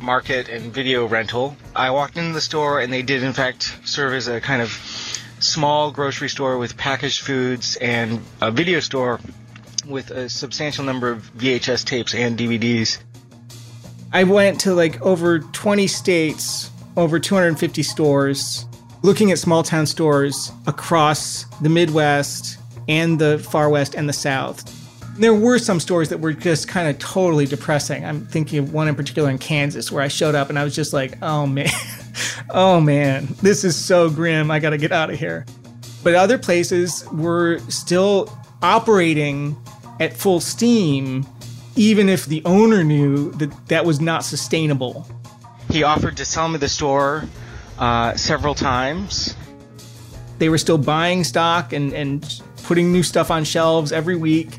market 0.00 0.48
and 0.48 0.72
video 0.72 1.06
rental. 1.06 1.56
I 1.74 1.90
walked 1.90 2.16
into 2.16 2.32
the 2.32 2.40
store, 2.40 2.80
and 2.80 2.92
they 2.92 3.02
did, 3.02 3.22
in 3.22 3.32
fact, 3.32 3.78
serve 3.84 4.12
as 4.12 4.26
a 4.28 4.40
kind 4.40 4.60
of 4.60 4.70
small 5.38 5.90
grocery 5.90 6.28
store 6.28 6.58
with 6.58 6.76
packaged 6.76 7.22
foods 7.22 7.76
and 7.76 8.20
a 8.40 8.50
video 8.50 8.80
store 8.80 9.20
with 9.86 10.10
a 10.10 10.28
substantial 10.28 10.84
number 10.84 11.10
of 11.10 11.32
VHS 11.34 11.84
tapes 11.84 12.14
and 12.14 12.38
DVDs. 12.38 12.98
I 14.12 14.24
went 14.24 14.60
to 14.62 14.74
like 14.74 15.00
over 15.00 15.38
20 15.38 15.86
states, 15.86 16.70
over 16.96 17.18
250 17.18 17.82
stores, 17.82 18.66
looking 19.02 19.30
at 19.30 19.38
small 19.38 19.62
town 19.62 19.86
stores 19.86 20.52
across 20.66 21.44
the 21.60 21.68
Midwest 21.68 22.58
and 22.88 23.18
the 23.18 23.38
far 23.38 23.68
west 23.68 23.94
and 23.94 24.08
the 24.08 24.12
south. 24.12 24.78
There 25.18 25.34
were 25.34 25.58
some 25.58 25.78
stores 25.78 26.08
that 26.08 26.20
were 26.20 26.32
just 26.32 26.68
kind 26.68 26.88
of 26.88 26.98
totally 26.98 27.46
depressing. 27.46 28.04
I'm 28.04 28.26
thinking 28.26 28.58
of 28.58 28.72
one 28.72 28.88
in 28.88 28.94
particular 28.94 29.28
in 29.28 29.38
Kansas 29.38 29.92
where 29.92 30.02
I 30.02 30.08
showed 30.08 30.34
up 30.34 30.48
and 30.48 30.58
I 30.58 30.64
was 30.64 30.74
just 30.74 30.92
like, 30.92 31.18
oh 31.22 31.46
man, 31.46 31.68
oh 32.50 32.80
man, 32.80 33.28
this 33.42 33.64
is 33.64 33.76
so 33.76 34.08
grim. 34.08 34.50
I 34.50 34.58
got 34.58 34.70
to 34.70 34.78
get 34.78 34.92
out 34.92 35.10
of 35.10 35.18
here. 35.18 35.44
But 36.02 36.14
other 36.14 36.38
places 36.38 37.06
were 37.12 37.58
still 37.68 38.36
operating 38.62 39.56
at 40.00 40.16
full 40.16 40.40
steam, 40.40 41.26
even 41.76 42.08
if 42.08 42.26
the 42.26 42.42
owner 42.44 42.82
knew 42.82 43.30
that 43.32 43.68
that 43.68 43.84
was 43.84 44.00
not 44.00 44.24
sustainable. 44.24 45.06
He 45.72 45.84
offered 45.84 46.18
to 46.18 46.26
sell 46.26 46.50
me 46.50 46.58
the 46.58 46.68
store 46.68 47.24
uh, 47.78 48.14
several 48.14 48.54
times. 48.54 49.34
They 50.36 50.50
were 50.50 50.58
still 50.58 50.76
buying 50.76 51.24
stock 51.24 51.72
and, 51.72 51.94
and 51.94 52.42
putting 52.64 52.92
new 52.92 53.02
stuff 53.02 53.30
on 53.30 53.44
shelves 53.44 53.90
every 53.90 54.14
week. 54.16 54.58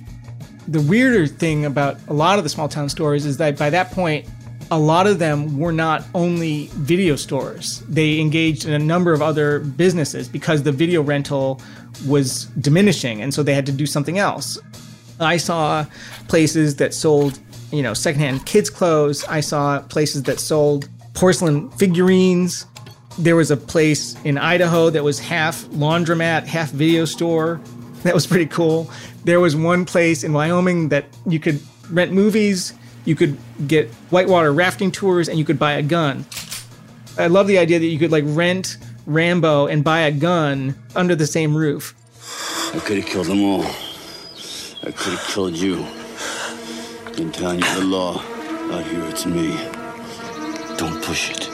The 0.68 0.82
weirder 0.82 1.28
thing 1.28 1.66
about 1.66 2.00
a 2.08 2.14
lot 2.14 2.40
of 2.40 2.44
the 2.44 2.50
small 2.50 2.68
town 2.68 2.90
stores 2.90 3.28
is 3.28 3.38
that 3.38 3.60
by 3.60 3.70
that 3.70 3.92
point, 3.92 4.28
a 4.72 4.80
lot 4.80 5.06
of 5.06 5.20
them 5.20 5.60
were 5.60 5.72
not 5.72 6.04
only 6.16 6.72
video 6.74 7.16
stores. 7.16 7.84
They 7.88 8.20
engaged 8.20 8.66
in 8.66 8.74
a 8.74 8.80
number 8.80 9.14
of 9.14 9.22
other 9.22 9.60
businesses 9.60 10.28
because 10.28 10.64
the 10.64 10.72
video 10.72 11.04
rental 11.04 11.62
was 12.08 12.46
diminishing, 12.60 13.22
and 13.22 13.32
so 13.32 13.44
they 13.44 13.54
had 13.54 13.68
to 13.68 13.72
do 13.72 13.86
something 13.86 14.18
else. 14.18 14.58
I 15.20 15.38
saw 15.38 15.86
places 16.28 16.78
that 16.78 16.92
sold, 16.92 17.38
you 17.72 17.84
know, 17.84 17.94
secondhand 17.94 18.48
kids' 18.48 18.72
clothes. 18.72 19.24
I 19.26 19.42
saw 19.42 19.80
places 19.82 20.24
that 20.24 20.40
sold 20.40 20.90
porcelain 21.14 21.70
figurines. 21.72 22.66
There 23.18 23.36
was 23.36 23.52
a 23.52 23.58
place 23.58 24.16
in 24.24 24.38
Idaho 24.38 24.90
that 24.90 25.04
was 25.04 25.20
half 25.20 25.64
laundromat, 25.66 26.46
half 26.46 26.72
video 26.72 27.06
store. 27.06 27.62
That 28.04 28.14
was 28.14 28.28
pretty 28.28 28.48
cool. 28.48 28.92
There 29.24 29.40
was 29.40 29.56
one 29.56 29.86
place 29.86 30.26
in 30.26 30.34
Wyoming 30.34 30.90
that 30.90 31.06
you 31.26 31.40
could 31.40 31.62
rent 31.90 32.12
movies, 32.12 32.74
you 33.06 33.16
could 33.16 33.38
get 33.66 33.90
whitewater 34.10 34.52
rafting 34.52 34.92
tours, 34.92 35.30
and 35.30 35.40
you 35.40 35.46
could 35.46 35.58
buy 35.58 35.76
a 35.76 35.82
gun. 35.82 36.26
I 37.18 37.28
love 37.28 37.48
the 37.48 37.58
idea 37.60 37.80
that 37.80 37.86
you 37.86 37.98
could 37.98 38.12
like 38.12 38.26
rent 38.28 38.78
Rambo 39.06 39.68
and 39.68 39.84
buy 39.84 40.02
a 40.02 40.12
gun 40.12 40.76
under 40.96 41.16
the 41.16 41.28
same 41.28 41.56
roof. 41.56 41.96
I 42.76 42.80
could 42.80 42.98
have 42.98 43.06
killed 43.06 43.28
them 43.28 43.44
all. 43.44 43.64
I 44.84 44.92
could 44.92 45.14
have 45.14 45.26
killed 45.28 45.56
you. 45.56 45.86
In 47.18 47.32
town, 47.32 47.60
you're 47.60 47.76
the 47.76 47.86
law. 47.86 48.22
Out 48.72 48.86
here, 48.86 49.04
it's 49.06 49.26
me. 49.26 49.56
Don't 50.84 51.02
push 51.02 51.32
it. 51.32 51.50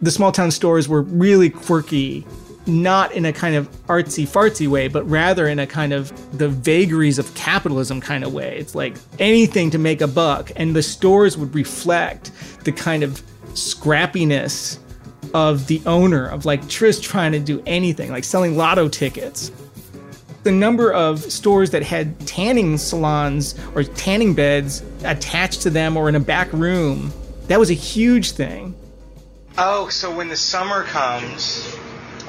The 0.00 0.10
small 0.10 0.32
town 0.32 0.50
stores 0.50 0.88
were 0.88 1.02
really 1.02 1.50
quirky, 1.50 2.26
not 2.66 3.12
in 3.12 3.26
a 3.26 3.34
kind 3.34 3.54
of 3.54 3.68
artsy 3.84 4.26
fartsy 4.26 4.66
way, 4.66 4.88
but 4.88 5.06
rather 5.10 5.46
in 5.46 5.58
a 5.58 5.66
kind 5.66 5.92
of 5.92 6.10
the 6.38 6.48
vagaries 6.48 7.18
of 7.18 7.34
capitalism 7.34 8.00
kind 8.00 8.24
of 8.24 8.32
way. 8.32 8.56
It's 8.56 8.74
like 8.74 8.96
anything 9.18 9.68
to 9.72 9.78
make 9.78 10.00
a 10.00 10.06
buck. 10.06 10.52
And 10.56 10.74
the 10.74 10.82
stores 10.82 11.36
would 11.36 11.54
reflect 11.54 12.30
the 12.64 12.72
kind 12.72 13.02
of 13.02 13.20
scrappiness 13.48 14.78
of 15.34 15.66
the 15.66 15.82
owner, 15.84 16.26
of 16.26 16.46
like 16.46 16.66
just 16.66 17.02
trying 17.02 17.32
to 17.32 17.40
do 17.40 17.62
anything, 17.66 18.10
like 18.10 18.24
selling 18.24 18.56
lotto 18.56 18.88
tickets. 18.88 19.52
The 20.44 20.52
number 20.52 20.90
of 20.94 21.20
stores 21.30 21.72
that 21.72 21.82
had 21.82 22.18
tanning 22.26 22.78
salons 22.78 23.54
or 23.74 23.84
tanning 23.84 24.32
beds 24.32 24.82
attached 25.04 25.60
to 25.60 25.68
them 25.68 25.94
or 25.94 26.08
in 26.08 26.14
a 26.14 26.20
back 26.20 26.50
room, 26.54 27.12
that 27.50 27.58
was 27.58 27.68
a 27.70 27.74
huge 27.74 28.30
thing. 28.30 28.74
Oh, 29.58 29.88
so 29.88 30.14
when 30.14 30.28
the 30.28 30.36
summer 30.36 30.84
comes, 30.84 31.76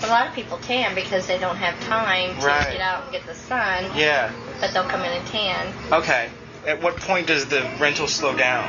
A 0.04 0.08
lot 0.08 0.28
of 0.28 0.34
people 0.34 0.58
tan 0.58 0.96
because 0.96 1.28
they 1.28 1.38
don't 1.38 1.58
have 1.58 1.80
time 1.82 2.36
to 2.40 2.46
Right. 2.48 2.72
get 2.72 2.82
out 2.82 3.04
and 3.04 3.12
get 3.12 3.24
the 3.28 3.36
sun. 3.36 3.86
yeah. 3.96 4.32
But 4.60 4.74
they'll 4.74 4.84
come 4.90 5.02
in 5.04 5.12
and 5.12 5.28
tan. 5.28 5.68
Okay. 5.92 6.28
At 6.66 6.82
what 6.82 6.96
point 6.98 7.28
does 7.28 7.46
the 7.46 7.62
rental 7.80 8.08
slow 8.08 8.36
down? 8.36 8.68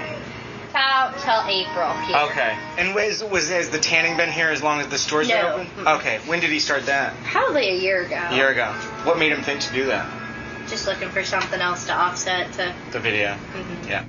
About 0.69 1.19
till 1.21 1.43
April 1.49 1.91
here. 2.07 2.17
Okay. 2.29 2.55
And 2.77 2.95
was 2.95 3.25
was 3.25 3.49
has 3.49 3.71
the 3.71 3.79
tanning 3.79 4.19
been 4.19 4.31
here 4.31 4.51
as 4.51 4.63
long 4.63 4.81
as 4.81 4.89
the 4.89 4.99
store's 4.99 5.29
No. 5.29 5.35
been 5.57 5.69
open? 5.79 5.89
Okay. 5.89 6.19
When 6.27 6.41
did 6.41 6.51
he 6.51 6.61
start 6.61 6.85
that? 6.85 7.15
Probably 7.25 7.71
a 7.71 7.77
year 7.77 8.03
ago. 8.03 8.21
A 8.31 8.35
year 8.37 8.51
ago. 8.51 8.67
What 9.05 9.19
made 9.19 9.33
him 9.33 9.43
think 9.43 9.61
to 9.63 9.73
do 9.73 9.87
that? 9.87 10.07
Just 10.69 10.87
looking 10.87 11.09
for 11.09 11.25
something 11.25 11.63
else 11.63 11.87
to 11.87 11.95
offset 11.95 12.53
to. 12.55 12.75
The 12.91 13.01
video. 13.01 13.37
Mhm. 13.55 13.89
Yeah. 13.89 14.05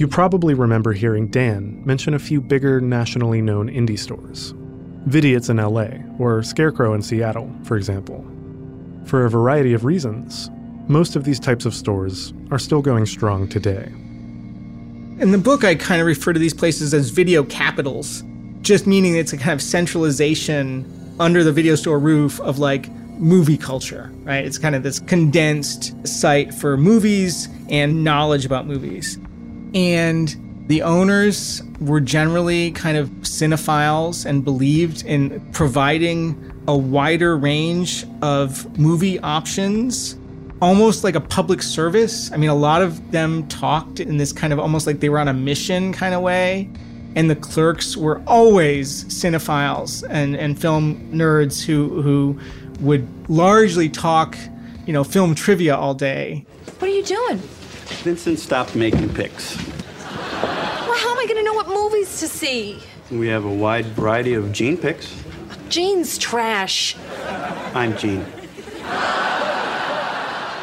You 0.00 0.08
probably 0.08 0.54
remember 0.54 0.94
hearing 0.94 1.26
Dan 1.26 1.82
mention 1.84 2.14
a 2.14 2.18
few 2.18 2.40
bigger 2.40 2.80
nationally 2.80 3.42
known 3.42 3.68
indie 3.68 3.98
stores. 3.98 4.54
Vidiot's 5.06 5.50
in 5.50 5.58
LA, 5.58 5.88
or 6.18 6.42
Scarecrow 6.42 6.94
in 6.94 7.02
Seattle, 7.02 7.52
for 7.64 7.76
example. 7.76 8.24
For 9.04 9.26
a 9.26 9.28
variety 9.28 9.74
of 9.74 9.84
reasons, 9.84 10.48
most 10.88 11.16
of 11.16 11.24
these 11.24 11.38
types 11.38 11.66
of 11.66 11.74
stores 11.74 12.32
are 12.50 12.58
still 12.58 12.80
going 12.80 13.04
strong 13.04 13.46
today. 13.46 13.92
In 15.20 15.32
the 15.32 15.38
book, 15.38 15.64
I 15.64 15.74
kind 15.74 16.00
of 16.00 16.06
refer 16.06 16.32
to 16.32 16.40
these 16.40 16.54
places 16.54 16.94
as 16.94 17.10
video 17.10 17.44
capitals, 17.44 18.24
just 18.62 18.86
meaning 18.86 19.16
it's 19.16 19.34
a 19.34 19.36
kind 19.36 19.52
of 19.52 19.60
centralization 19.60 20.90
under 21.20 21.44
the 21.44 21.52
video 21.52 21.74
store 21.74 21.98
roof 21.98 22.40
of 22.40 22.58
like 22.58 22.90
movie 23.18 23.58
culture, 23.58 24.10
right? 24.22 24.46
It's 24.46 24.56
kind 24.56 24.74
of 24.74 24.82
this 24.82 24.98
condensed 24.98 25.94
site 26.08 26.54
for 26.54 26.78
movies 26.78 27.50
and 27.68 28.02
knowledge 28.02 28.46
about 28.46 28.66
movies. 28.66 29.18
And 29.74 30.64
the 30.68 30.82
owners 30.82 31.62
were 31.80 32.00
generally 32.00 32.70
kind 32.72 32.96
of 32.96 33.08
cinephiles 33.22 34.24
and 34.24 34.44
believed 34.44 35.04
in 35.04 35.40
providing 35.52 36.52
a 36.68 36.76
wider 36.76 37.36
range 37.36 38.06
of 38.22 38.78
movie 38.78 39.18
options 39.20 40.16
almost 40.60 41.04
like 41.04 41.14
a 41.14 41.20
public 41.20 41.62
service. 41.62 42.30
I 42.32 42.36
mean, 42.36 42.50
a 42.50 42.54
lot 42.54 42.82
of 42.82 43.12
them 43.12 43.48
talked 43.48 44.00
in 44.00 44.18
this 44.18 44.32
kind 44.32 44.52
of 44.52 44.58
almost 44.58 44.86
like 44.86 45.00
they 45.00 45.08
were 45.08 45.18
on 45.18 45.28
a 45.28 45.32
mission 45.34 45.92
kind 45.92 46.14
of 46.14 46.22
way. 46.22 46.70
And 47.16 47.28
the 47.28 47.36
clerks 47.36 47.96
were 47.96 48.22
always 48.26 49.04
cinephiles 49.04 50.04
and, 50.08 50.36
and 50.36 50.60
film 50.60 51.10
nerds 51.10 51.64
who, 51.64 52.02
who 52.02 52.38
would 52.80 53.08
largely 53.28 53.88
talk, 53.88 54.36
you 54.86 54.92
know, 54.92 55.02
film 55.02 55.34
trivia 55.34 55.74
all 55.74 55.94
day. 55.94 56.46
What 56.78 56.88
are 56.88 56.94
you 56.94 57.02
doing? 57.02 57.42
Vincent 58.02 58.38
stopped 58.38 58.74
making 58.74 59.12
picks. 59.14 59.56
Well, 59.56 60.96
how 60.96 61.12
am 61.12 61.18
I 61.18 61.26
going 61.26 61.36
to 61.36 61.42
know 61.42 61.54
what 61.54 61.68
movies 61.68 62.20
to 62.20 62.28
see? 62.28 62.78
We 63.10 63.28
have 63.28 63.44
a 63.44 63.52
wide 63.52 63.86
variety 63.86 64.34
of 64.34 64.52
Gene 64.52 64.76
picks. 64.76 65.14
Gene's 65.68 66.16
trash. 66.16 66.96
I'm 67.74 67.96
Gene. 67.96 68.24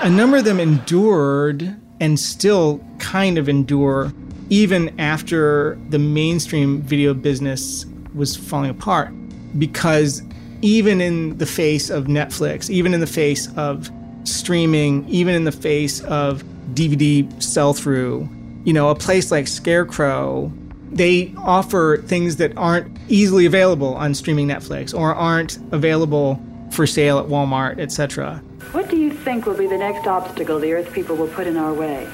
A 0.01 0.09
number 0.09 0.38
of 0.38 0.45
them 0.45 0.59
endured 0.59 1.75
and 1.99 2.19
still 2.19 2.84
kind 2.99 3.38
of 3.38 3.49
endure 3.49 4.13
even 4.49 4.97
after 4.99 5.78
the 5.89 5.99
mainstream 5.99 6.82
video 6.82 7.13
business 7.13 7.86
was 8.13 8.36
falling 8.36 8.69
apart. 8.69 9.11
Because 9.57 10.23
even 10.61 11.01
in 11.01 11.38
the 11.38 11.45
face 11.45 11.89
of 11.89 12.05
Netflix, 12.05 12.69
even 12.69 12.93
in 12.93 12.99
the 12.99 13.07
face 13.07 13.47
of 13.57 13.89
streaming, 14.23 15.07
even 15.07 15.36
in 15.36 15.43
the 15.43 15.51
face 15.51 16.01
of 16.03 16.43
DVD 16.74 17.41
sell 17.41 17.74
through, 17.74 18.30
you 18.63 18.74
know, 18.74 18.89
a 18.89 18.95
place 18.95 19.32
like 19.32 19.47
Scarecrow, 19.47 20.51
they 20.91 21.34
offer 21.38 21.97
things 22.05 22.38
that 22.38 22.55
aren't 22.57 22.97
easily 23.07 23.45
available 23.45 23.95
on 23.95 24.13
streaming 24.13 24.47
Netflix 24.47 24.97
or 24.97 25.13
aren't 25.13 25.57
available 25.74 26.41
for 26.72 26.88
sale 26.88 27.20
at 27.20 27.26
Walmart, 27.26 27.80
etc. 27.80 28.41
What 28.72 28.89
do 28.89 28.97
you 28.97 29.11
think 29.11 29.45
will 29.45 29.57
be 29.57 29.68
the 29.68 29.78
next 29.78 30.07
obstacle 30.07 30.59
the 30.59 30.74
Earth 30.74 30.91
people 30.93 31.15
will 31.15 31.28
put 31.28 31.47
in 31.47 31.57
our 31.57 31.74
way? 31.74 32.07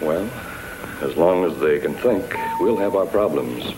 Well, 0.00 0.30
as 1.00 1.16
long 1.16 1.44
as 1.44 1.58
they 1.60 1.78
can 1.78 1.94
think, 1.94 2.34
we'll 2.60 2.76
have 2.76 2.94
our 2.94 3.06
problems. 3.06 3.74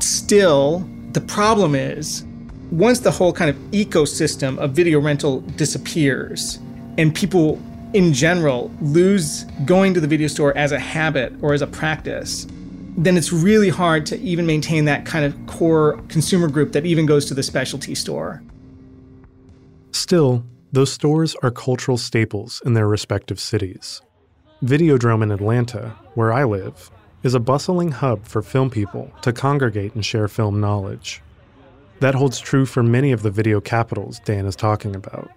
Still, 0.00 0.80
the 1.12 1.20
problem 1.20 1.74
is 1.74 2.24
once 2.70 3.00
the 3.00 3.10
whole 3.10 3.32
kind 3.32 3.50
of 3.50 3.56
ecosystem 3.72 4.58
of 4.58 4.72
video 4.72 5.00
rental 5.00 5.40
disappears 5.40 6.58
and 6.98 7.14
people 7.14 7.60
in 7.92 8.12
general 8.12 8.70
lose 8.80 9.44
going 9.64 9.94
to 9.94 10.00
the 10.00 10.06
video 10.06 10.28
store 10.28 10.56
as 10.56 10.72
a 10.72 10.78
habit 10.78 11.32
or 11.42 11.54
as 11.54 11.62
a 11.62 11.66
practice, 11.66 12.46
then 12.96 13.16
it's 13.16 13.32
really 13.32 13.68
hard 13.68 14.06
to 14.06 14.18
even 14.20 14.46
maintain 14.46 14.84
that 14.84 15.06
kind 15.06 15.24
of 15.24 15.34
core 15.46 16.00
consumer 16.08 16.48
group 16.48 16.72
that 16.72 16.86
even 16.86 17.06
goes 17.06 17.24
to 17.26 17.34
the 17.34 17.42
specialty 17.42 17.94
store. 17.94 18.42
Still, 19.92 20.44
those 20.72 20.92
stores 20.92 21.34
are 21.42 21.50
cultural 21.50 21.98
staples 21.98 22.62
in 22.64 22.74
their 22.74 22.86
respective 22.86 23.40
cities. 23.40 24.02
Videodrome 24.62 25.22
in 25.22 25.32
Atlanta, 25.32 25.96
where 26.14 26.32
I 26.32 26.44
live, 26.44 26.90
is 27.22 27.34
a 27.34 27.40
bustling 27.40 27.90
hub 27.90 28.24
for 28.24 28.42
film 28.42 28.70
people 28.70 29.10
to 29.22 29.32
congregate 29.32 29.94
and 29.94 30.04
share 30.04 30.28
film 30.28 30.60
knowledge. 30.60 31.22
That 32.00 32.14
holds 32.14 32.38
true 32.38 32.66
for 32.66 32.82
many 32.82 33.12
of 33.12 33.22
the 33.22 33.30
video 33.30 33.60
capitals 33.60 34.20
Dan 34.24 34.46
is 34.46 34.56
talking 34.56 34.94
about. 34.94 35.30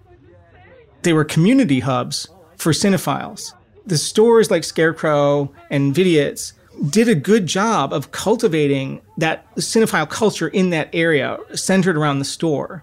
They 1.02 1.12
were 1.12 1.24
community 1.24 1.80
hubs 1.80 2.28
for 2.64 2.72
cinephiles. 2.72 3.52
The 3.84 3.98
stores 3.98 4.50
like 4.50 4.64
Scarecrow 4.64 5.52
and 5.70 5.94
Vidiots 5.94 6.54
did 6.88 7.10
a 7.10 7.14
good 7.14 7.46
job 7.46 7.92
of 7.92 8.10
cultivating 8.10 9.02
that 9.18 9.54
cinephile 9.56 10.08
culture 10.08 10.48
in 10.48 10.70
that 10.70 10.88
area 10.94 11.36
centered 11.52 11.94
around 11.94 12.20
the 12.20 12.24
store. 12.24 12.82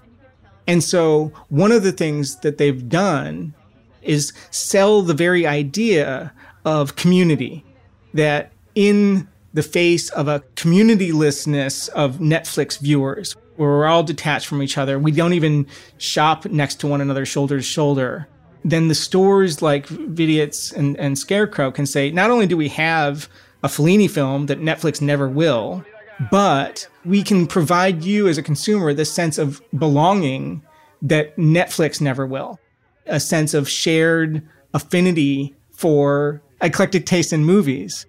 And 0.68 0.84
so, 0.84 1.34
one 1.50 1.72
of 1.72 1.82
the 1.82 1.92
things 1.92 2.36
that 2.42 2.60
they've 2.60 2.88
done 2.88 3.56
is 4.04 4.34
sell 4.52 5.02
the 5.02 5.16
very 5.16 5.48
idea 5.48 6.32
of 6.64 6.96
community 6.96 7.66
that 8.14 8.52
in 8.76 9.28
the 9.56 9.64
face 9.64 10.10
of 10.12 10.28
a 10.28 10.42
communitylessness 10.56 11.90
of 11.90 12.18
Netflix 12.18 12.80
viewers, 12.80 13.36
where 13.56 13.70
we're 13.70 13.88
all 13.88 14.04
detached 14.04 14.46
from 14.46 14.62
each 14.62 14.78
other, 14.78 15.00
we 15.00 15.12
don't 15.12 15.34
even 15.34 15.66
shop 15.98 16.46
next 16.46 16.76
to 16.82 16.88
one 16.88 17.02
another 17.02 17.26
shoulder 17.26 17.58
to 17.58 17.64
shoulder, 17.64 18.28
then 18.64 18.88
the 18.88 18.96
stores 18.96 19.62
like 19.62 19.88
Vidiots 19.88 20.74
and, 20.76 20.98
and 20.98 21.18
Scarecrow 21.18 21.72
can 21.72 21.86
say, 21.86 22.12
not 22.12 22.30
only 22.30 22.48
do 22.48 22.58
we 22.58 22.70
have 22.70 23.28
a 23.64 23.68
Fellini 23.68 24.10
film 24.10 24.48
that 24.48 24.60
Netflix 24.60 25.02
never 25.02 25.28
will, 25.28 25.84
but 26.30 26.88
we 27.06 27.24
can 27.24 27.48
provide 27.48 28.04
you 28.04 28.28
as 28.28 28.38
a 28.38 28.44
consumer 28.44 28.94
this 28.94 29.12
sense 29.12 29.38
of 29.38 29.62
belonging 29.78 30.62
that 31.02 31.36
Netflix 31.38 32.00
never 32.00 32.28
will, 32.28 32.60
a 33.08 33.20
sense 33.20 33.54
of 33.54 33.68
shared 33.68 34.48
affinity 34.74 35.56
for 35.72 36.42
eclectic 36.62 37.06
taste 37.06 37.34
in 37.34 37.44
movies. 37.44 38.06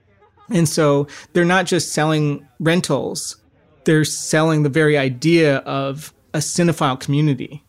And 0.50 0.68
so 0.68 1.07
they're 1.32 1.44
not 1.44 1.64
just 1.66 1.92
selling 1.92 2.46
rentals, 2.61 3.36
they're 3.84 4.05
selling 4.05 4.62
the 4.62 4.68
very 4.68 4.98
idea 4.98 5.59
of 5.59 6.12
a 6.34 6.38
cinephile 6.38 7.00
community. 7.00 7.64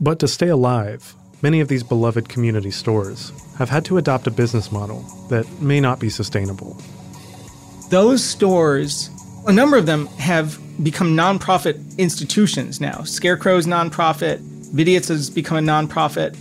But 0.00 0.18
to 0.20 0.28
stay 0.28 0.48
alive, 0.48 1.14
many 1.42 1.60
of 1.60 1.68
these 1.68 1.82
beloved 1.82 2.28
community 2.28 2.70
stores 2.70 3.32
have 3.58 3.68
had 3.68 3.84
to 3.86 3.98
adopt 3.98 4.26
a 4.26 4.30
business 4.30 4.72
model 4.72 5.04
that 5.28 5.46
may 5.60 5.78
not 5.78 6.00
be 6.00 6.08
sustainable. 6.08 6.80
Those 7.90 8.24
stores, 8.24 9.10
a 9.46 9.52
number 9.52 9.76
of 9.76 9.84
them 9.84 10.06
have 10.18 10.58
become 10.82 11.14
nonprofit 11.14 11.98
institutions 11.98 12.80
now. 12.80 13.02
Scarecrow's 13.02 13.66
nonprofit, 13.66 14.38
Vidiots 14.72 15.08
has 15.08 15.28
become 15.28 15.58
a 15.58 15.60
nonprofit. 15.60 16.36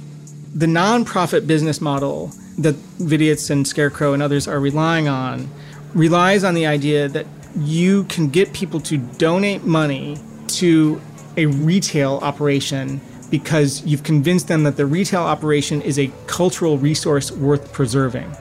The 0.53 0.65
nonprofit 0.65 1.45
business 1.45 1.81
model 1.81 2.31
that 2.59 2.75
Vidiots 2.99 3.49
and 3.49 3.67
Scarecrow 3.67 4.13
and 4.13 4.23
others 4.23 4.47
are 4.47 4.59
relying 4.59 5.07
on 5.09 5.49
relies 5.93 6.43
on 6.43 6.53
the 6.53 6.65
idea 6.65 7.09
that 7.09 7.25
you 7.57 8.05
can 8.05 8.29
get 8.29 8.53
people 8.53 8.79
to 8.81 8.97
donate 8.97 9.63
money 9.63 10.17
to 10.47 11.01
a 11.35 11.47
retail 11.47 12.19
operation 12.21 13.01
because 13.29 13.85
you've 13.85 14.03
convinced 14.03 14.47
them 14.47 14.63
that 14.63 14.77
the 14.77 14.85
retail 14.85 15.21
operation 15.21 15.81
is 15.81 15.99
a 15.99 16.11
cultural 16.27 16.77
resource 16.77 17.31
worth 17.31 17.71
preserving. 17.71 18.35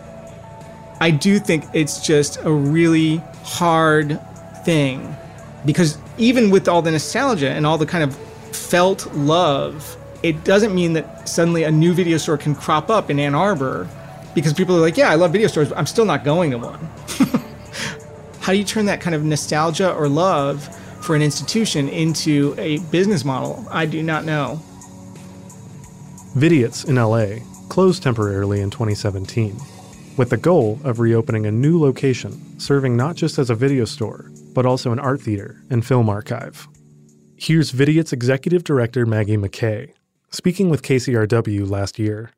I 1.00 1.10
do 1.10 1.38
think 1.38 1.64
it's 1.74 2.04
just 2.04 2.38
a 2.42 2.50
really 2.50 3.16
hard 3.44 4.20
thing 4.64 5.16
because 5.64 5.98
even 6.16 6.50
with 6.50 6.68
all 6.68 6.82
the 6.82 6.90
nostalgia 6.90 7.50
and 7.50 7.66
all 7.66 7.78
the 7.78 7.86
kind 7.86 8.04
of 8.04 8.16
felt 8.54 9.12
love, 9.14 9.96
it 10.22 10.44
doesn't 10.44 10.74
mean 10.74 10.94
that 10.94 11.28
suddenly 11.28 11.64
a 11.64 11.70
new 11.70 11.92
video 11.92 12.18
store 12.18 12.36
can 12.36 12.54
crop 12.54 12.90
up 12.90 13.10
in 13.10 13.20
Ann 13.20 13.34
Arbor 13.34 13.88
because 14.34 14.52
people 14.52 14.76
are 14.76 14.80
like, 14.80 14.96
yeah, 14.96 15.10
I 15.10 15.14
love 15.14 15.32
video 15.32 15.48
stores, 15.48 15.68
but 15.68 15.78
I'm 15.78 15.86
still 15.86 16.04
not 16.04 16.24
going 16.24 16.50
to 16.50 16.58
one. 16.58 16.78
How 18.40 18.52
do 18.52 18.58
you 18.58 18.64
turn 18.64 18.86
that 18.86 19.00
kind 19.00 19.14
of 19.14 19.24
nostalgia 19.24 19.92
or 19.92 20.08
love 20.08 20.66
for 21.02 21.14
an 21.14 21.22
institution 21.22 21.88
into 21.88 22.54
a 22.58 22.78
business 22.78 23.24
model? 23.24 23.66
I 23.70 23.86
do 23.86 24.02
not 24.02 24.24
know. 24.24 24.60
Vidiots 26.36 26.86
in 26.88 26.96
LA 26.96 27.44
closed 27.68 28.02
temporarily 28.02 28.60
in 28.60 28.70
2017, 28.70 29.56
with 30.16 30.30
the 30.30 30.36
goal 30.36 30.78
of 30.84 31.00
reopening 31.00 31.46
a 31.46 31.50
new 31.50 31.80
location 31.80 32.58
serving 32.60 32.96
not 32.96 33.16
just 33.16 33.38
as 33.38 33.50
a 33.50 33.54
video 33.54 33.84
store, 33.84 34.30
but 34.54 34.66
also 34.66 34.92
an 34.92 34.98
art 34.98 35.20
theater 35.20 35.62
and 35.70 35.86
film 35.86 36.08
archive. 36.08 36.68
Here's 37.36 37.72
Vidiots 37.72 38.12
executive 38.12 38.64
director 38.64 39.06
Maggie 39.06 39.36
Mackay 39.36 39.94
speaking 40.30 40.68
with 40.68 40.82
KCRW 40.82 41.68
last 41.68 41.98
year. 41.98 42.30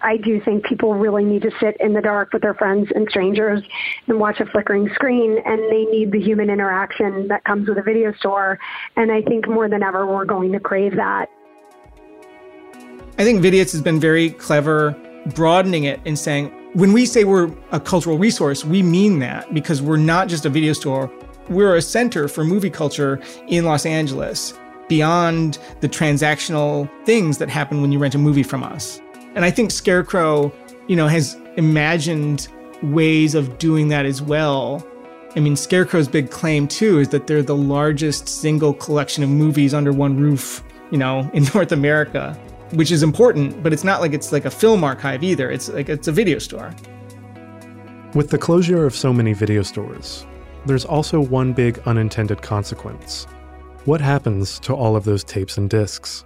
I 0.00 0.16
do 0.16 0.40
think 0.40 0.64
people 0.64 0.94
really 0.94 1.24
need 1.24 1.42
to 1.42 1.50
sit 1.60 1.76
in 1.80 1.92
the 1.92 2.00
dark 2.00 2.32
with 2.32 2.42
their 2.42 2.54
friends 2.54 2.88
and 2.94 3.08
strangers 3.10 3.60
and 4.06 4.20
watch 4.20 4.38
a 4.38 4.46
flickering 4.46 4.88
screen, 4.94 5.38
and 5.44 5.58
they 5.72 5.84
need 5.86 6.12
the 6.12 6.20
human 6.20 6.50
interaction 6.50 7.26
that 7.28 7.42
comes 7.44 7.68
with 7.68 7.78
a 7.78 7.82
video 7.82 8.12
store. 8.12 8.60
And 8.94 9.10
I 9.10 9.22
think 9.22 9.48
more 9.48 9.68
than 9.68 9.82
ever, 9.82 10.06
we're 10.06 10.24
going 10.24 10.52
to 10.52 10.60
crave 10.60 10.94
that. 10.94 11.28
I 13.18 13.24
think 13.24 13.42
Vidiots 13.42 13.72
has 13.72 13.82
been 13.82 13.98
very 13.98 14.30
clever 14.30 14.96
broadening 15.34 15.82
it 15.84 16.00
and 16.04 16.16
saying, 16.16 16.52
when 16.74 16.92
we 16.92 17.04
say 17.04 17.24
we're 17.24 17.52
a 17.72 17.80
cultural 17.80 18.16
resource, 18.16 18.64
we 18.64 18.80
mean 18.80 19.18
that 19.18 19.52
because 19.52 19.82
we're 19.82 19.96
not 19.96 20.28
just 20.28 20.46
a 20.46 20.48
video 20.48 20.72
store, 20.72 21.10
we're 21.48 21.74
a 21.74 21.82
center 21.82 22.28
for 22.28 22.44
movie 22.44 22.70
culture 22.70 23.20
in 23.48 23.64
Los 23.64 23.84
Angeles 23.84 24.56
beyond 24.88 25.58
the 25.80 25.88
transactional 25.88 26.88
things 27.04 27.38
that 27.38 27.48
happen 27.48 27.82
when 27.82 27.90
you 27.90 27.98
rent 27.98 28.14
a 28.14 28.18
movie 28.18 28.44
from 28.44 28.62
us. 28.62 29.00
And 29.34 29.44
I 29.44 29.50
think 29.50 29.72
Scarecrow, 29.72 30.52
you 30.86 30.94
know, 30.94 31.08
has 31.08 31.36
imagined 31.56 32.46
ways 32.84 33.34
of 33.34 33.58
doing 33.58 33.88
that 33.88 34.06
as 34.06 34.22
well. 34.22 34.86
I 35.34 35.40
mean, 35.40 35.56
Scarecrow's 35.56 36.06
big 36.06 36.30
claim 36.30 36.68
too 36.68 37.00
is 37.00 37.08
that 37.08 37.26
they're 37.26 37.42
the 37.42 37.56
largest 37.56 38.28
single 38.28 38.72
collection 38.72 39.24
of 39.24 39.28
movies 39.28 39.74
under 39.74 39.92
one 39.92 40.16
roof, 40.16 40.62
you 40.92 40.98
know, 40.98 41.28
in 41.34 41.48
North 41.54 41.72
America, 41.72 42.38
which 42.72 42.90
is 42.90 43.02
important, 43.02 43.62
but 43.62 43.72
it's 43.72 43.84
not 43.84 44.00
like 44.00 44.12
it's 44.12 44.32
like 44.32 44.44
a 44.44 44.50
film 44.50 44.84
archive 44.84 45.22
either. 45.22 45.50
It's 45.50 45.68
like 45.68 45.88
it's 45.88 46.08
a 46.08 46.12
video 46.12 46.38
store. 46.38 46.74
With 48.14 48.30
the 48.30 48.38
closure 48.38 48.86
of 48.86 48.94
so 48.94 49.12
many 49.12 49.32
video 49.32 49.62
stores, 49.62 50.26
there's 50.66 50.84
also 50.84 51.20
one 51.20 51.52
big 51.52 51.78
unintended 51.86 52.42
consequence. 52.42 53.26
What 53.84 54.00
happens 54.00 54.58
to 54.60 54.74
all 54.74 54.96
of 54.96 55.04
those 55.04 55.24
tapes 55.24 55.56
and 55.56 55.70
discs? 55.70 56.24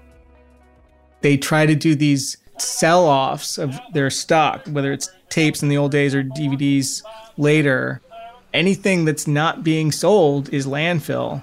They 1.21 1.37
try 1.37 1.67
to 1.67 1.75
do 1.75 1.95
these 1.95 2.37
sell 2.59 3.07
offs 3.07 3.59
of 3.59 3.79
their 3.93 4.11
stock, 4.11 4.67
whether 4.67 4.93
it's 4.93 5.11
tapes 5.29 5.63
in 5.63 5.69
the 5.69 5.77
old 5.77 5.93
days 5.93 6.15
or 6.15 6.23
DVDs 6.23 7.03
later. 7.37 8.01
Anything 8.53 9.05
that's 9.05 9.27
not 9.27 9.65
being 9.65 9.93
sold 9.93 10.53
is 10.53 10.67
landfill. 10.67 11.43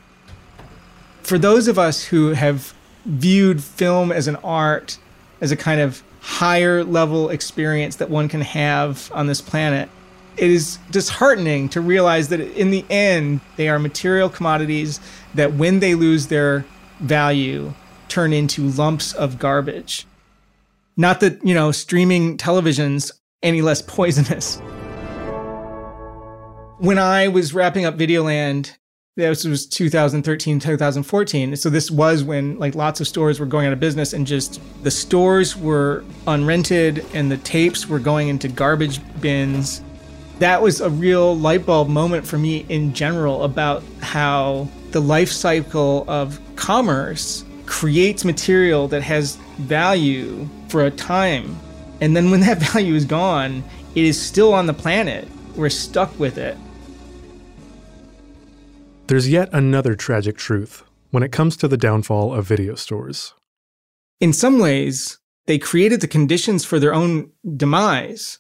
For 1.24 1.38
those 1.38 1.68
of 1.68 1.80
us 1.80 2.04
who 2.04 2.30
have 2.30 2.74
viewed 3.10 3.64
film 3.64 4.12
as 4.12 4.28
an 4.28 4.36
art, 4.38 4.98
as 5.42 5.52
a 5.52 5.58
kind 5.58 5.82
of 5.82 6.04
higher 6.22 6.84
level 6.84 7.30
experience 7.30 7.96
that 7.98 8.10
one 8.10 8.28
can 8.28 8.42
have 8.42 9.12
on 9.14 9.28
this 9.28 9.42
planet, 9.42 9.90
it 10.38 10.50
is 10.50 10.78
disheartening 10.92 11.68
to 11.70 11.82
realize 11.82 12.30
that 12.30 12.40
in 12.40 12.72
the 12.72 12.86
end, 12.90 13.42
they 13.58 13.68
are 13.68 13.80
material 13.80 14.30
commodities 14.30 15.00
that, 15.34 15.54
when 15.54 15.80
they 15.80 15.96
lose 15.96 16.28
their 16.28 16.66
value, 17.00 17.74
turn 18.08 18.32
into 18.32 18.70
lumps 18.70 19.14
of 19.14 19.40
garbage. 19.40 20.06
Not 20.96 21.20
that, 21.22 21.46
you 21.46 21.54
know, 21.54 21.72
streaming 21.72 22.38
television's 22.38 23.12
any 23.42 23.62
less 23.62 23.82
poisonous. 23.82 24.62
When 26.78 26.98
I 26.98 27.28
was 27.28 27.54
wrapping 27.54 27.86
up 27.86 27.98
Videoland, 27.98 28.76
this 29.20 29.46
was 29.46 29.66
2013, 29.66 30.60
2014. 30.60 31.56
So 31.56 31.70
this 31.70 31.92
was 31.92 32.24
when 32.24 32.58
like 32.58 32.76
lots 32.76 33.00
of 33.00 33.08
stores 33.08 33.40
were 33.40 33.46
going 33.46 33.68
out 33.68 33.74
of 33.74 33.80
business 33.80 34.14
and 34.14 34.26
just 34.26 34.62
the 34.84 34.92
stores 34.92 35.56
were 35.56 36.04
unrented 36.26 37.06
and 37.14 37.32
the 37.32 37.38
tapes 37.38 37.88
were 37.88 38.00
going 38.00 38.30
into 38.30 38.48
garbage 38.48 39.00
bins 39.22 39.82
that 40.40 40.62
was 40.62 40.80
a 40.80 40.90
real 40.90 41.38
light 41.38 41.66
bulb 41.66 41.90
moment 41.90 42.26
for 42.26 42.38
me 42.38 42.66
in 42.70 42.94
general 42.94 43.44
about 43.44 43.84
how 44.02 44.68
the 44.92 45.02
life 45.02 45.30
cycle 45.30 46.06
of 46.08 46.40
commerce 46.56 47.44
creates 47.66 48.24
material 48.24 48.88
that 48.88 49.04
has 49.04 49.36
value 49.58 50.48
for 50.70 50.86
a 50.86 50.92
time. 50.92 51.58
And 52.02 52.16
then 52.16 52.32
when 52.32 52.40
that 52.40 52.58
value 52.74 52.96
is 52.96 53.06
gone, 53.06 53.64
it 53.96 54.06
is 54.06 54.20
still 54.20 54.54
on 54.54 54.66
the 54.66 54.74
planet. 54.74 55.28
We're 55.56 55.70
stuck 55.70 56.18
with 56.18 56.38
it. 56.38 56.58
There's 59.10 59.28
yet 59.28 59.50
another 59.52 59.96
tragic 59.96 60.38
truth 60.38 60.84
when 61.10 61.24
it 61.24 61.32
comes 61.32 61.58
to 61.58 61.68
the 61.68 61.78
downfall 61.78 62.34
of 62.34 62.46
video 62.46 62.76
stores. 62.76 63.34
In 64.22 64.34
some 64.34 64.60
ways, 64.60 65.18
they 65.48 65.58
created 65.58 66.02
the 66.02 66.08
conditions 66.08 66.64
for 66.64 66.80
their 66.80 66.94
own 66.94 67.32
demise 67.58 68.40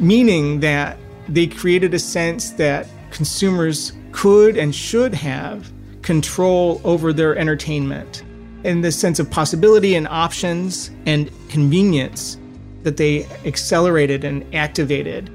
meaning 0.00 0.60
that 0.60 0.98
they 1.28 1.46
created 1.46 1.94
a 1.94 1.98
sense 1.98 2.50
that 2.50 2.86
consumers 3.10 3.92
could 4.12 4.56
and 4.56 4.74
should 4.74 5.14
have 5.14 5.72
control 6.02 6.80
over 6.84 7.12
their 7.12 7.36
entertainment 7.36 8.24
in 8.64 8.80
the 8.80 8.90
sense 8.90 9.18
of 9.18 9.30
possibility 9.30 9.94
and 9.94 10.08
options 10.08 10.90
and 11.06 11.30
convenience 11.48 12.38
that 12.82 12.96
they 12.96 13.24
accelerated 13.44 14.24
and 14.24 14.44
activated. 14.54 15.30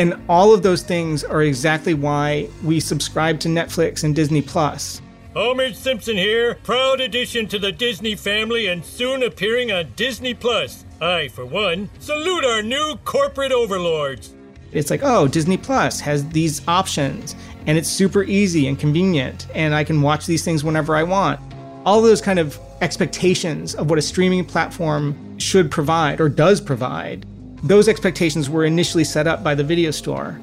And 0.00 0.18
all 0.30 0.54
of 0.54 0.62
those 0.62 0.82
things 0.82 1.24
are 1.24 1.42
exactly 1.42 1.92
why 1.92 2.48
we 2.64 2.80
subscribe 2.80 3.38
to 3.40 3.48
Netflix 3.48 4.02
and 4.02 4.16
Disney 4.16 4.40
Plus. 4.40 5.02
Homer 5.34 5.74
Simpson 5.74 6.16
here, 6.16 6.54
proud 6.62 7.02
addition 7.02 7.46
to 7.48 7.58
the 7.58 7.70
Disney 7.70 8.14
family 8.14 8.68
and 8.68 8.82
soon 8.82 9.22
appearing 9.22 9.70
on 9.72 9.92
Disney 9.96 10.32
Plus. 10.32 10.86
I, 11.02 11.28
for 11.28 11.44
one, 11.44 11.90
salute 11.98 12.46
our 12.46 12.62
new 12.62 12.98
corporate 13.04 13.52
overlords. 13.52 14.34
It's 14.72 14.90
like, 14.90 15.02
oh, 15.02 15.28
Disney 15.28 15.58
Plus 15.58 16.00
has 16.00 16.26
these 16.30 16.66
options, 16.66 17.36
and 17.66 17.76
it's 17.76 17.86
super 17.86 18.22
easy 18.22 18.68
and 18.68 18.78
convenient, 18.78 19.48
and 19.54 19.74
I 19.74 19.84
can 19.84 20.00
watch 20.00 20.24
these 20.24 20.42
things 20.42 20.64
whenever 20.64 20.96
I 20.96 21.02
want. 21.02 21.38
All 21.84 22.00
those 22.00 22.22
kind 22.22 22.38
of 22.38 22.58
expectations 22.80 23.74
of 23.74 23.90
what 23.90 23.98
a 23.98 24.02
streaming 24.02 24.46
platform 24.46 25.38
should 25.38 25.70
provide 25.70 26.22
or 26.22 26.30
does 26.30 26.58
provide, 26.58 27.26
those 27.62 27.88
expectations 27.88 28.48
were 28.48 28.64
initially 28.64 29.04
set 29.04 29.26
up 29.26 29.42
by 29.42 29.54
the 29.54 29.64
video 29.64 29.90
store. 29.90 30.40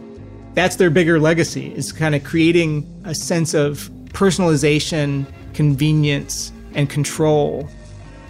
That's 0.54 0.76
their 0.76 0.90
bigger 0.90 1.20
legacy, 1.20 1.74
is 1.74 1.92
kind 1.92 2.16
of 2.16 2.24
creating 2.24 3.02
a 3.06 3.14
sense 3.14 3.54
of 3.54 3.90
personalization, 4.10 5.26
convenience, 5.54 6.52
and 6.74 6.90
control 6.90 7.70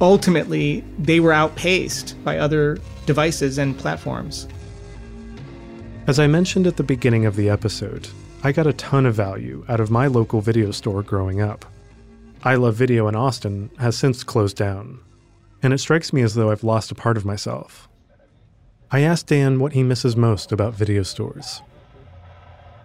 ultimately 0.01 0.83
they 0.99 1.19
were 1.19 1.33
outpaced 1.33 2.15
by 2.23 2.37
other 2.37 2.77
devices 3.05 3.57
and 3.57 3.77
platforms. 3.77 4.47
As 6.07 6.19
I 6.19 6.27
mentioned 6.27 6.67
at 6.67 6.77
the 6.77 6.83
beginning 6.83 7.25
of 7.25 7.35
the 7.35 7.49
episode, 7.49 8.07
I 8.43 8.51
got 8.51 8.67
a 8.67 8.73
ton 8.73 9.05
of 9.05 9.15
value 9.15 9.65
out 9.67 9.79
of 9.79 9.91
my 9.91 10.07
local 10.07 10.41
video 10.41 10.71
store 10.71 11.03
growing 11.03 11.41
up. 11.41 11.65
I 12.43 12.55
Love 12.55 12.75
Video 12.75 13.07
in 13.07 13.15
Austin 13.15 13.69
has 13.79 13.97
since 13.97 14.23
closed 14.23 14.55
down, 14.55 14.99
and 15.63 15.73
it 15.73 15.79
strikes 15.79 16.13
me 16.13 16.21
as 16.21 16.35
though 16.35 16.51
I've 16.51 16.63
lost 16.63 16.91
a 16.91 16.95
part 16.95 17.17
of 17.17 17.25
myself. 17.25 17.86
I 18.89 19.01
asked 19.01 19.27
Dan 19.27 19.59
what 19.59 19.73
he 19.73 19.83
misses 19.83 20.15
most 20.15 20.51
about 20.51 20.73
video 20.73 21.03
stores. 21.03 21.61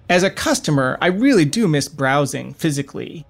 As 0.08 0.24
a 0.24 0.30
customer, 0.30 0.98
I 1.00 1.06
really 1.06 1.44
do 1.44 1.68
miss 1.68 1.88
browsing 1.88 2.54
physically. 2.54 3.24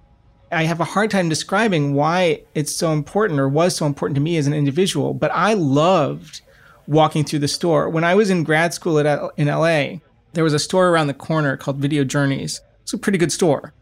I 0.51 0.63
have 0.63 0.79
a 0.79 0.85
hard 0.85 1.11
time 1.11 1.29
describing 1.29 1.93
why 1.93 2.41
it's 2.55 2.75
so 2.75 2.91
important 2.91 3.39
or 3.39 3.47
was 3.47 3.75
so 3.75 3.85
important 3.85 4.15
to 4.15 4.21
me 4.21 4.37
as 4.37 4.47
an 4.47 4.53
individual, 4.53 5.13
but 5.13 5.31
I 5.33 5.53
loved 5.53 6.41
walking 6.87 7.23
through 7.23 7.39
the 7.39 7.47
store. 7.47 7.89
When 7.89 8.03
I 8.03 8.15
was 8.15 8.29
in 8.29 8.43
grad 8.43 8.73
school 8.73 8.99
at, 8.99 9.31
in 9.37 9.47
LA, 9.47 9.99
there 10.33 10.43
was 10.43 10.53
a 10.53 10.59
store 10.59 10.89
around 10.89 11.07
the 11.07 11.13
corner 11.13 11.57
called 11.57 11.77
Video 11.77 12.03
Journeys. 12.03 12.59
It's 12.81 12.93
a 12.93 12.97
pretty 12.97 13.19
good 13.19 13.31
store. 13.31 13.73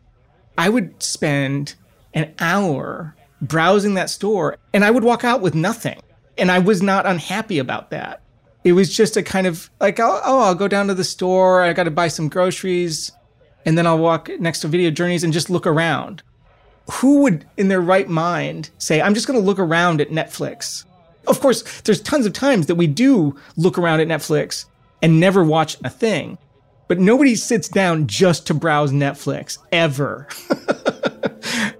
I 0.58 0.70
would 0.70 1.02
spend 1.02 1.76
an 2.14 2.34
hour 2.40 3.16
browsing 3.42 3.94
that 3.96 4.10
store 4.10 4.58
and 4.74 4.84
I 4.84 4.92
would 4.92 5.04
walk 5.04 5.24
out 5.24 5.42
with 5.42 5.56
nothing. 5.56 6.00
And 6.38 6.52
I 6.52 6.60
was 6.60 6.82
not 6.82 7.06
unhappy 7.06 7.58
about 7.58 7.90
that. 7.92 8.22
It 8.64 8.74
was 8.74 8.96
just 8.96 9.18
a 9.18 9.24
kind 9.24 9.48
of 9.48 9.70
like, 9.80 10.00
oh, 10.00 10.22
oh 10.24 10.42
I'll 10.42 10.56
go 10.56 10.68
down 10.68 10.88
to 10.88 10.94
the 10.94 11.04
store. 11.04 11.64
I 11.64 11.74
got 11.74 11.84
to 11.84 11.92
buy 11.92 12.08
some 12.08 12.30
groceries. 12.30 13.12
And 13.66 13.78
then 13.78 13.88
I'll 13.88 13.98
walk 13.98 14.30
next 14.40 14.60
to 14.62 14.68
Video 14.68 14.92
Journeys 14.92 15.24
and 15.24 15.34
just 15.34 15.50
look 15.50 15.68
around 15.68 16.24
who 16.92 17.22
would 17.22 17.46
in 17.58 17.68
their 17.68 17.82
right 17.82 18.10
mind 18.10 18.70
say, 18.78 19.02
I'm 19.02 19.14
just 19.14 19.28
going 19.28 19.40
to 19.40 19.46
look 19.46 19.60
around 19.60 20.02
at 20.02 20.10
Netflix? 20.10 20.86
Of 21.28 21.40
course, 21.40 21.82
there's 21.82 22.02
tons 22.02 22.26
of 22.26 22.34
times 22.34 22.66
that 22.66 22.76
we 22.76 22.88
do 22.88 23.36
look 23.56 23.78
around 23.78 24.02
at 24.02 24.08
Netflix 24.08 24.66
and 25.02 25.20
never 25.20 25.44
watch 25.44 25.78
a 25.84 25.90
thing, 25.90 26.38
but 26.88 27.00
nobody 27.00 27.36
sits 27.36 27.68
down 27.68 28.08
just 28.08 28.48
to 28.48 28.54
browse 28.54 28.92
Netflix 28.92 29.60
ever. 29.72 30.28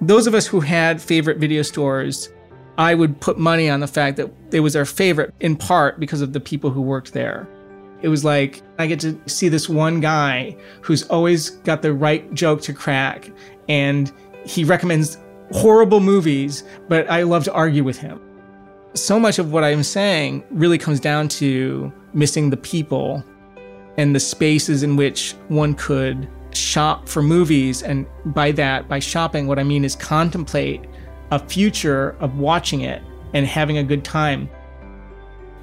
Those 0.00 0.26
of 0.26 0.34
us 0.34 0.46
who 0.46 0.60
had 0.60 1.00
favorite 1.00 1.38
video 1.38 1.62
stores, 1.62 2.28
I 2.76 2.94
would 2.94 3.20
put 3.20 3.38
money 3.38 3.70
on 3.70 3.80
the 3.80 3.86
fact 3.86 4.16
that 4.16 4.30
it 4.52 4.60
was 4.60 4.74
our 4.74 4.84
favorite 4.84 5.32
in 5.40 5.56
part 5.56 6.00
because 6.00 6.20
of 6.20 6.32
the 6.32 6.40
people 6.40 6.70
who 6.70 6.80
worked 6.80 7.12
there. 7.12 7.48
It 8.02 8.08
was 8.08 8.24
like 8.24 8.62
I 8.78 8.86
get 8.86 9.00
to 9.00 9.18
see 9.26 9.48
this 9.48 9.68
one 9.68 10.00
guy 10.00 10.56
who's 10.82 11.04
always 11.04 11.50
got 11.50 11.82
the 11.82 11.94
right 11.94 12.32
joke 12.34 12.60
to 12.62 12.72
crack, 12.72 13.30
and 13.68 14.12
he 14.44 14.64
recommends 14.64 15.18
horrible 15.52 16.00
movies, 16.00 16.64
but 16.88 17.08
I 17.10 17.22
love 17.22 17.44
to 17.44 17.52
argue 17.52 17.84
with 17.84 17.98
him. 17.98 18.20
So 18.94 19.18
much 19.18 19.38
of 19.38 19.52
what 19.52 19.64
I'm 19.64 19.82
saying 19.82 20.44
really 20.50 20.78
comes 20.78 21.00
down 21.00 21.28
to 21.28 21.92
missing 22.12 22.50
the 22.50 22.56
people 22.56 23.24
and 23.96 24.14
the 24.14 24.20
spaces 24.20 24.82
in 24.82 24.96
which 24.96 25.32
one 25.48 25.74
could 25.74 26.28
shop 26.52 27.08
for 27.08 27.22
movies. 27.22 27.82
And 27.82 28.06
by 28.26 28.52
that, 28.52 28.88
by 28.88 28.98
shopping, 28.98 29.46
what 29.46 29.58
I 29.58 29.64
mean 29.64 29.84
is 29.84 29.96
contemplate 29.96 30.84
a 31.30 31.38
future 31.38 32.16
of 32.20 32.38
watching 32.38 32.82
it 32.82 33.02
and 33.32 33.46
having 33.46 33.78
a 33.78 33.84
good 33.84 34.04
time. 34.04 34.48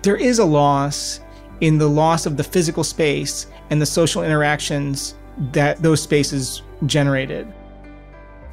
There 0.01 0.17
is 0.17 0.39
a 0.39 0.45
loss 0.45 1.19
in 1.61 1.77
the 1.77 1.87
loss 1.87 2.25
of 2.25 2.37
the 2.37 2.43
physical 2.43 2.83
space 2.83 3.47
and 3.69 3.81
the 3.81 3.85
social 3.85 4.23
interactions 4.23 5.15
that 5.53 5.81
those 5.81 6.01
spaces 6.01 6.63
generated. 6.85 7.51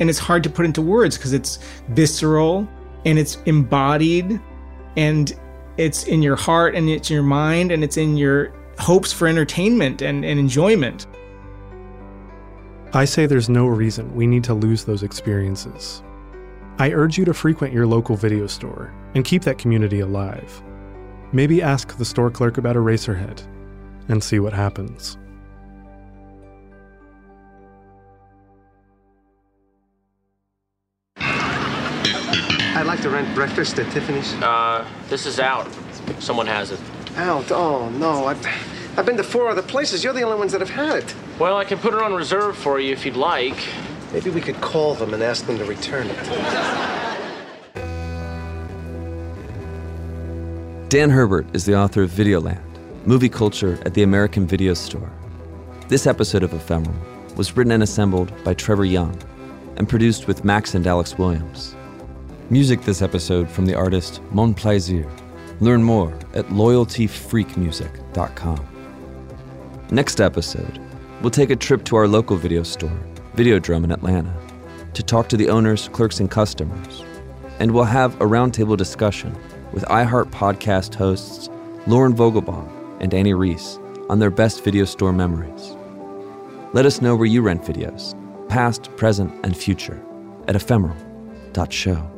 And 0.01 0.09
it's 0.09 0.19
hard 0.19 0.43
to 0.45 0.51
put 0.51 0.65
into 0.65 0.83
words 0.83 1.17
because 1.17 1.33
it's 1.33 1.59
visceral 1.89 2.69
and 3.05 3.19
it's 3.19 3.37
embodied 3.47 4.41
and 4.97 5.33
it's 5.77 6.05
in 6.05 6.23
your 6.23 6.37
heart 6.37 6.75
and 6.75 6.89
it's 6.89 7.11
in 7.11 7.15
your 7.15 7.23
mind 7.25 7.73
and 7.73 7.83
it's 7.83 7.97
in 7.97 8.17
your 8.17 8.53
hopes 8.79 9.13
for 9.13 9.27
entertainment 9.27 10.03
and, 10.03 10.25
and 10.25 10.39
enjoyment. 10.39 11.07
I 12.93 13.05
say 13.05 13.27
there's 13.27 13.49
no 13.49 13.67
reason 13.67 14.15
we 14.15 14.27
need 14.27 14.45
to 14.45 14.55
lose 14.55 14.85
those 14.85 15.03
experiences. 15.03 16.03
I 16.81 16.93
urge 16.93 17.18
you 17.18 17.24
to 17.24 17.35
frequent 17.35 17.74
your 17.74 17.89
local 17.89 18.14
video 18.14 18.47
store 18.47 18.95
and 19.16 19.24
keep 19.24 19.43
that 19.43 19.59
community 19.59 19.99
alive. 19.99 20.62
Maybe 21.33 21.61
ask 21.61 21.97
the 21.97 22.05
store 22.05 22.31
clerk 22.31 22.57
about 22.57 22.76
Eraserhead 22.76 23.43
and 24.09 24.22
see 24.22 24.39
what 24.39 24.53
happens. 24.53 25.18
I'd 32.76 32.87
like 32.87 33.03
to 33.03 33.11
rent 33.11 33.35
breakfast 33.35 33.76
at 33.81 33.91
Tiffany's. 33.91 34.33
Uh, 34.35 34.87
this 35.09 35.26
is 35.26 35.41
out. 35.41 35.68
Someone 36.20 36.47
has 36.47 36.70
it. 36.70 36.79
Out? 37.16 37.51
Oh, 37.51 37.89
no. 37.91 38.26
I've, 38.26 38.47
I've 38.97 39.05
been 39.05 39.16
to 39.16 39.24
four 39.24 39.49
other 39.49 39.62
places. 39.62 40.05
You're 40.05 40.12
the 40.12 40.22
only 40.22 40.39
ones 40.39 40.53
that 40.53 40.61
have 40.61 40.70
had 40.70 40.99
it. 40.99 41.12
Well, 41.41 41.57
I 41.57 41.64
can 41.64 41.79
put 41.79 41.93
it 41.93 42.01
on 42.01 42.14
reserve 42.14 42.57
for 42.57 42.79
you 42.79 42.93
if 42.93 43.05
you'd 43.05 43.16
like. 43.16 43.57
Maybe 44.13 44.31
we 44.31 44.41
could 44.41 44.61
call 44.61 44.95
them 44.95 45.15
and 45.15 45.23
ask 45.23 45.47
them 45.47 45.59
to 45.59 45.65
return 45.65 46.09
it. 46.09 46.17
Dan 50.89 51.11
Herbert 51.11 51.47
is 51.53 51.67
the 51.67 51.77
author 51.77 52.03
of 52.03 52.11
Videoland, 52.11 52.63
movie 53.07 53.29
culture 53.29 53.79
at 53.85 53.93
the 53.93 54.03
American 54.03 54.47
Video 54.47 54.73
Store. 54.73 55.13
This 55.89 56.07
episode 56.07 56.43
of 56.43 56.55
Ephemeral 56.55 56.97
was 57.37 57.55
written 57.57 57.73
and 57.73 57.83
assembled 57.83 58.33
by 58.43 58.55
Trevor 58.55 58.87
Young 58.87 59.15
and 59.77 59.87
produced 59.89 60.27
with 60.27 60.45
Max 60.45 60.75
and 60.75 60.87
Alex 60.87 61.19
Williams. 61.19 61.77
Music 62.49 62.81
this 62.83 63.03
episode 63.03 63.51
from 63.51 63.67
the 63.67 63.75
artist 63.75 64.23
Mon 64.33 64.55
Plaisir. 64.55 65.07
Learn 65.61 65.83
more 65.83 66.15
at 66.33 66.47
loyaltyfreakmusic.com. 66.47 68.67
Next 69.91 70.21
episode, 70.21 70.81
we'll 71.21 71.31
take 71.31 71.51
a 71.51 71.57
trip 71.57 71.85
to 71.85 71.97
our 71.97 72.09
local 72.09 72.39
video 72.39 72.63
store, 72.63 72.99
Videodrome 73.39 73.84
in 73.84 73.93
Atlanta, 73.93 74.34
to 74.95 75.03
talk 75.03 75.28
to 75.28 75.36
the 75.36 75.49
owners, 75.49 75.89
clerks, 75.93 76.18
and 76.18 76.28
customers. 76.28 77.05
And 77.61 77.70
we'll 77.70 77.84
have 77.84 78.16
a 78.16 78.24
roundtable 78.24 78.76
discussion 78.76 79.32
with 79.72 79.84
iHeart 79.84 80.32
podcast 80.32 80.97
hosts 80.97 81.49
Lauren 81.86 82.16
Vogelbaum 82.16 82.68
and 83.01 83.14
Annie 83.14 83.34
Reese 83.34 83.78
on 84.11 84.18
their 84.18 84.32
best 84.32 84.64
video 84.64 84.84
store 84.84 85.12
memories. 85.12 85.76
Let 86.72 86.84
us 86.84 87.01
know 87.01 87.14
where 87.14 87.26
you 87.26 87.41
rent 87.41 87.62
videos, 87.62 88.12
past, 88.49 88.91
present, 88.97 89.32
and 89.45 89.57
future, 89.57 90.03
at 90.49 90.57
ephemeral.show. 90.57 92.18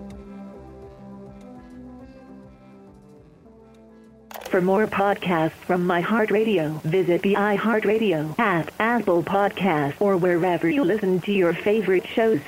For 4.51 4.61
more 4.61 4.89
podcasts 4.89 5.65
from 5.65 5.87
iHeartRadio, 5.87 6.83
visit 6.83 7.23
the 7.23 7.35
iHeartRadio 7.35 8.35
app, 8.37 8.73
Apple 8.81 9.23
Podcast, 9.23 9.95
or 10.01 10.17
wherever 10.17 10.69
you 10.69 10.83
listen 10.83 11.21
to 11.21 11.33
your 11.33 11.55
favorite 11.55 12.05
shows. 12.17 12.41